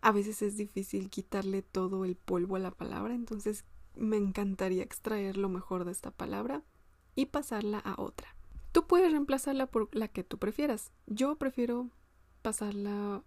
a 0.00 0.10
veces 0.10 0.40
es 0.40 0.56
difícil 0.56 1.10
quitarle 1.10 1.60
todo 1.60 2.06
el 2.06 2.16
polvo 2.16 2.56
a 2.56 2.60
la 2.60 2.70
palabra, 2.70 3.14
entonces 3.14 3.66
me 3.94 4.16
encantaría 4.16 4.82
extraer 4.82 5.36
lo 5.36 5.50
mejor 5.50 5.84
de 5.84 5.92
esta 5.92 6.12
palabra 6.12 6.62
y 7.14 7.26
pasarla 7.26 7.78
a 7.78 8.00
otra. 8.00 8.34
Tú 8.72 8.86
puedes 8.86 9.12
reemplazarla 9.12 9.66
por 9.66 9.94
la 9.94 10.08
que 10.08 10.24
tú 10.24 10.38
prefieras. 10.38 10.92
Yo 11.06 11.36
prefiero 11.36 11.90
pasarla 12.40 13.22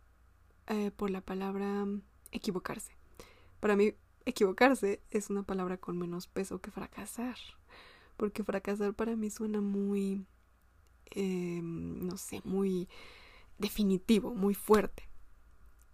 eh, 0.67 0.91
por 0.91 1.09
la 1.09 1.21
palabra 1.21 1.85
equivocarse. 2.31 2.95
Para 3.59 3.75
mí, 3.75 3.93
equivocarse 4.25 5.01
es 5.11 5.29
una 5.29 5.43
palabra 5.43 5.77
con 5.77 5.97
menos 5.97 6.27
peso 6.27 6.59
que 6.59 6.71
fracasar. 6.71 7.37
Porque 8.17 8.43
fracasar 8.43 8.93
para 8.93 9.15
mí 9.15 9.29
suena 9.29 9.61
muy, 9.61 10.25
em, 11.11 12.05
no 12.05 12.17
sé, 12.17 12.41
muy 12.43 12.87
definitivo, 13.57 14.33
muy 14.33 14.53
fuerte. 14.53 15.03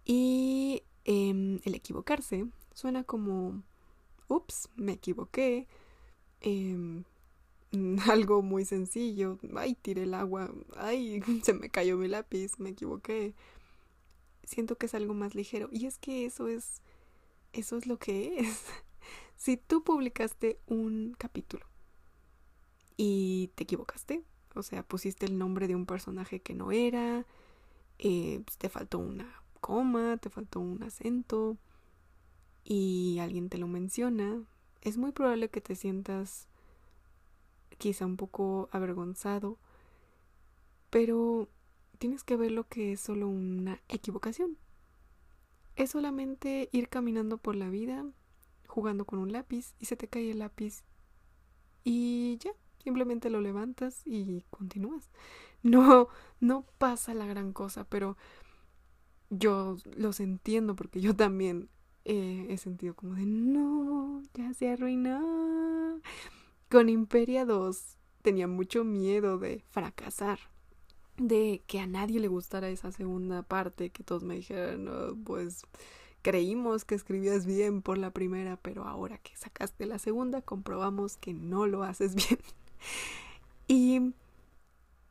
Y 0.04 0.82
em, 1.04 1.60
el 1.64 1.74
equivocarse 1.74 2.46
suena 2.74 3.04
como, 3.04 3.62
ups, 4.28 4.68
me 4.76 4.92
equivoqué. 4.92 5.66
Em, 6.40 7.04
algo 8.10 8.42
muy 8.42 8.64
sencillo. 8.64 9.38
Ay, 9.56 9.74
tiré 9.74 10.04
el 10.04 10.14
agua. 10.14 10.52
Ay, 10.76 11.22
se 11.42 11.52
me 11.54 11.70
cayó 11.70 11.96
mi 11.96 12.08
lápiz, 12.08 12.58
me 12.58 12.70
equivoqué. 12.70 13.34
Siento 14.44 14.76
que 14.76 14.86
es 14.86 14.94
algo 14.94 15.14
más 15.14 15.34
ligero. 15.34 15.68
Y 15.72 15.86
es 15.86 15.98
que 15.98 16.24
eso 16.24 16.48
es. 16.48 16.82
Eso 17.52 17.76
es 17.76 17.86
lo 17.86 17.98
que 17.98 18.38
es. 18.40 18.64
si 19.36 19.56
tú 19.56 19.84
publicaste 19.84 20.58
un 20.66 21.14
capítulo 21.18 21.66
y 22.96 23.50
te 23.54 23.64
equivocaste, 23.64 24.22
o 24.54 24.62
sea, 24.62 24.82
pusiste 24.82 25.26
el 25.26 25.38
nombre 25.38 25.66
de 25.68 25.74
un 25.74 25.86
personaje 25.86 26.40
que 26.40 26.54
no 26.54 26.72
era, 26.72 27.26
eh, 27.98 28.42
te 28.58 28.68
faltó 28.68 28.98
una 28.98 29.42
coma, 29.60 30.16
te 30.18 30.30
faltó 30.30 30.60
un 30.60 30.82
acento 30.82 31.56
y 32.64 33.18
alguien 33.20 33.48
te 33.48 33.58
lo 33.58 33.66
menciona, 33.66 34.42
es 34.82 34.98
muy 34.98 35.12
probable 35.12 35.48
que 35.48 35.60
te 35.60 35.74
sientas 35.74 36.48
quizá 37.78 38.06
un 38.06 38.16
poco 38.16 38.68
avergonzado, 38.72 39.58
pero 40.90 41.48
tienes 42.02 42.24
que 42.24 42.36
ver 42.36 42.50
lo 42.50 42.66
que 42.66 42.94
es 42.94 43.00
solo 43.00 43.28
una 43.28 43.80
equivocación. 43.88 44.58
Es 45.76 45.90
solamente 45.90 46.68
ir 46.72 46.88
caminando 46.88 47.38
por 47.38 47.54
la 47.54 47.70
vida, 47.70 48.04
jugando 48.66 49.04
con 49.04 49.20
un 49.20 49.30
lápiz 49.30 49.76
y 49.78 49.84
se 49.84 49.94
te 49.94 50.08
cae 50.08 50.32
el 50.32 50.40
lápiz 50.40 50.82
y 51.84 52.38
ya, 52.38 52.50
simplemente 52.82 53.30
lo 53.30 53.40
levantas 53.40 54.02
y 54.04 54.44
continúas. 54.50 55.10
No, 55.64 56.08
no 56.40 56.66
pasa 56.78 57.14
la 57.14 57.24
gran 57.24 57.52
cosa, 57.52 57.84
pero 57.84 58.16
yo 59.30 59.76
los 59.94 60.18
entiendo 60.18 60.74
porque 60.74 61.00
yo 61.00 61.14
también 61.14 61.68
eh, 62.04 62.48
he 62.50 62.58
sentido 62.58 62.96
como 62.96 63.14
de 63.14 63.26
no, 63.26 64.24
ya 64.34 64.52
se 64.54 64.70
arruinó. 64.70 66.00
Con 66.68 66.88
Imperia 66.88 67.44
2 67.44 67.96
tenía 68.22 68.48
mucho 68.48 68.82
miedo 68.82 69.38
de 69.38 69.62
fracasar, 69.70 70.40
de 71.16 71.62
que 71.66 71.80
a 71.80 71.86
nadie 71.86 72.20
le 72.20 72.28
gustara 72.28 72.68
esa 72.68 72.92
segunda 72.92 73.42
parte, 73.42 73.90
que 73.90 74.02
todos 74.02 74.22
me 74.22 74.36
dijeran, 74.36 74.88
pues 75.24 75.62
creímos 76.22 76.84
que 76.84 76.94
escribías 76.94 77.46
bien 77.46 77.82
por 77.82 77.98
la 77.98 78.10
primera, 78.12 78.56
pero 78.56 78.84
ahora 78.84 79.18
que 79.18 79.36
sacaste 79.36 79.86
la 79.86 79.98
segunda 79.98 80.40
comprobamos 80.40 81.16
que 81.16 81.34
no 81.34 81.66
lo 81.66 81.82
haces 81.82 82.14
bien. 82.14 82.38
y 83.68 84.14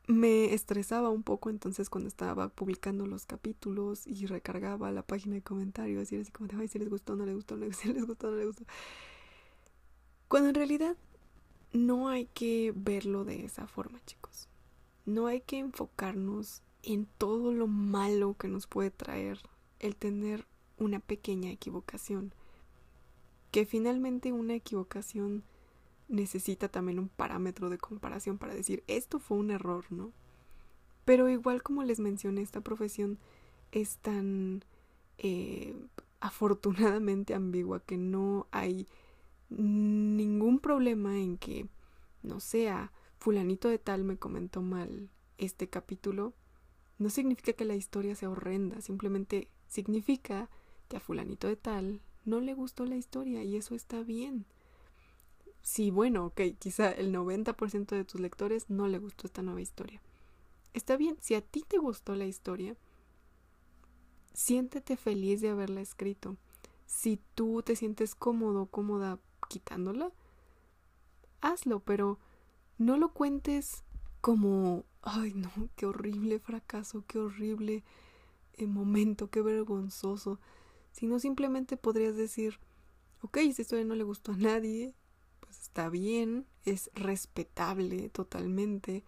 me 0.08 0.52
estresaba 0.52 1.10
un 1.10 1.22
poco 1.22 1.48
entonces 1.50 1.88
cuando 1.88 2.08
estaba 2.08 2.48
publicando 2.48 3.06
los 3.06 3.24
capítulos 3.24 4.06
y 4.06 4.26
recargaba 4.26 4.90
la 4.90 5.02
página 5.02 5.36
de 5.36 5.42
comentarios 5.42 6.10
y 6.10 6.16
era 6.16 6.22
así 6.22 6.32
como 6.32 6.48
ay, 6.58 6.68
si 6.68 6.78
les 6.78 6.88
gustó, 6.90 7.14
no 7.14 7.24
les 7.24 7.34
gustó, 7.34 7.56
no 7.56 7.66
les 7.66 8.06
gustó, 8.06 8.30
no 8.30 8.36
les 8.36 8.46
gustó. 8.46 8.64
Cuando 10.28 10.48
en 10.48 10.54
realidad 10.54 10.96
no 11.72 12.08
hay 12.08 12.26
que 12.26 12.72
verlo 12.74 13.24
de 13.24 13.44
esa 13.44 13.66
forma, 13.66 14.00
chicos. 14.06 14.48
No 15.04 15.26
hay 15.26 15.40
que 15.40 15.58
enfocarnos 15.58 16.62
en 16.82 17.06
todo 17.18 17.52
lo 17.52 17.66
malo 17.66 18.34
que 18.38 18.48
nos 18.48 18.66
puede 18.66 18.90
traer 18.90 19.38
el 19.78 19.96
tener 19.96 20.46
una 20.78 21.00
pequeña 21.00 21.50
equivocación. 21.50 22.32
Que 23.50 23.66
finalmente 23.66 24.32
una 24.32 24.54
equivocación 24.54 25.44
necesita 26.08 26.68
también 26.68 26.98
un 26.98 27.08
parámetro 27.08 27.70
de 27.70 27.78
comparación 27.78 28.38
para 28.38 28.54
decir 28.54 28.84
esto 28.86 29.18
fue 29.18 29.38
un 29.38 29.50
error, 29.50 29.86
¿no? 29.90 30.12
Pero 31.04 31.28
igual 31.28 31.62
como 31.62 31.82
les 31.82 32.00
mencioné, 32.00 32.42
esta 32.42 32.60
profesión 32.60 33.18
es 33.72 33.96
tan 33.96 34.64
eh, 35.18 35.74
afortunadamente 36.20 37.34
ambigua 37.34 37.80
que 37.80 37.96
no 37.96 38.46
hay 38.50 38.86
ningún 39.48 40.60
problema 40.60 41.18
en 41.18 41.36
que, 41.36 41.66
no 42.22 42.40
sea, 42.40 42.92
fulanito 43.22 43.68
de 43.68 43.78
tal 43.78 44.04
me 44.04 44.16
comentó 44.16 44.62
mal 44.62 45.08
este 45.38 45.68
capítulo, 45.68 46.34
no 46.98 47.08
significa 47.08 47.52
que 47.52 47.64
la 47.64 47.74
historia 47.74 48.14
sea 48.14 48.30
horrenda, 48.30 48.80
simplemente 48.80 49.48
significa 49.68 50.50
que 50.88 50.96
a 50.96 51.00
fulanito 51.00 51.48
de 51.48 51.56
tal 51.56 52.00
no 52.24 52.40
le 52.40 52.54
gustó 52.54 52.84
la 52.84 52.96
historia 52.96 53.42
y 53.42 53.56
eso 53.56 53.74
está 53.74 54.02
bien 54.02 54.46
sí, 55.62 55.90
bueno, 55.90 56.26
ok, 56.26 56.40
quizá 56.58 56.90
el 56.90 57.14
90% 57.14 57.86
de 57.96 58.04
tus 58.04 58.20
lectores 58.20 58.68
no 58.68 58.88
le 58.88 58.98
gustó 58.98 59.26
esta 59.26 59.42
nueva 59.42 59.60
historia. 59.60 60.02
Está 60.74 60.96
bien, 60.96 61.16
si 61.20 61.34
a 61.34 61.40
ti 61.40 61.64
te 61.66 61.78
gustó 61.78 62.14
la 62.16 62.26
historia, 62.26 62.76
siéntete 64.34 64.96
feliz 64.96 65.40
de 65.40 65.50
haberla 65.50 65.80
escrito. 65.80 66.36
Si 66.86 67.20
tú 67.34 67.62
te 67.62 67.76
sientes 67.76 68.14
cómodo, 68.14 68.66
cómoda 68.66 69.18
quitándola, 69.48 70.12
hazlo, 71.40 71.80
pero 71.80 72.18
no 72.84 72.96
lo 72.96 73.12
cuentes 73.12 73.84
como, 74.20 74.84
ay 75.02 75.32
no, 75.34 75.50
qué 75.76 75.86
horrible 75.86 76.38
fracaso, 76.38 77.04
qué 77.06 77.18
horrible 77.18 77.84
eh, 78.54 78.66
momento, 78.66 79.30
qué 79.30 79.42
vergonzoso, 79.42 80.38
sino 80.92 81.18
simplemente 81.18 81.76
podrías 81.76 82.16
decir, 82.16 82.58
ok, 83.22 83.38
esta 83.38 83.62
historia 83.62 83.84
no 83.84 83.94
le 83.94 84.04
gustó 84.04 84.32
a 84.32 84.36
nadie, 84.36 84.94
está 85.50 85.88
bien, 85.88 86.46
es 86.64 86.90
respetable 86.94 88.08
totalmente, 88.08 89.04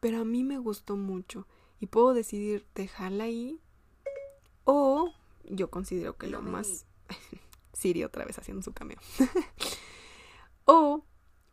pero 0.00 0.20
a 0.20 0.24
mí 0.24 0.44
me 0.44 0.58
gustó 0.58 0.96
mucho 0.96 1.46
y 1.80 1.86
puedo 1.86 2.14
decidir 2.14 2.66
dejarla 2.74 3.24
ahí 3.24 3.60
o 4.64 5.12
yo 5.44 5.70
considero 5.70 6.16
que 6.16 6.28
lo 6.28 6.42
más... 6.42 6.86
Siri 7.72 8.04
otra 8.04 8.24
vez 8.24 8.36
haciendo 8.38 8.62
su 8.62 8.72
cameo. 8.72 8.98
o 10.64 11.04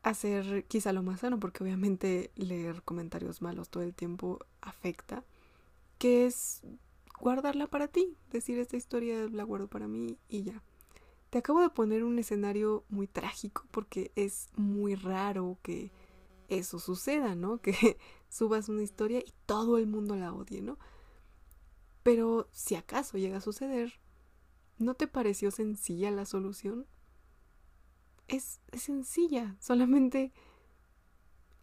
hacer 0.09 0.65
quizá 0.65 0.93
lo 0.93 1.03
más 1.03 1.21
sano, 1.21 1.39
porque 1.39 1.63
obviamente 1.63 2.31
leer 2.35 2.83
comentarios 2.83 3.41
malos 3.41 3.69
todo 3.69 3.83
el 3.83 3.93
tiempo 3.93 4.39
afecta, 4.61 5.23
que 5.97 6.25
es 6.25 6.61
guardarla 7.19 7.67
para 7.67 7.87
ti, 7.87 8.15
decir 8.31 8.59
esta 8.59 8.77
historia 8.77 9.27
la 9.31 9.43
guardo 9.43 9.67
para 9.67 9.87
mí 9.87 10.17
y 10.29 10.43
ya. 10.43 10.61
Te 11.29 11.39
acabo 11.39 11.61
de 11.61 11.69
poner 11.69 12.03
un 12.03 12.19
escenario 12.19 12.85
muy 12.89 13.07
trágico 13.07 13.65
porque 13.71 14.11
es 14.15 14.47
muy 14.55 14.95
raro 14.95 15.57
que 15.61 15.91
eso 16.47 16.79
suceda, 16.79 17.35
¿no? 17.35 17.57
Que 17.61 17.97
subas 18.29 18.69
una 18.69 18.83
historia 18.83 19.19
y 19.19 19.33
todo 19.45 19.77
el 19.77 19.87
mundo 19.87 20.15
la 20.15 20.33
odie, 20.33 20.61
¿no? 20.61 20.77
Pero 22.03 22.47
si 22.51 22.75
acaso 22.75 23.17
llega 23.17 23.37
a 23.37 23.41
suceder, 23.41 23.99
¿no 24.77 24.93
te 24.93 25.07
pareció 25.07 25.51
sencilla 25.51 26.11
la 26.11 26.25
solución? 26.25 26.85
Es, 28.27 28.59
sencilla, 28.73 29.55
solamente 29.59 30.31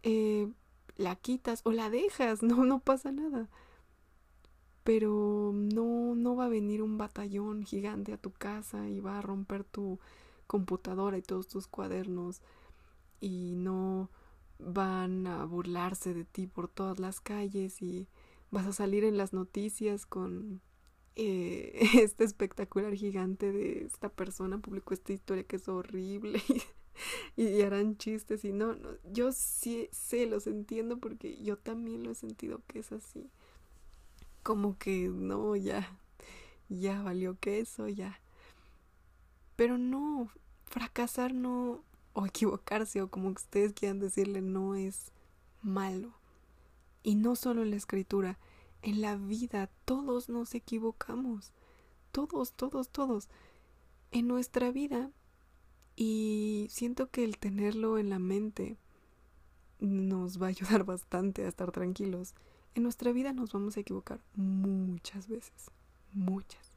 eh, 0.03 0.51
la 0.97 1.15
quitas 1.15 1.61
o 1.63 1.71
la 1.71 1.89
dejas, 1.89 2.41
no, 2.43 2.65
no 2.65 2.79
pasa 2.79 3.11
nada. 3.11 3.49
Pero 4.83 5.51
no, 5.53 6.15
no 6.15 6.35
va 6.35 6.45
a 6.45 6.49
venir 6.49 6.81
un 6.81 6.97
batallón 6.97 7.63
gigante 7.63 8.13
a 8.13 8.17
tu 8.17 8.31
casa 8.31 8.87
y 8.87 8.99
va 8.99 9.17
a 9.17 9.21
romper 9.21 9.63
tu 9.63 9.99
computadora 10.47 11.17
y 11.17 11.23
todos 11.23 11.47
tus 11.47 11.67
cuadernos 11.67 12.41
y 13.19 13.55
no 13.55 14.09
van 14.59 15.27
a 15.27 15.45
burlarse 15.45 16.13
de 16.13 16.23
ti 16.23 16.47
por 16.47 16.67
todas 16.67 16.99
las 16.99 17.19
calles 17.19 17.81
y 17.81 18.07
vas 18.51 18.67
a 18.67 18.73
salir 18.73 19.03
en 19.03 19.17
las 19.17 19.33
noticias 19.33 20.05
con 20.05 20.61
eh, 21.15 21.79
este 22.01 22.23
espectacular 22.23 22.93
gigante 22.93 23.51
de 23.51 23.85
esta 23.85 24.09
persona 24.09 24.57
publicó 24.57 24.93
esta 24.93 25.13
historia 25.13 25.43
que 25.43 25.55
es 25.55 25.67
horrible 25.67 26.41
y, 27.37 27.61
harán 27.61 27.97
chistes 27.97 28.43
y 28.43 28.51
no, 28.51 28.75
no, 28.75 28.89
yo 29.11 29.31
sí 29.31 29.89
sé, 29.91 30.25
los 30.25 30.47
entiendo 30.47 30.97
porque 30.97 31.41
yo 31.41 31.57
también 31.57 32.03
lo 32.03 32.11
he 32.11 32.15
sentido 32.15 32.61
que 32.67 32.79
es 32.79 32.91
así. 32.91 33.29
Como 34.43 34.77
que 34.77 35.09
no, 35.09 35.55
ya, 35.55 35.97
ya 36.69 37.01
valió 37.01 37.39
queso, 37.39 37.87
ya. 37.87 38.19
Pero 39.55 39.77
no, 39.77 40.29
fracasar 40.65 41.33
no, 41.33 41.83
o 42.13 42.25
equivocarse, 42.25 43.01
o 43.01 43.09
como 43.09 43.29
ustedes 43.29 43.73
quieran 43.73 43.99
decirle, 43.99 44.41
no 44.41 44.75
es 44.75 45.11
malo. 45.61 46.13
Y 47.01 47.15
no 47.15 47.35
solo 47.35 47.63
en 47.63 47.71
la 47.71 47.75
escritura, 47.77 48.37
en 48.85 49.01
la 49.01 49.17
vida 49.17 49.67
todos 49.83 50.29
nos 50.29 50.53
equivocamos. 50.53 51.51
Todos, 52.11 52.53
todos, 52.53 52.89
todos. 52.89 53.27
En 54.11 54.27
nuestra 54.27 54.71
vida 54.71 55.09
y 55.95 56.67
siento 56.69 57.09
que 57.09 57.23
el 57.23 57.39
tenerlo 57.39 57.97
en 57.97 58.11
la 58.11 58.19
mente 58.19 58.77
nos 59.79 60.39
va 60.39 60.45
a 60.45 60.49
ayudar 60.49 60.83
bastante 60.85 61.43
a 61.43 61.47
estar 61.47 61.71
tranquilos. 61.71 62.35
En 62.75 62.83
nuestra 62.83 63.11
vida 63.11 63.33
nos 63.33 63.51
vamos 63.53 63.75
a 63.75 63.79
equivocar 63.79 64.21
muchas 64.35 65.27
veces, 65.27 65.71
muchas. 66.13 66.71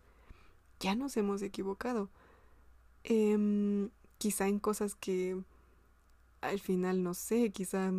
Ya 0.80 0.94
nos 0.94 1.14
hemos 1.18 1.42
equivocado. 1.42 2.08
Em, 3.04 3.90
quizá 4.16 4.48
en 4.48 4.60
cosas 4.60 4.94
que 4.94 5.38
al 6.40 6.58
final 6.58 7.02
no 7.02 7.12
sé, 7.12 7.50
quizá 7.50 7.92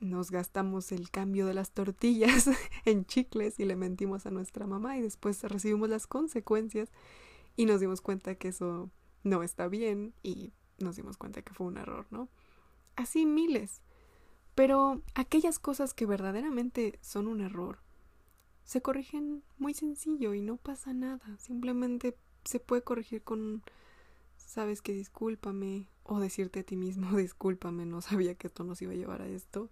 nos 0.00 0.30
gastamos 0.30 0.92
el 0.92 1.10
cambio 1.10 1.46
de 1.46 1.54
las 1.54 1.72
tortillas 1.72 2.48
en 2.84 3.04
chicles 3.04 3.58
y 3.58 3.64
le 3.64 3.76
mentimos 3.76 4.26
a 4.26 4.30
nuestra 4.30 4.66
mamá 4.66 4.96
y 4.96 5.02
después 5.02 5.42
recibimos 5.42 5.88
las 5.88 6.06
consecuencias 6.06 6.90
y 7.56 7.66
nos 7.66 7.80
dimos 7.80 8.00
cuenta 8.00 8.36
que 8.36 8.48
eso 8.48 8.90
no 9.24 9.42
está 9.42 9.68
bien 9.68 10.14
y 10.22 10.52
nos 10.78 10.96
dimos 10.96 11.16
cuenta 11.16 11.42
que 11.42 11.52
fue 11.52 11.66
un 11.66 11.78
error, 11.78 12.06
¿no? 12.10 12.28
Así 12.94 13.26
miles. 13.26 13.82
Pero 14.54 15.02
aquellas 15.14 15.58
cosas 15.58 15.94
que 15.94 16.06
verdaderamente 16.06 16.98
son 17.00 17.26
un 17.28 17.40
error 17.40 17.78
se 18.64 18.82
corrigen 18.82 19.42
muy 19.56 19.72
sencillo 19.72 20.34
y 20.34 20.42
no 20.42 20.58
pasa 20.58 20.92
nada. 20.92 21.38
Simplemente 21.38 22.18
se 22.44 22.60
puede 22.60 22.82
corregir 22.82 23.22
con 23.22 23.62
sabes 24.36 24.82
que 24.82 24.92
discúlpame 24.92 25.88
o 26.08 26.18
decirte 26.18 26.60
a 26.60 26.64
ti 26.64 26.76
mismo 26.76 27.16
discúlpame, 27.16 27.86
no 27.86 28.00
sabía 28.00 28.34
que 28.34 28.48
esto 28.48 28.64
nos 28.64 28.82
iba 28.82 28.92
a 28.92 28.96
llevar 28.96 29.22
a 29.22 29.28
esto. 29.28 29.70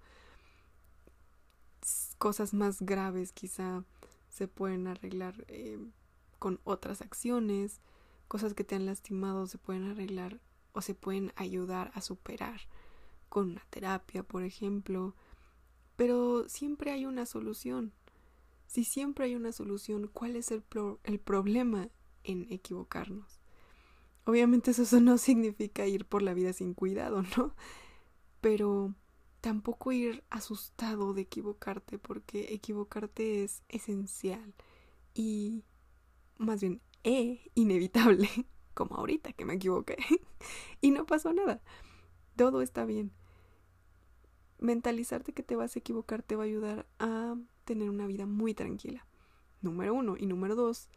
Cosas 2.19 2.55
más 2.55 2.83
graves 2.83 3.33
quizá 3.33 3.85
se 4.29 4.49
pueden 4.49 4.87
arreglar 4.87 5.45
eh, 5.49 5.79
con 6.39 6.61
otras 6.65 7.01
acciones 7.03 7.81
cosas 8.29 8.55
que 8.55 8.65
te 8.65 8.75
han 8.75 8.87
lastimado 8.87 9.47
se 9.47 9.59
pueden 9.59 9.85
arreglar 9.85 10.41
o 10.73 10.81
se 10.83 10.95
pueden 10.95 11.33
ayudar 11.37 11.91
a 11.95 12.01
superar 12.01 12.61
con 13.29 13.51
una 13.51 13.63
terapia, 13.71 14.23
por 14.23 14.43
ejemplo. 14.43 15.15
Pero 15.97 16.49
siempre 16.49 16.91
hay 16.91 17.07
una 17.07 17.25
solución. 17.25 17.93
Si 18.67 18.85
siempre 18.85 19.27
hay 19.27 19.35
una 19.37 19.53
solución, 19.53 20.11
¿cuál 20.13 20.37
es 20.37 20.51
el, 20.51 20.65
el 21.05 21.19
problema 21.19 21.89
en 22.25 22.47
equivocarnos? 22.53 23.36
Obviamente 24.27 24.73
eso 24.73 25.01
no 25.01 25.19
significa 25.19 25.87
ir 25.87 26.05
por 26.05 26.21
la 26.21 26.35
vida 26.35 26.53
sin 26.53 26.75
cuidado, 26.75 27.23
¿no? 27.37 27.55
Pero 28.41 28.93
tampoco 29.41 29.93
ir 29.93 30.25
asustado 30.31 31.15
de 31.15 31.23
equivocarte, 31.23 31.99
porque 31.99 32.53
equivocarte 32.53 33.45
es 33.45 33.63
esencial 33.69 34.53
y 35.15 35.63
más 36.39 36.61
bien 36.61 36.81
inevitable, 37.55 38.29
como 38.75 38.97
ahorita 38.97 39.33
que 39.33 39.45
me 39.45 39.55
equivoqué, 39.55 39.97
y 40.81 40.91
no 40.91 41.07
pasó 41.07 41.33
nada. 41.33 41.63
Todo 42.35 42.63
está 42.63 42.85
bien. 42.85 43.13
Mentalizarte 44.59 45.35
que 45.35 45.45
te 45.45 45.55
vas 45.55 45.77
a 45.77 45.79
equivocar 45.79 46.25
te 46.25 46.35
va 46.35 46.43
a 46.43 46.47
ayudar 46.47 46.87
a 46.99 47.37
tener 47.65 47.91
una 47.91 48.09
vida 48.09 48.27
muy 48.27 48.55
tranquila. 48.55 49.07
Número 49.63 49.95
uno. 49.95 50.17
Y 50.19 50.27
número 50.27 50.57
dos, 50.57 50.89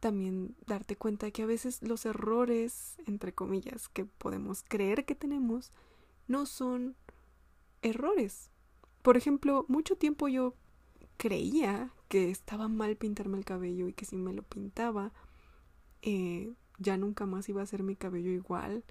también 0.00 0.56
darte 0.66 0.96
cuenta 0.96 1.30
que 1.30 1.42
a 1.42 1.46
veces 1.46 1.82
los 1.82 2.06
errores, 2.06 2.96
entre 3.06 3.32
comillas, 3.32 3.88
que 3.88 4.04
podemos 4.04 4.64
creer 4.66 5.04
que 5.04 5.14
tenemos, 5.14 5.72
no 6.26 6.46
son 6.46 6.96
errores. 7.82 8.50
Por 9.02 9.16
ejemplo, 9.16 9.64
mucho 9.68 9.96
tiempo 9.96 10.28
yo 10.28 10.54
creía 11.16 11.92
que 12.08 12.30
estaba 12.30 12.68
mal 12.68 12.96
pintarme 12.96 13.38
el 13.38 13.44
cabello 13.44 13.88
y 13.88 13.92
que 13.92 14.06
si 14.06 14.16
me 14.16 14.32
lo 14.32 14.42
pintaba 14.42 15.12
eh, 16.02 16.54
ya 16.78 16.96
nunca 16.96 17.26
más 17.26 17.48
iba 17.48 17.62
a 17.62 17.66
ser 17.66 17.82
mi 17.82 17.94
cabello 17.94 18.30
igual 18.30 18.84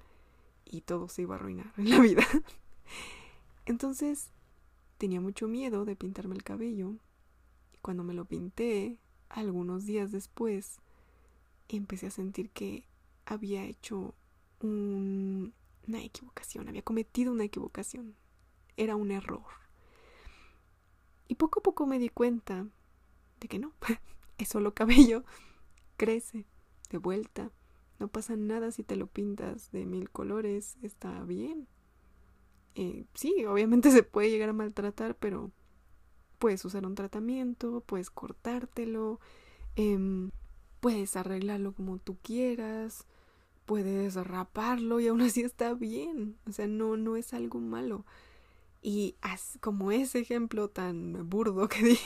y 0.64 0.82
todo 0.82 1.08
se 1.08 1.22
iba 1.22 1.34
a 1.34 1.38
arruinar 1.38 1.72
en 1.76 1.90
la 1.90 2.00
vida. 2.00 2.24
Entonces 3.66 4.30
tenía 4.98 5.20
mucho 5.20 5.48
miedo 5.48 5.84
de 5.84 5.96
pintarme 5.96 6.36
el 6.36 6.44
cabello. 6.44 6.94
Y 7.72 7.78
cuando 7.78 8.04
me 8.04 8.14
lo 8.14 8.24
pinté, 8.24 8.98
algunos 9.28 9.86
días 9.86 10.12
después, 10.12 10.78
empecé 11.76 12.06
a 12.06 12.10
sentir 12.10 12.50
que 12.50 12.84
había 13.26 13.64
hecho 13.64 14.14
una 14.60 16.02
equivocación, 16.02 16.68
había 16.68 16.82
cometido 16.82 17.32
una 17.32 17.44
equivocación. 17.44 18.14
Era 18.76 18.96
un 18.96 19.10
error. 19.10 19.44
Y 21.28 21.36
poco 21.36 21.60
a 21.60 21.62
poco 21.62 21.86
me 21.86 21.98
di 21.98 22.08
cuenta 22.08 22.66
de 23.40 23.48
que 23.48 23.58
no, 23.58 23.72
es 24.38 24.48
solo 24.48 24.74
cabello, 24.74 25.24
crece 25.96 26.46
de 26.90 26.98
vuelta. 26.98 27.50
No 27.98 28.08
pasa 28.08 28.36
nada 28.36 28.72
si 28.72 28.82
te 28.82 28.96
lo 28.96 29.06
pintas 29.06 29.70
de 29.72 29.86
mil 29.86 30.10
colores, 30.10 30.76
está 30.82 31.22
bien. 31.24 31.68
Eh, 32.74 33.04
sí, 33.14 33.44
obviamente 33.44 33.90
se 33.90 34.02
puede 34.02 34.30
llegar 34.30 34.48
a 34.48 34.54
maltratar, 34.54 35.16
pero 35.16 35.50
puedes 36.38 36.64
usar 36.64 36.86
un 36.86 36.94
tratamiento, 36.94 37.82
puedes 37.82 38.10
cortártelo, 38.10 39.20
em, 39.76 40.30
puedes 40.80 41.16
arreglarlo 41.16 41.72
como 41.72 41.98
tú 41.98 42.16
quieras, 42.22 43.06
puedes 43.66 44.14
raparlo 44.14 45.00
y 45.00 45.08
aún 45.08 45.20
así 45.22 45.42
está 45.42 45.74
bien. 45.74 46.36
O 46.46 46.52
sea, 46.52 46.66
no, 46.66 46.96
no 46.96 47.16
es 47.16 47.32
algo 47.34 47.60
malo. 47.60 48.04
Y 48.82 49.16
como 49.60 49.92
ese 49.92 50.20
ejemplo 50.20 50.68
tan 50.68 51.28
burdo 51.28 51.68
que 51.68 51.82
di, 51.84 51.98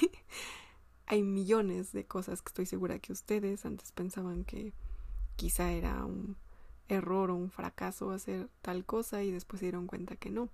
hay 1.06 1.22
millones 1.22 1.92
de 1.92 2.06
cosas 2.06 2.42
que 2.42 2.48
estoy 2.48 2.66
segura 2.66 2.98
que 2.98 3.12
ustedes 3.12 3.64
antes 3.64 3.92
pensaban 3.92 4.44
que 4.44 4.72
quizá 5.36 5.72
era 5.72 6.04
un 6.04 6.36
error 6.88 7.30
o 7.30 7.34
un 7.34 7.50
fracaso 7.50 8.10
hacer 8.10 8.48
tal 8.62 8.84
cosa 8.84 9.22
y 9.22 9.30
después 9.30 9.60
se 9.60 9.66
dieron 9.66 9.86
cuenta 9.86 10.16
que 10.16 10.30
no. 10.30 10.48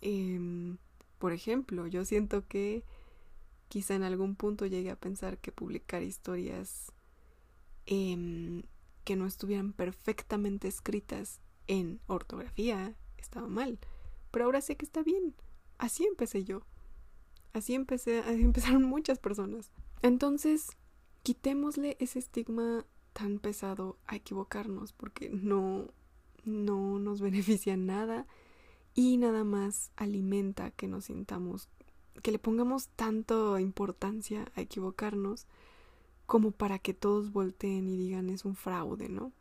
Em, 0.00 0.78
por 1.18 1.32
ejemplo, 1.32 1.86
yo 1.86 2.04
siento 2.04 2.46
que 2.46 2.84
quizá 3.68 3.94
en 3.94 4.02
algún 4.02 4.34
punto 4.34 4.66
llegué 4.66 4.90
a 4.90 4.96
pensar 4.96 5.38
que 5.38 5.52
publicar 5.52 6.02
historias 6.02 6.92
em, 7.86 8.62
que 9.04 9.16
no 9.16 9.26
estuvieran 9.26 9.72
perfectamente 9.72 10.68
escritas 10.68 11.40
en 11.66 12.00
ortografía 12.06 12.94
estaba 13.16 13.48
mal. 13.48 13.78
Pero 14.30 14.46
ahora 14.46 14.60
sé 14.60 14.76
que 14.76 14.84
está 14.84 15.02
bien. 15.02 15.34
Así 15.78 16.04
empecé 16.04 16.44
yo. 16.44 16.62
Así 17.52 17.74
empecé, 17.74 18.20
así 18.20 18.42
empezaron 18.42 18.82
muchas 18.82 19.18
personas. 19.18 19.70
Entonces, 20.02 20.70
quitémosle 21.22 21.96
ese 22.00 22.18
estigma 22.18 22.84
tan 23.12 23.38
pesado 23.38 23.98
a 24.06 24.16
equivocarnos 24.16 24.92
porque 24.92 25.30
no 25.30 25.88
no 26.44 26.98
nos 26.98 27.20
beneficia 27.28 27.76
nada 27.76 28.26
y 28.94 29.16
nada 29.16 29.44
más 29.44 29.92
alimenta 29.96 30.70
que 30.70 30.88
nos 30.88 31.06
sintamos 31.06 31.68
que 32.22 32.32
le 32.32 32.38
pongamos 32.38 32.88
tanto 32.88 33.58
importancia 33.58 34.50
a 34.54 34.60
equivocarnos 34.60 35.46
como 36.26 36.50
para 36.50 36.78
que 36.78 36.94
todos 36.94 37.32
volteen 37.32 37.88
y 37.88 37.96
digan 37.96 38.28
es 38.30 38.44
un 38.44 38.54
fraude, 38.54 39.08
¿no? 39.08 39.32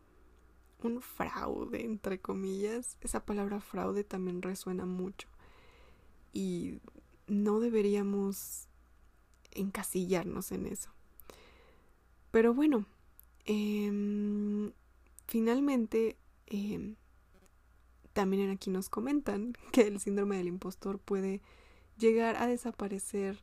Un 0.84 1.02
fraude, 1.02 1.84
entre 1.84 2.20
comillas. 2.20 2.98
Esa 3.02 3.26
palabra 3.26 3.60
fraude 3.60 4.04
también 4.04 4.42
resuena 4.42 4.86
mucho. 4.86 5.28
Y 6.32 6.80
no 7.28 7.60
deberíamos 7.60 8.68
encasillarnos 9.52 10.52
en 10.52 10.68
eso. 10.68 10.90
Pero 12.32 12.54
bueno, 12.54 12.86
em, 13.46 14.72
finalmente 15.28 16.16
em, 16.46 16.96
también 18.14 18.50
aquí 18.50 18.70
nos 18.70 18.90
comentan 18.90 19.54
que 19.72 19.82
el 19.82 20.00
síndrome 20.00 20.38
del 20.38 20.48
impostor 20.48 21.00
puede 21.00 21.42
llegar 21.98 22.36
a 22.38 22.48
desaparecer 22.48 23.42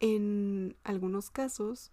en 0.00 0.76
algunos 0.84 1.30
casos 1.30 1.90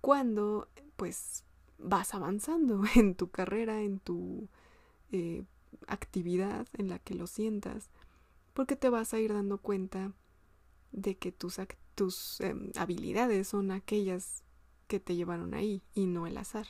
cuando 0.00 0.68
pues 0.96 1.44
vas 1.78 2.14
avanzando 2.14 2.82
en 2.94 3.14
tu 3.14 3.30
carrera, 3.30 3.82
en 3.82 3.98
tu 3.98 4.48
eh, 5.12 5.44
actividad 5.86 6.66
en 6.74 6.88
la 6.88 6.98
que 6.98 7.14
lo 7.14 7.26
sientas 7.26 7.90
porque 8.52 8.76
te 8.76 8.88
vas 8.88 9.14
a 9.14 9.20
ir 9.20 9.32
dando 9.32 9.58
cuenta 9.58 10.12
de 10.92 11.16
que 11.16 11.32
tus, 11.32 11.58
tus 11.94 12.40
em, 12.40 12.70
habilidades 12.76 13.48
son 13.48 13.70
aquellas 13.70 14.42
que 14.86 15.00
te 15.00 15.14
llevaron 15.14 15.54
ahí 15.54 15.82
y 15.94 16.06
no 16.06 16.26
el 16.26 16.36
azar. 16.36 16.66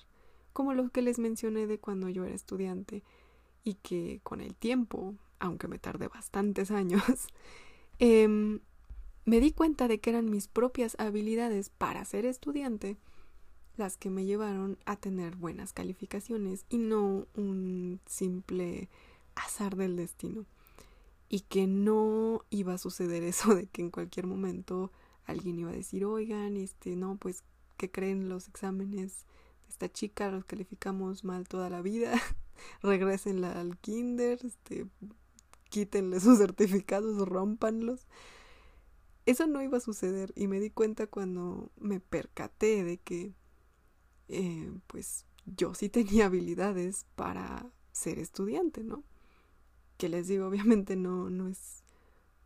Como 0.53 0.75
lo 0.75 0.91
que 0.91 1.03
les 1.03 1.19
mencioné 1.19 1.67
de 1.67 1.79
cuando 1.79 2.09
yo 2.09 2.25
era 2.25 2.35
estudiante 2.35 3.03
y 3.65 3.75
que 3.75 4.21
con 4.23 4.41
el 4.41 4.55
tiempo, 4.55 5.15
aunque 5.39 5.69
me 5.69 5.79
tardé 5.79 6.09
bastantes 6.09 6.71
años, 6.71 7.29
em, 8.01 8.61
me 9.25 9.39
di 9.41 9.53
cuenta 9.53 9.87
de 9.87 10.01
que 10.01 10.11
eran 10.11 10.29
mis 10.29 10.49
propias 10.49 10.97
habilidades 10.99 11.71
para 11.71 12.05
ser 12.05 12.25
estudiante 12.25 12.97
las 13.77 13.97
que 13.97 14.11
me 14.11 14.25
llevaron 14.25 14.79
a 14.85 14.97
tener 14.97 15.37
buenas 15.37 15.73
calificaciones 15.73 16.67
y 16.69 16.79
no 16.79 17.27
un 17.35 18.01
simple 18.07 18.89
azar 19.35 19.77
del 19.77 19.97
destino. 19.97 20.47
Y 21.29 21.41
que 21.41 21.67
no 21.67 22.45
iba 22.51 22.75
a 22.75 22.79
suceder 22.79 23.23
eso 23.25 23.55
de 23.55 23.67
que 23.67 23.83
en 23.83 23.91
cualquier 23.91 24.27
momento 24.27 24.91
alguien 25.25 25.59
iba 25.59 25.71
a 25.71 25.75
decir, 25.75 26.05
oigan, 26.05 26.57
este, 26.57 26.97
no, 26.97 27.17
pues, 27.17 27.45
¿qué 27.77 27.91
creen 27.91 28.29
los 28.29 28.49
exámenes 28.49 29.27
de 29.63 29.69
esta 29.69 29.89
chica? 29.89 30.31
Los 30.31 30.45
calificamos 30.45 31.25
mal 31.25 31.47
toda 31.47 31.71
la 31.71 31.83
vida, 31.83 32.13
regresenla 32.83 33.61
al 33.61 33.79
kinder, 33.79 34.41
este, 34.45 34.87
quítenle 35.71 36.21
sus 36.21 36.39
certificados, 36.39 37.27
rompanlos. 37.27 38.07
Eso 39.27 39.47
no 39.47 39.63
iba 39.63 39.79
a 39.79 39.81
suceder 39.81 40.33
y 40.37 40.49
me 40.49 40.61
di 40.61 40.71
cuenta 40.71 41.07
cuando 41.07 41.71
me 41.79 42.01
percaté 42.01 42.85
de 42.85 42.99
que 42.99 43.35
eh, 44.29 44.73
pues 44.87 45.27
yo 45.47 45.75
sí 45.75 45.89
tenía 45.89 46.27
habilidades 46.27 47.07
para 47.17 47.67
ser 47.93 48.19
estudiante, 48.19 48.83
¿no? 48.85 49.05
Que 49.99 50.09
les 50.09 50.29
digo, 50.29 50.47
obviamente 50.47 50.97
no, 50.97 51.31
no 51.31 51.49
es 51.49 51.83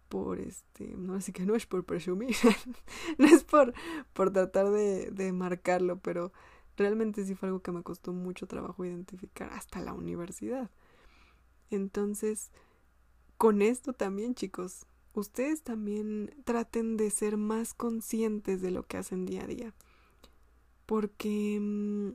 por 0.08 0.40
este, 0.40 0.94
no 0.96 1.14
así 1.14 1.32
que 1.32 1.46
no 1.46 1.54
es 1.54 1.66
por 1.66 1.84
presumir, 1.84 2.36
no 3.18 3.26
es 3.26 3.44
por, 3.44 3.74
por 4.12 4.32
tratar 4.32 4.70
de, 4.70 5.10
de 5.10 5.32
marcarlo, 5.32 5.98
pero 5.98 6.32
realmente 6.76 7.24
sí 7.24 7.34
fue 7.34 7.48
algo 7.48 7.62
que 7.62 7.72
me 7.72 7.82
costó 7.82 8.12
mucho 8.12 8.46
trabajo 8.46 8.84
identificar 8.84 9.52
hasta 9.52 9.80
la 9.80 9.92
universidad. 9.94 10.70
Entonces, 11.70 12.50
con 13.36 13.62
esto 13.62 13.92
también, 13.92 14.34
chicos, 14.34 14.86
ustedes 15.14 15.62
también 15.62 16.34
traten 16.44 16.96
de 16.96 17.10
ser 17.10 17.36
más 17.36 17.74
conscientes 17.74 18.60
de 18.60 18.70
lo 18.70 18.86
que 18.86 18.96
hacen 18.96 19.26
día 19.26 19.44
a 19.44 19.46
día. 19.46 19.74
Porque 20.86 21.58
mm, 21.60 22.12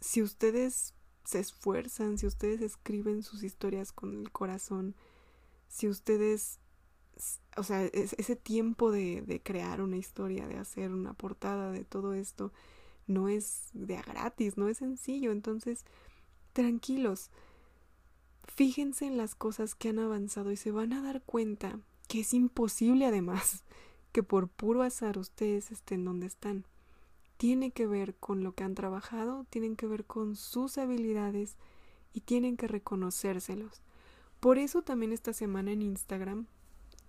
si 0.00 0.22
ustedes 0.22 0.94
se 1.24 1.38
esfuerzan, 1.38 2.18
si 2.18 2.26
ustedes 2.26 2.60
escriben 2.60 3.22
sus 3.22 3.42
historias 3.42 3.92
con 3.92 4.18
el 4.18 4.30
corazón, 4.32 4.96
si 5.68 5.88
ustedes, 5.88 6.58
o 7.56 7.62
sea, 7.62 7.84
ese 7.84 8.36
tiempo 8.36 8.90
de, 8.90 9.22
de 9.22 9.40
crear 9.40 9.80
una 9.80 9.96
historia, 9.96 10.48
de 10.48 10.58
hacer 10.58 10.92
una 10.92 11.14
portada, 11.14 11.70
de 11.70 11.84
todo 11.84 12.14
esto, 12.14 12.52
no 13.06 13.28
es 13.28 13.68
de 13.72 13.96
a 13.96 14.02
gratis, 14.02 14.56
no 14.56 14.68
es 14.68 14.78
sencillo. 14.78 15.32
Entonces, 15.32 15.84
tranquilos, 16.52 17.30
fíjense 18.54 19.06
en 19.06 19.16
las 19.16 19.34
cosas 19.34 19.74
que 19.74 19.88
han 19.88 19.98
avanzado 19.98 20.50
y 20.52 20.56
se 20.56 20.70
van 20.70 20.92
a 20.92 21.02
dar 21.02 21.22
cuenta 21.22 21.78
que 22.08 22.20
es 22.20 22.34
imposible 22.34 23.06
además 23.06 23.64
que 24.12 24.22
por 24.22 24.48
puro 24.48 24.82
azar 24.82 25.18
ustedes 25.18 25.70
estén 25.70 26.04
donde 26.04 26.26
están 26.26 26.66
tiene 27.36 27.70
que 27.70 27.86
ver 27.86 28.16
con 28.16 28.44
lo 28.44 28.52
que 28.52 28.64
han 28.64 28.74
trabajado, 28.74 29.46
tienen 29.48 29.74
que 29.74 29.86
ver 29.86 30.04
con 30.04 30.36
sus 30.36 30.76
habilidades 30.76 31.56
y 32.12 32.20
tienen 32.20 32.58
que 32.58 32.68
reconocérselos. 32.68 33.80
Por 34.40 34.58
eso 34.58 34.82
también 34.82 35.12
esta 35.12 35.32
semana 35.32 35.72
en 35.72 35.80
Instagram 35.80 36.46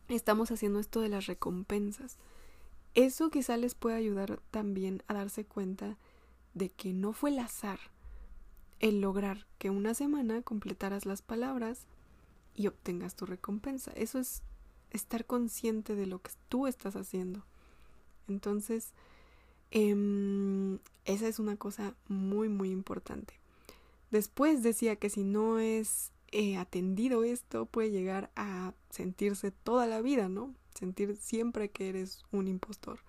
estamos 0.07 0.51
haciendo 0.51 0.79
esto 0.79 1.01
de 1.01 1.09
las 1.09 1.25
recompensas. 1.25 2.17
Eso 2.93 3.29
quizá 3.29 3.57
les 3.57 3.75
puede 3.75 3.97
ayudar 3.97 4.39
también 4.51 5.03
a 5.07 5.15
darse 5.15 5.43
cuenta 5.43 5.97
de 6.53 6.69
que 6.69 6.93
no 6.93 7.11
fue 7.11 7.31
el 7.31 7.39
azar 7.39 7.79
el 8.81 9.01
lograr 9.01 9.47
que 9.57 9.69
una 9.69 9.93
semana 9.93 10.41
completaras 10.41 11.05
las 11.05 11.21
palabras 11.21 11.85
y 12.53 12.67
obtengas 12.67 13.15
tu 13.15 13.25
recompensa. 13.25 13.91
Eso 13.95 14.19
es 14.19 14.43
estar 14.89 15.25
consciente 15.25 15.95
de 15.95 16.05
lo 16.05 16.21
que 16.21 16.31
tú 16.49 16.67
estás 16.67 16.95
haciendo. 16.95 17.45
Entonces, 18.27 18.93
Em, 19.71 20.79
esa 21.05 21.27
es 21.29 21.39
una 21.39 21.55
cosa 21.55 21.95
muy, 22.09 22.49
muy 22.49 22.71
importante. 22.71 23.33
Después 24.11 24.63
decía 24.63 24.97
que 24.97 25.09
si 25.09 25.23
no 25.23 25.59
es 25.59 26.11
eh, 26.31 26.57
atendido 26.57 27.23
esto, 27.23 27.65
puede 27.65 27.91
llegar 27.91 28.31
a 28.35 28.73
sentirse 28.89 29.51
toda 29.51 29.87
la 29.87 30.01
vida, 30.01 30.27
¿no? 30.27 30.53
Sentir 30.77 31.15
siempre 31.17 31.71
que 31.71 31.89
eres 31.89 32.23
un 32.31 32.49
impostor. 32.49 32.99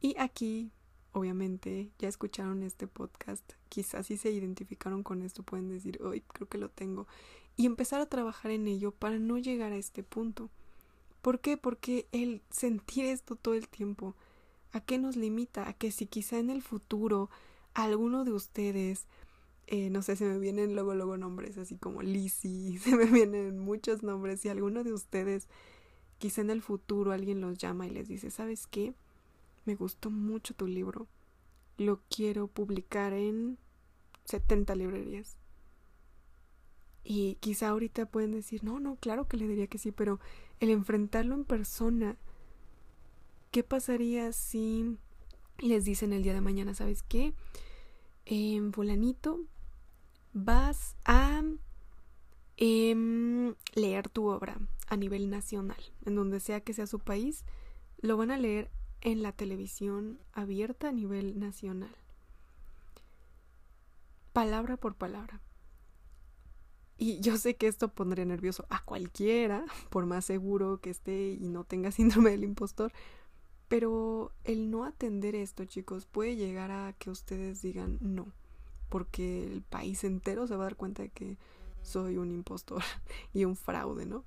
Y 0.00 0.16
aquí, 0.18 0.70
obviamente, 1.12 1.90
ya 1.98 2.08
escucharon 2.08 2.62
este 2.62 2.86
podcast, 2.86 3.52
quizás 3.68 4.06
si 4.06 4.16
se 4.16 4.30
identificaron 4.30 5.02
con 5.02 5.22
esto, 5.22 5.42
pueden 5.42 5.68
decir, 5.68 6.00
hoy 6.02 6.22
creo 6.22 6.48
que 6.48 6.58
lo 6.58 6.68
tengo. 6.68 7.06
Y 7.56 7.66
empezar 7.66 8.00
a 8.00 8.06
trabajar 8.06 8.50
en 8.50 8.66
ello 8.68 8.92
para 8.92 9.18
no 9.18 9.38
llegar 9.38 9.72
a 9.72 9.76
este 9.76 10.02
punto. 10.02 10.50
¿Por 11.22 11.40
qué? 11.40 11.56
Porque 11.56 12.06
el 12.12 12.42
sentir 12.50 13.04
esto 13.04 13.36
todo 13.36 13.54
el 13.54 13.68
tiempo, 13.68 14.14
¿A 14.72 14.80
qué 14.80 14.98
nos 14.98 15.16
limita? 15.16 15.68
A 15.68 15.72
que 15.72 15.90
si 15.90 16.06
quizá 16.06 16.38
en 16.38 16.50
el 16.50 16.62
futuro 16.62 17.28
alguno 17.74 18.24
de 18.24 18.32
ustedes, 18.32 19.06
eh, 19.66 19.90
no 19.90 20.02
sé, 20.02 20.16
se 20.16 20.24
me 20.24 20.38
vienen 20.38 20.74
luego, 20.74 20.94
luego 20.94 21.16
nombres 21.16 21.58
así 21.58 21.76
como 21.76 22.02
Lizzie, 22.02 22.78
se 22.82 22.96
me 22.96 23.06
vienen 23.06 23.58
muchos 23.58 24.02
nombres 24.02 24.44
y 24.44 24.48
alguno 24.48 24.84
de 24.84 24.92
ustedes, 24.92 25.48
quizá 26.18 26.40
en 26.40 26.50
el 26.50 26.62
futuro 26.62 27.12
alguien 27.12 27.40
los 27.40 27.58
llama 27.58 27.86
y 27.86 27.90
les 27.90 28.08
dice, 28.08 28.30
¿sabes 28.30 28.66
qué? 28.66 28.94
Me 29.64 29.74
gustó 29.74 30.10
mucho 30.10 30.54
tu 30.54 30.66
libro. 30.66 31.06
Lo 31.76 32.00
quiero 32.08 32.46
publicar 32.46 33.12
en 33.12 33.58
70 34.24 34.74
librerías. 34.74 35.36
Y 37.02 37.36
quizá 37.36 37.68
ahorita 37.68 38.06
pueden 38.06 38.32
decir, 38.32 38.62
no, 38.62 38.78
no, 38.78 38.96
claro 38.96 39.26
que 39.26 39.36
le 39.36 39.48
diría 39.48 39.66
que 39.66 39.78
sí, 39.78 39.90
pero 39.90 40.20
el 40.60 40.70
enfrentarlo 40.70 41.34
en 41.34 41.44
persona, 41.44 42.18
¿Qué 43.50 43.64
pasaría 43.64 44.32
si 44.32 44.96
les 45.58 45.84
dicen 45.84 46.12
el 46.12 46.22
día 46.22 46.34
de 46.34 46.40
mañana, 46.40 46.72
¿sabes 46.72 47.02
qué? 47.02 47.34
En 48.24 48.72
fulanito, 48.72 49.40
vas 50.32 50.94
a 51.04 51.42
em, 52.56 53.56
leer 53.74 54.08
tu 54.08 54.28
obra 54.28 54.60
a 54.86 54.96
nivel 54.96 55.30
nacional, 55.30 55.82
en 56.06 56.14
donde 56.14 56.38
sea 56.38 56.60
que 56.60 56.74
sea 56.74 56.86
su 56.86 57.00
país, 57.00 57.44
lo 58.00 58.16
van 58.16 58.30
a 58.30 58.38
leer 58.38 58.70
en 59.00 59.22
la 59.22 59.32
televisión 59.32 60.18
abierta 60.32 60.88
a 60.88 60.92
nivel 60.92 61.38
nacional. 61.38 61.94
Palabra 64.32 64.76
por 64.76 64.94
palabra. 64.94 65.40
Y 66.96 67.18
yo 67.20 67.38
sé 67.38 67.56
que 67.56 67.66
esto 67.66 67.88
pondría 67.88 68.26
nervioso 68.26 68.66
a 68.68 68.84
cualquiera, 68.84 69.64
por 69.90 70.06
más 70.06 70.24
seguro 70.24 70.80
que 70.80 70.90
esté 70.90 71.32
y 71.32 71.48
no 71.48 71.64
tenga 71.64 71.90
síndrome 71.92 72.30
del 72.30 72.44
impostor, 72.44 72.92
pero 73.68 74.32
el 74.44 74.70
no 74.70 74.84
atender 74.84 75.34
esto, 75.34 75.64
chicos, 75.64 76.04
puede 76.04 76.36
llegar 76.36 76.70
a 76.70 76.92
que 76.98 77.08
ustedes 77.08 77.62
digan 77.62 77.98
no, 78.00 78.26
porque 78.88 79.46
el 79.46 79.62
país 79.62 80.04
entero 80.04 80.46
se 80.46 80.56
va 80.56 80.64
a 80.64 80.66
dar 80.66 80.76
cuenta 80.76 81.02
de 81.02 81.08
que 81.08 81.38
soy 81.82 82.18
un 82.18 82.30
impostor 82.30 82.82
y 83.32 83.44
un 83.44 83.56
fraude, 83.56 84.04
¿no? 84.06 84.24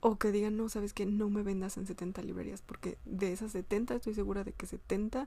O 0.00 0.18
que 0.18 0.30
digan, 0.30 0.56
no, 0.56 0.68
sabes 0.68 0.92
que 0.92 1.06
no 1.06 1.30
me 1.30 1.42
vendas 1.42 1.76
en 1.76 1.86
70 1.86 2.22
librerías, 2.22 2.62
porque 2.62 2.98
de 3.04 3.32
esas 3.32 3.52
70 3.52 3.94
estoy 3.94 4.14
segura 4.14 4.44
de 4.44 4.52
que 4.52 4.66
70 4.66 5.26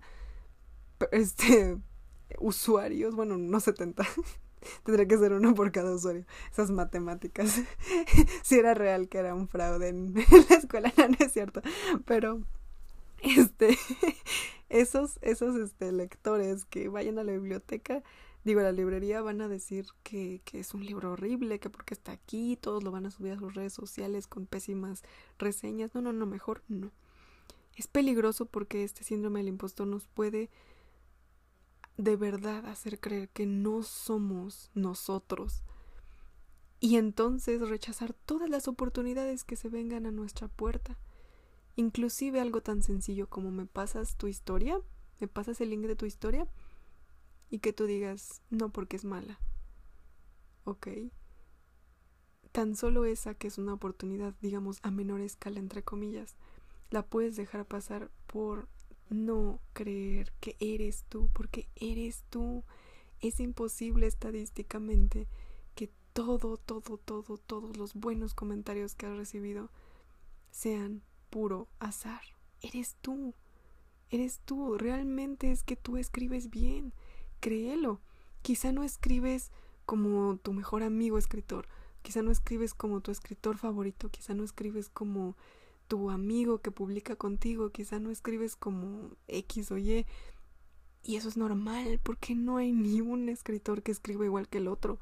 este, 1.11 1.77
usuarios, 2.39 3.15
bueno, 3.15 3.37
no 3.37 3.59
70, 3.59 4.05
tendría 4.83 5.07
que 5.07 5.17
ser 5.17 5.33
uno 5.33 5.53
por 5.55 5.71
cada 5.71 5.93
usuario, 5.93 6.25
esas 6.51 6.71
matemáticas, 6.71 7.61
si 8.43 8.55
era 8.59 8.73
real 8.73 9.09
que 9.09 9.17
era 9.17 9.33
un 9.33 9.47
fraude 9.47 9.89
en, 9.89 10.13
la 10.13 10.55
escuela, 10.55 10.93
no 10.97 11.17
es 11.19 11.31
cierto, 11.31 11.61
pero 12.05 12.41
este, 13.21 13.77
esos, 14.69 15.19
esos 15.21 15.55
este, 15.55 15.91
lectores 15.91 16.65
que 16.65 16.89
vayan 16.89 17.19
a 17.19 17.23
la 17.23 17.31
biblioteca, 17.31 18.03
digo, 18.43 18.61
la 18.61 18.71
librería, 18.71 19.21
van 19.21 19.41
a 19.41 19.47
decir 19.47 19.87
que, 20.03 20.41
que 20.45 20.59
es 20.59 20.73
un 20.73 20.85
libro 20.85 21.11
horrible, 21.11 21.59
que 21.59 21.69
porque 21.69 21.93
está 21.93 22.11
aquí, 22.11 22.57
todos 22.57 22.83
lo 22.83 22.91
van 22.91 23.05
a 23.05 23.11
subir 23.11 23.33
a 23.33 23.39
sus 23.39 23.53
redes 23.53 23.73
sociales 23.73 24.27
con 24.27 24.45
pésimas 24.45 25.03
reseñas. 25.37 25.93
No, 25.93 26.01
no, 26.01 26.13
no, 26.13 26.25
mejor 26.25 26.63
no. 26.67 26.91
Es 27.75 27.87
peligroso 27.87 28.45
porque 28.45 28.83
este 28.83 29.03
síndrome 29.03 29.39
del 29.39 29.49
impostor 29.49 29.87
nos 29.87 30.07
puede 30.07 30.49
de 31.97 32.15
verdad 32.15 32.65
hacer 32.65 32.99
creer 32.99 33.29
que 33.29 33.45
no 33.45 33.83
somos 33.83 34.71
nosotros 34.73 35.63
y 36.79 36.95
entonces 36.95 37.67
rechazar 37.67 38.13
todas 38.13 38.49
las 38.49 38.67
oportunidades 38.67 39.43
que 39.43 39.57
se 39.57 39.69
vengan 39.69 40.05
a 40.05 40.11
nuestra 40.11 40.47
puerta. 40.47 40.97
Inclusive 41.75 42.39
algo 42.39 42.61
tan 42.61 42.83
sencillo 42.83 43.27
como 43.27 43.51
me 43.51 43.65
pasas 43.65 44.15
tu 44.15 44.27
historia, 44.27 44.79
me 45.19 45.27
pasas 45.27 45.59
el 45.61 45.69
link 45.71 45.85
de 45.85 45.95
tu 45.95 46.05
historia 46.05 46.47
y 47.49 47.59
que 47.59 47.73
tú 47.73 47.85
digas, 47.85 48.41
no 48.49 48.69
porque 48.69 48.95
es 48.95 49.05
mala. 49.05 49.39
Ok. 50.63 50.87
Tan 52.51 52.75
solo 52.75 53.05
esa 53.05 53.33
que 53.33 53.47
es 53.47 53.57
una 53.57 53.73
oportunidad, 53.73 54.35
digamos, 54.41 54.79
a 54.83 54.91
menor 54.91 55.21
escala, 55.21 55.59
entre 55.59 55.83
comillas, 55.83 56.35
la 56.89 57.05
puedes 57.05 57.35
dejar 57.35 57.65
pasar 57.65 58.11
por 58.27 58.67
no 59.09 59.59
creer 59.73 60.31
que 60.39 60.55
eres 60.59 61.05
tú, 61.09 61.29
porque 61.33 61.67
eres 61.75 62.23
tú. 62.29 62.63
Es 63.21 63.39
imposible 63.39 64.07
estadísticamente 64.07 65.27
que 65.75 65.91
todo, 66.13 66.57
todo, 66.57 66.97
todo, 66.97 67.37
todos 67.37 67.77
los 67.77 67.93
buenos 67.93 68.33
comentarios 68.33 68.95
que 68.95 69.05
has 69.05 69.17
recibido 69.17 69.69
sean 70.51 71.01
puro 71.29 71.67
azar. 71.79 72.21
Eres 72.61 72.95
tú. 73.01 73.35
Eres 74.09 74.39
tú. 74.45 74.77
Realmente 74.77 75.51
es 75.51 75.63
que 75.63 75.75
tú 75.75 75.97
escribes 75.97 76.49
bien. 76.49 76.93
Créelo. 77.39 77.99
Quizá 78.41 78.71
no 78.71 78.83
escribes 78.83 79.51
como 79.85 80.37
tu 80.37 80.53
mejor 80.53 80.83
amigo 80.83 81.17
escritor. 81.17 81.67
Quizá 82.01 82.21
no 82.21 82.31
escribes 82.31 82.73
como 82.73 83.01
tu 83.01 83.11
escritor 83.11 83.57
favorito. 83.57 84.09
Quizá 84.09 84.33
no 84.33 84.43
escribes 84.43 84.89
como 84.89 85.35
tu 85.87 86.09
amigo 86.09 86.59
que 86.59 86.71
publica 86.71 87.15
contigo. 87.15 87.71
Quizá 87.71 87.99
no 87.99 88.09
escribes 88.09 88.55
como 88.55 89.11
X 89.27 89.71
o 89.71 89.77
Y. 89.77 90.05
Y 91.03 91.15
eso 91.15 91.29
es 91.29 91.37
normal, 91.37 91.99
porque 92.03 92.35
no 92.35 92.57
hay 92.57 92.71
ni 92.71 93.01
un 93.01 93.29
escritor 93.29 93.83
que 93.83 93.91
escriba 93.91 94.25
igual 94.25 94.47
que 94.49 94.57
el 94.57 94.67
otro. 94.67 94.99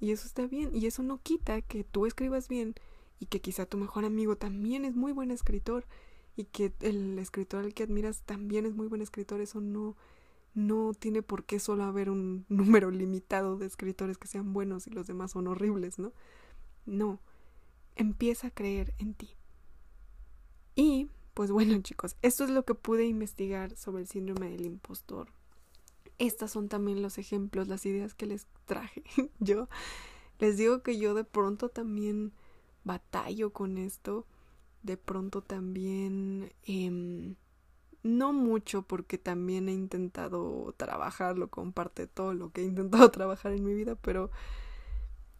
Y 0.00 0.12
eso 0.12 0.26
está 0.26 0.46
bien, 0.46 0.74
y 0.74 0.86
eso 0.86 1.02
no 1.02 1.18
quita 1.18 1.60
que 1.60 1.84
tú 1.84 2.06
escribas 2.06 2.48
bien 2.48 2.74
y 3.20 3.26
que 3.26 3.40
quizá 3.40 3.66
tu 3.66 3.76
mejor 3.76 4.06
amigo 4.06 4.36
también 4.36 4.86
es 4.86 4.96
muy 4.96 5.12
buen 5.12 5.30
escritor 5.30 5.84
y 6.36 6.44
que 6.44 6.72
el 6.80 7.18
escritor 7.18 7.64
al 7.64 7.74
que 7.74 7.82
admiras 7.82 8.22
también 8.22 8.64
es 8.64 8.74
muy 8.74 8.86
buen 8.88 9.02
escritor, 9.02 9.42
eso 9.42 9.60
no 9.60 9.96
no 10.54 10.92
tiene 10.94 11.22
por 11.22 11.44
qué 11.44 11.58
solo 11.58 11.84
haber 11.84 12.10
un 12.10 12.44
número 12.48 12.90
limitado 12.90 13.56
de 13.56 13.66
escritores 13.66 14.18
que 14.18 14.28
sean 14.28 14.52
buenos 14.52 14.86
y 14.86 14.90
los 14.90 15.06
demás 15.06 15.32
son 15.32 15.46
horribles, 15.46 15.98
¿no? 15.98 16.12
No. 16.86 17.20
Empieza 17.96 18.48
a 18.48 18.50
creer 18.50 18.94
en 18.98 19.14
ti. 19.14 19.36
Y 20.74 21.08
pues 21.34 21.50
bueno, 21.50 21.78
chicos, 21.82 22.16
esto 22.22 22.44
es 22.44 22.50
lo 22.50 22.64
que 22.64 22.74
pude 22.74 23.06
investigar 23.06 23.76
sobre 23.76 24.02
el 24.02 24.08
síndrome 24.08 24.50
del 24.50 24.66
impostor. 24.66 25.28
Estas 26.18 26.50
son 26.50 26.68
también 26.68 27.00
los 27.00 27.16
ejemplos, 27.16 27.68
las 27.68 27.86
ideas 27.86 28.14
que 28.14 28.26
les 28.26 28.46
traje. 28.66 29.02
yo 29.38 29.68
les 30.38 30.56
digo 30.56 30.82
que 30.82 30.98
yo 30.98 31.14
de 31.14 31.24
pronto 31.24 31.68
también 31.68 32.32
batallo 32.84 33.52
con 33.52 33.78
esto. 33.78 34.26
De 34.82 34.96
pronto 34.96 35.42
también... 35.42 36.52
Eh, 36.64 37.34
no 38.02 38.32
mucho 38.32 38.82
porque 38.82 39.18
también 39.18 39.68
he 39.68 39.72
intentado 39.72 40.74
trabajarlo 40.76 41.48
con 41.48 41.72
parte 41.72 42.06
todo 42.06 42.34
lo 42.34 42.50
que 42.50 42.62
he 42.62 42.64
intentado 42.64 43.10
trabajar 43.10 43.52
en 43.52 43.64
mi 43.64 43.74
vida, 43.74 43.94
pero 43.96 44.30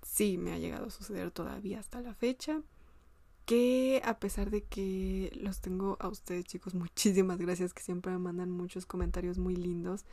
sí 0.02 0.38
me 0.38 0.52
ha 0.52 0.58
llegado 0.58 0.86
a 0.86 0.90
suceder 0.90 1.30
todavía 1.30 1.80
hasta 1.80 2.00
la 2.00 2.14
fecha 2.14 2.62
que 3.50 4.00
a 4.04 4.18
pesar 4.20 4.50
de 4.50 4.62
que 4.62 5.32
los 5.34 5.60
tengo 5.60 5.96
a 6.00 6.08
ustedes 6.08 6.44
chicos, 6.44 6.74
muchísimas 6.76 7.38
gracias 7.38 7.74
que 7.74 7.82
siempre 7.82 8.12
me 8.12 8.18
mandan 8.18 8.50
muchos 8.50 8.86
comentarios 8.86 9.38
muy 9.38 9.56
lindos, 9.56 10.04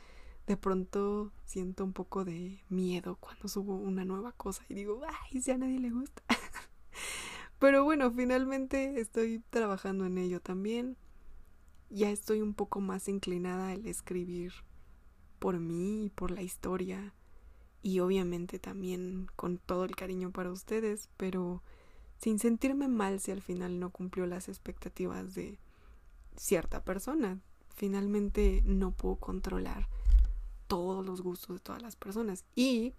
de 0.46 0.56
pronto 0.56 1.30
siento 1.44 1.84
un 1.84 1.92
poco 1.92 2.24
de 2.24 2.64
miedo 2.68 3.16
cuando 3.20 3.48
subo 3.48 3.76
una 3.76 4.04
nueva 4.04 4.32
cosa 4.32 4.64
y 4.68 4.74
digo, 4.74 5.02
ay, 5.06 5.40
si 5.40 5.50
a 5.50 5.58
nadie 5.58 5.78
le 5.78 5.90
gusta. 5.90 6.22
Pero 7.58 7.84
bueno, 7.84 8.10
finalmente 8.10 9.00
estoy 9.00 9.42
trabajando 9.50 10.06
en 10.06 10.16
ello 10.18 10.40
también. 10.40 10.96
Ya 11.90 12.10
estoy 12.10 12.42
un 12.42 12.54
poco 12.54 12.80
más 12.80 13.08
inclinada 13.08 13.70
al 13.70 13.86
escribir 13.86 14.52
por 15.38 15.58
mí 15.58 16.06
y 16.06 16.10
por 16.10 16.30
la 16.30 16.42
historia 16.42 17.14
y 17.82 18.00
obviamente 18.00 18.58
también 18.58 19.28
con 19.36 19.58
todo 19.58 19.84
el 19.84 19.96
cariño 19.96 20.30
para 20.30 20.50
ustedes, 20.50 21.08
pero 21.16 21.62
sin 22.18 22.38
sentirme 22.38 22.88
mal 22.88 23.20
si 23.20 23.30
al 23.30 23.40
final 23.40 23.78
no 23.78 23.90
cumplió 23.90 24.26
las 24.26 24.48
expectativas 24.48 25.34
de 25.34 25.58
cierta 26.36 26.84
persona. 26.84 27.40
Finalmente 27.74 28.62
no 28.66 28.90
puedo 28.90 29.16
controlar 29.16 29.88
todos 30.66 31.06
los 31.06 31.22
gustos 31.22 31.56
de 31.56 31.60
todas 31.60 31.80
las 31.80 31.96
personas. 31.96 32.44
Y 32.54 32.94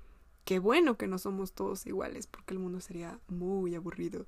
qué 0.45 0.59
bueno 0.59 0.97
que 0.97 1.07
no 1.07 1.19
somos 1.19 1.53
todos 1.53 1.85
iguales, 1.85 2.27
porque 2.27 2.53
el 2.53 2.59
mundo 2.59 2.79
sería 2.79 3.19
muy 3.27 3.75
aburrido. 3.75 4.25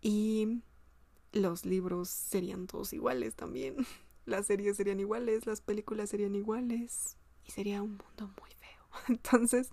Y 0.00 0.62
los 1.32 1.64
libros 1.64 2.08
serían 2.08 2.66
todos 2.66 2.92
iguales 2.92 3.34
también. 3.34 3.76
Las 4.24 4.46
series 4.46 4.76
serían 4.76 5.00
iguales, 5.00 5.46
las 5.46 5.60
películas 5.60 6.10
serían 6.10 6.36
iguales. 6.36 7.16
Y 7.44 7.50
sería 7.50 7.82
un 7.82 7.96
mundo 7.96 8.32
muy 8.40 8.50
feo. 8.52 8.86
Entonces, 9.08 9.70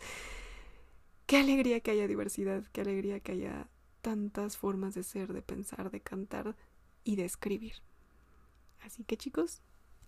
qué 1.28 1.38
alegría 1.38 1.82
que 1.82 1.91
haya 1.91 2.07
diversidad, 2.07 2.64
qué 2.72 2.82
alegría 2.82 3.20
que 3.20 3.34
haya 3.34 3.70
tantas 4.01 4.57
formas 4.57 4.95
de 4.95 5.03
ser, 5.03 5.34
de 5.34 5.43
pensar, 5.43 5.91
de 5.91 6.01
cantar 6.01 6.55
y 7.03 7.16
de 7.16 7.26
escribir. 7.26 7.76
Así 8.82 9.03
que 9.03 9.18
chicos, 9.18 9.62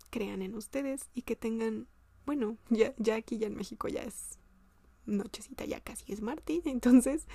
crean 0.10 0.42
en 0.42 0.56
ustedes 0.56 1.10
y 1.14 1.24
que 1.24 1.36
tengan, 1.36 1.88
bueno, 2.26 2.58
ya, 2.70 2.96
ya 2.98 3.16
aquí 3.16 3.38
ya 3.38 3.48
en 3.48 3.56
México 3.56 3.88
ya 3.88 4.02
es 4.02 4.40
nochecita, 5.06 5.66
ya 5.66 5.80
casi 5.82 6.12
es 6.14 6.22
martes, 6.22 6.62
entonces 6.66 7.28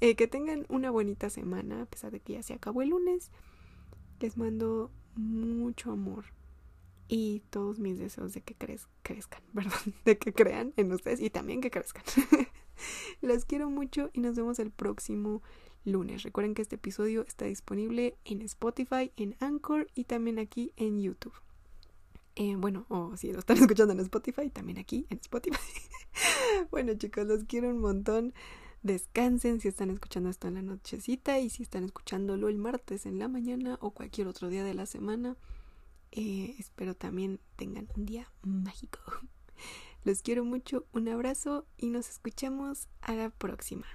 eh, 0.00 0.14
que 0.16 0.26
tengan 0.26 0.66
una 0.68 0.90
bonita 0.90 1.30
semana, 1.30 1.82
a 1.82 1.86
pesar 1.86 2.12
de 2.12 2.20
que 2.20 2.34
ya 2.34 2.42
se 2.42 2.54
acabó 2.54 2.82
el 2.82 2.90
lunes. 2.90 3.30
Les 4.20 4.36
mando 4.36 4.90
mucho 5.14 5.92
amor 5.92 6.24
y 7.08 7.42
todos 7.50 7.78
mis 7.78 7.98
deseos 7.98 8.34
de 8.34 8.42
que 8.42 8.54
crezcan, 8.54 9.42
¿verdad? 9.52 9.72
De 10.04 10.18
que 10.18 10.32
crean 10.32 10.72
en 10.76 10.92
ustedes 10.92 11.20
y 11.20 11.30
también 11.30 11.60
que 11.60 11.70
crezcan. 11.70 12.04
Los 13.22 13.44
quiero 13.44 13.70
mucho 13.70 14.10
y 14.12 14.20
nos 14.20 14.36
vemos 14.36 14.58
el 14.58 14.70
próximo 14.70 15.42
lunes. 15.84 16.22
Recuerden 16.22 16.54
que 16.54 16.62
este 16.62 16.76
episodio 16.76 17.24
está 17.26 17.46
disponible 17.46 18.16
en 18.24 18.42
Spotify, 18.42 19.10
en 19.16 19.36
Anchor 19.40 19.88
y 19.94 20.04
también 20.04 20.38
aquí 20.38 20.72
en 20.76 21.00
YouTube. 21.00 21.34
Eh, 22.36 22.54
bueno, 22.56 22.86
o 22.88 23.16
si 23.16 23.32
lo 23.32 23.40
están 23.40 23.56
escuchando 23.58 23.92
en 23.92 24.00
Spotify, 24.00 24.48
también 24.50 24.78
aquí 24.78 25.06
en 25.10 25.18
Spotify. 25.18 25.58
bueno 26.70 26.94
chicos, 26.94 27.26
los 27.26 27.44
quiero 27.44 27.70
un 27.70 27.80
montón. 27.80 28.32
Descansen 28.82 29.60
si 29.60 29.68
están 29.68 29.90
escuchando 29.90 30.30
esto 30.30 30.48
en 30.48 30.54
la 30.54 30.62
nochecita 30.62 31.38
y 31.38 31.50
si 31.50 31.62
están 31.64 31.84
escuchándolo 31.84 32.48
el 32.48 32.58
martes 32.58 33.06
en 33.06 33.18
la 33.18 33.28
mañana 33.28 33.76
o 33.80 33.90
cualquier 33.90 34.28
otro 34.28 34.48
día 34.48 34.64
de 34.64 34.74
la 34.74 34.86
semana. 34.86 35.36
Eh, 36.12 36.54
espero 36.58 36.94
también 36.94 37.40
tengan 37.56 37.88
un 37.96 38.06
día 38.06 38.30
mágico. 38.42 39.00
Los 40.04 40.22
quiero 40.22 40.44
mucho, 40.44 40.86
un 40.92 41.08
abrazo 41.08 41.66
y 41.76 41.88
nos 41.88 42.08
escuchamos 42.08 42.88
a 43.00 43.14
la 43.14 43.30
próxima. 43.30 43.86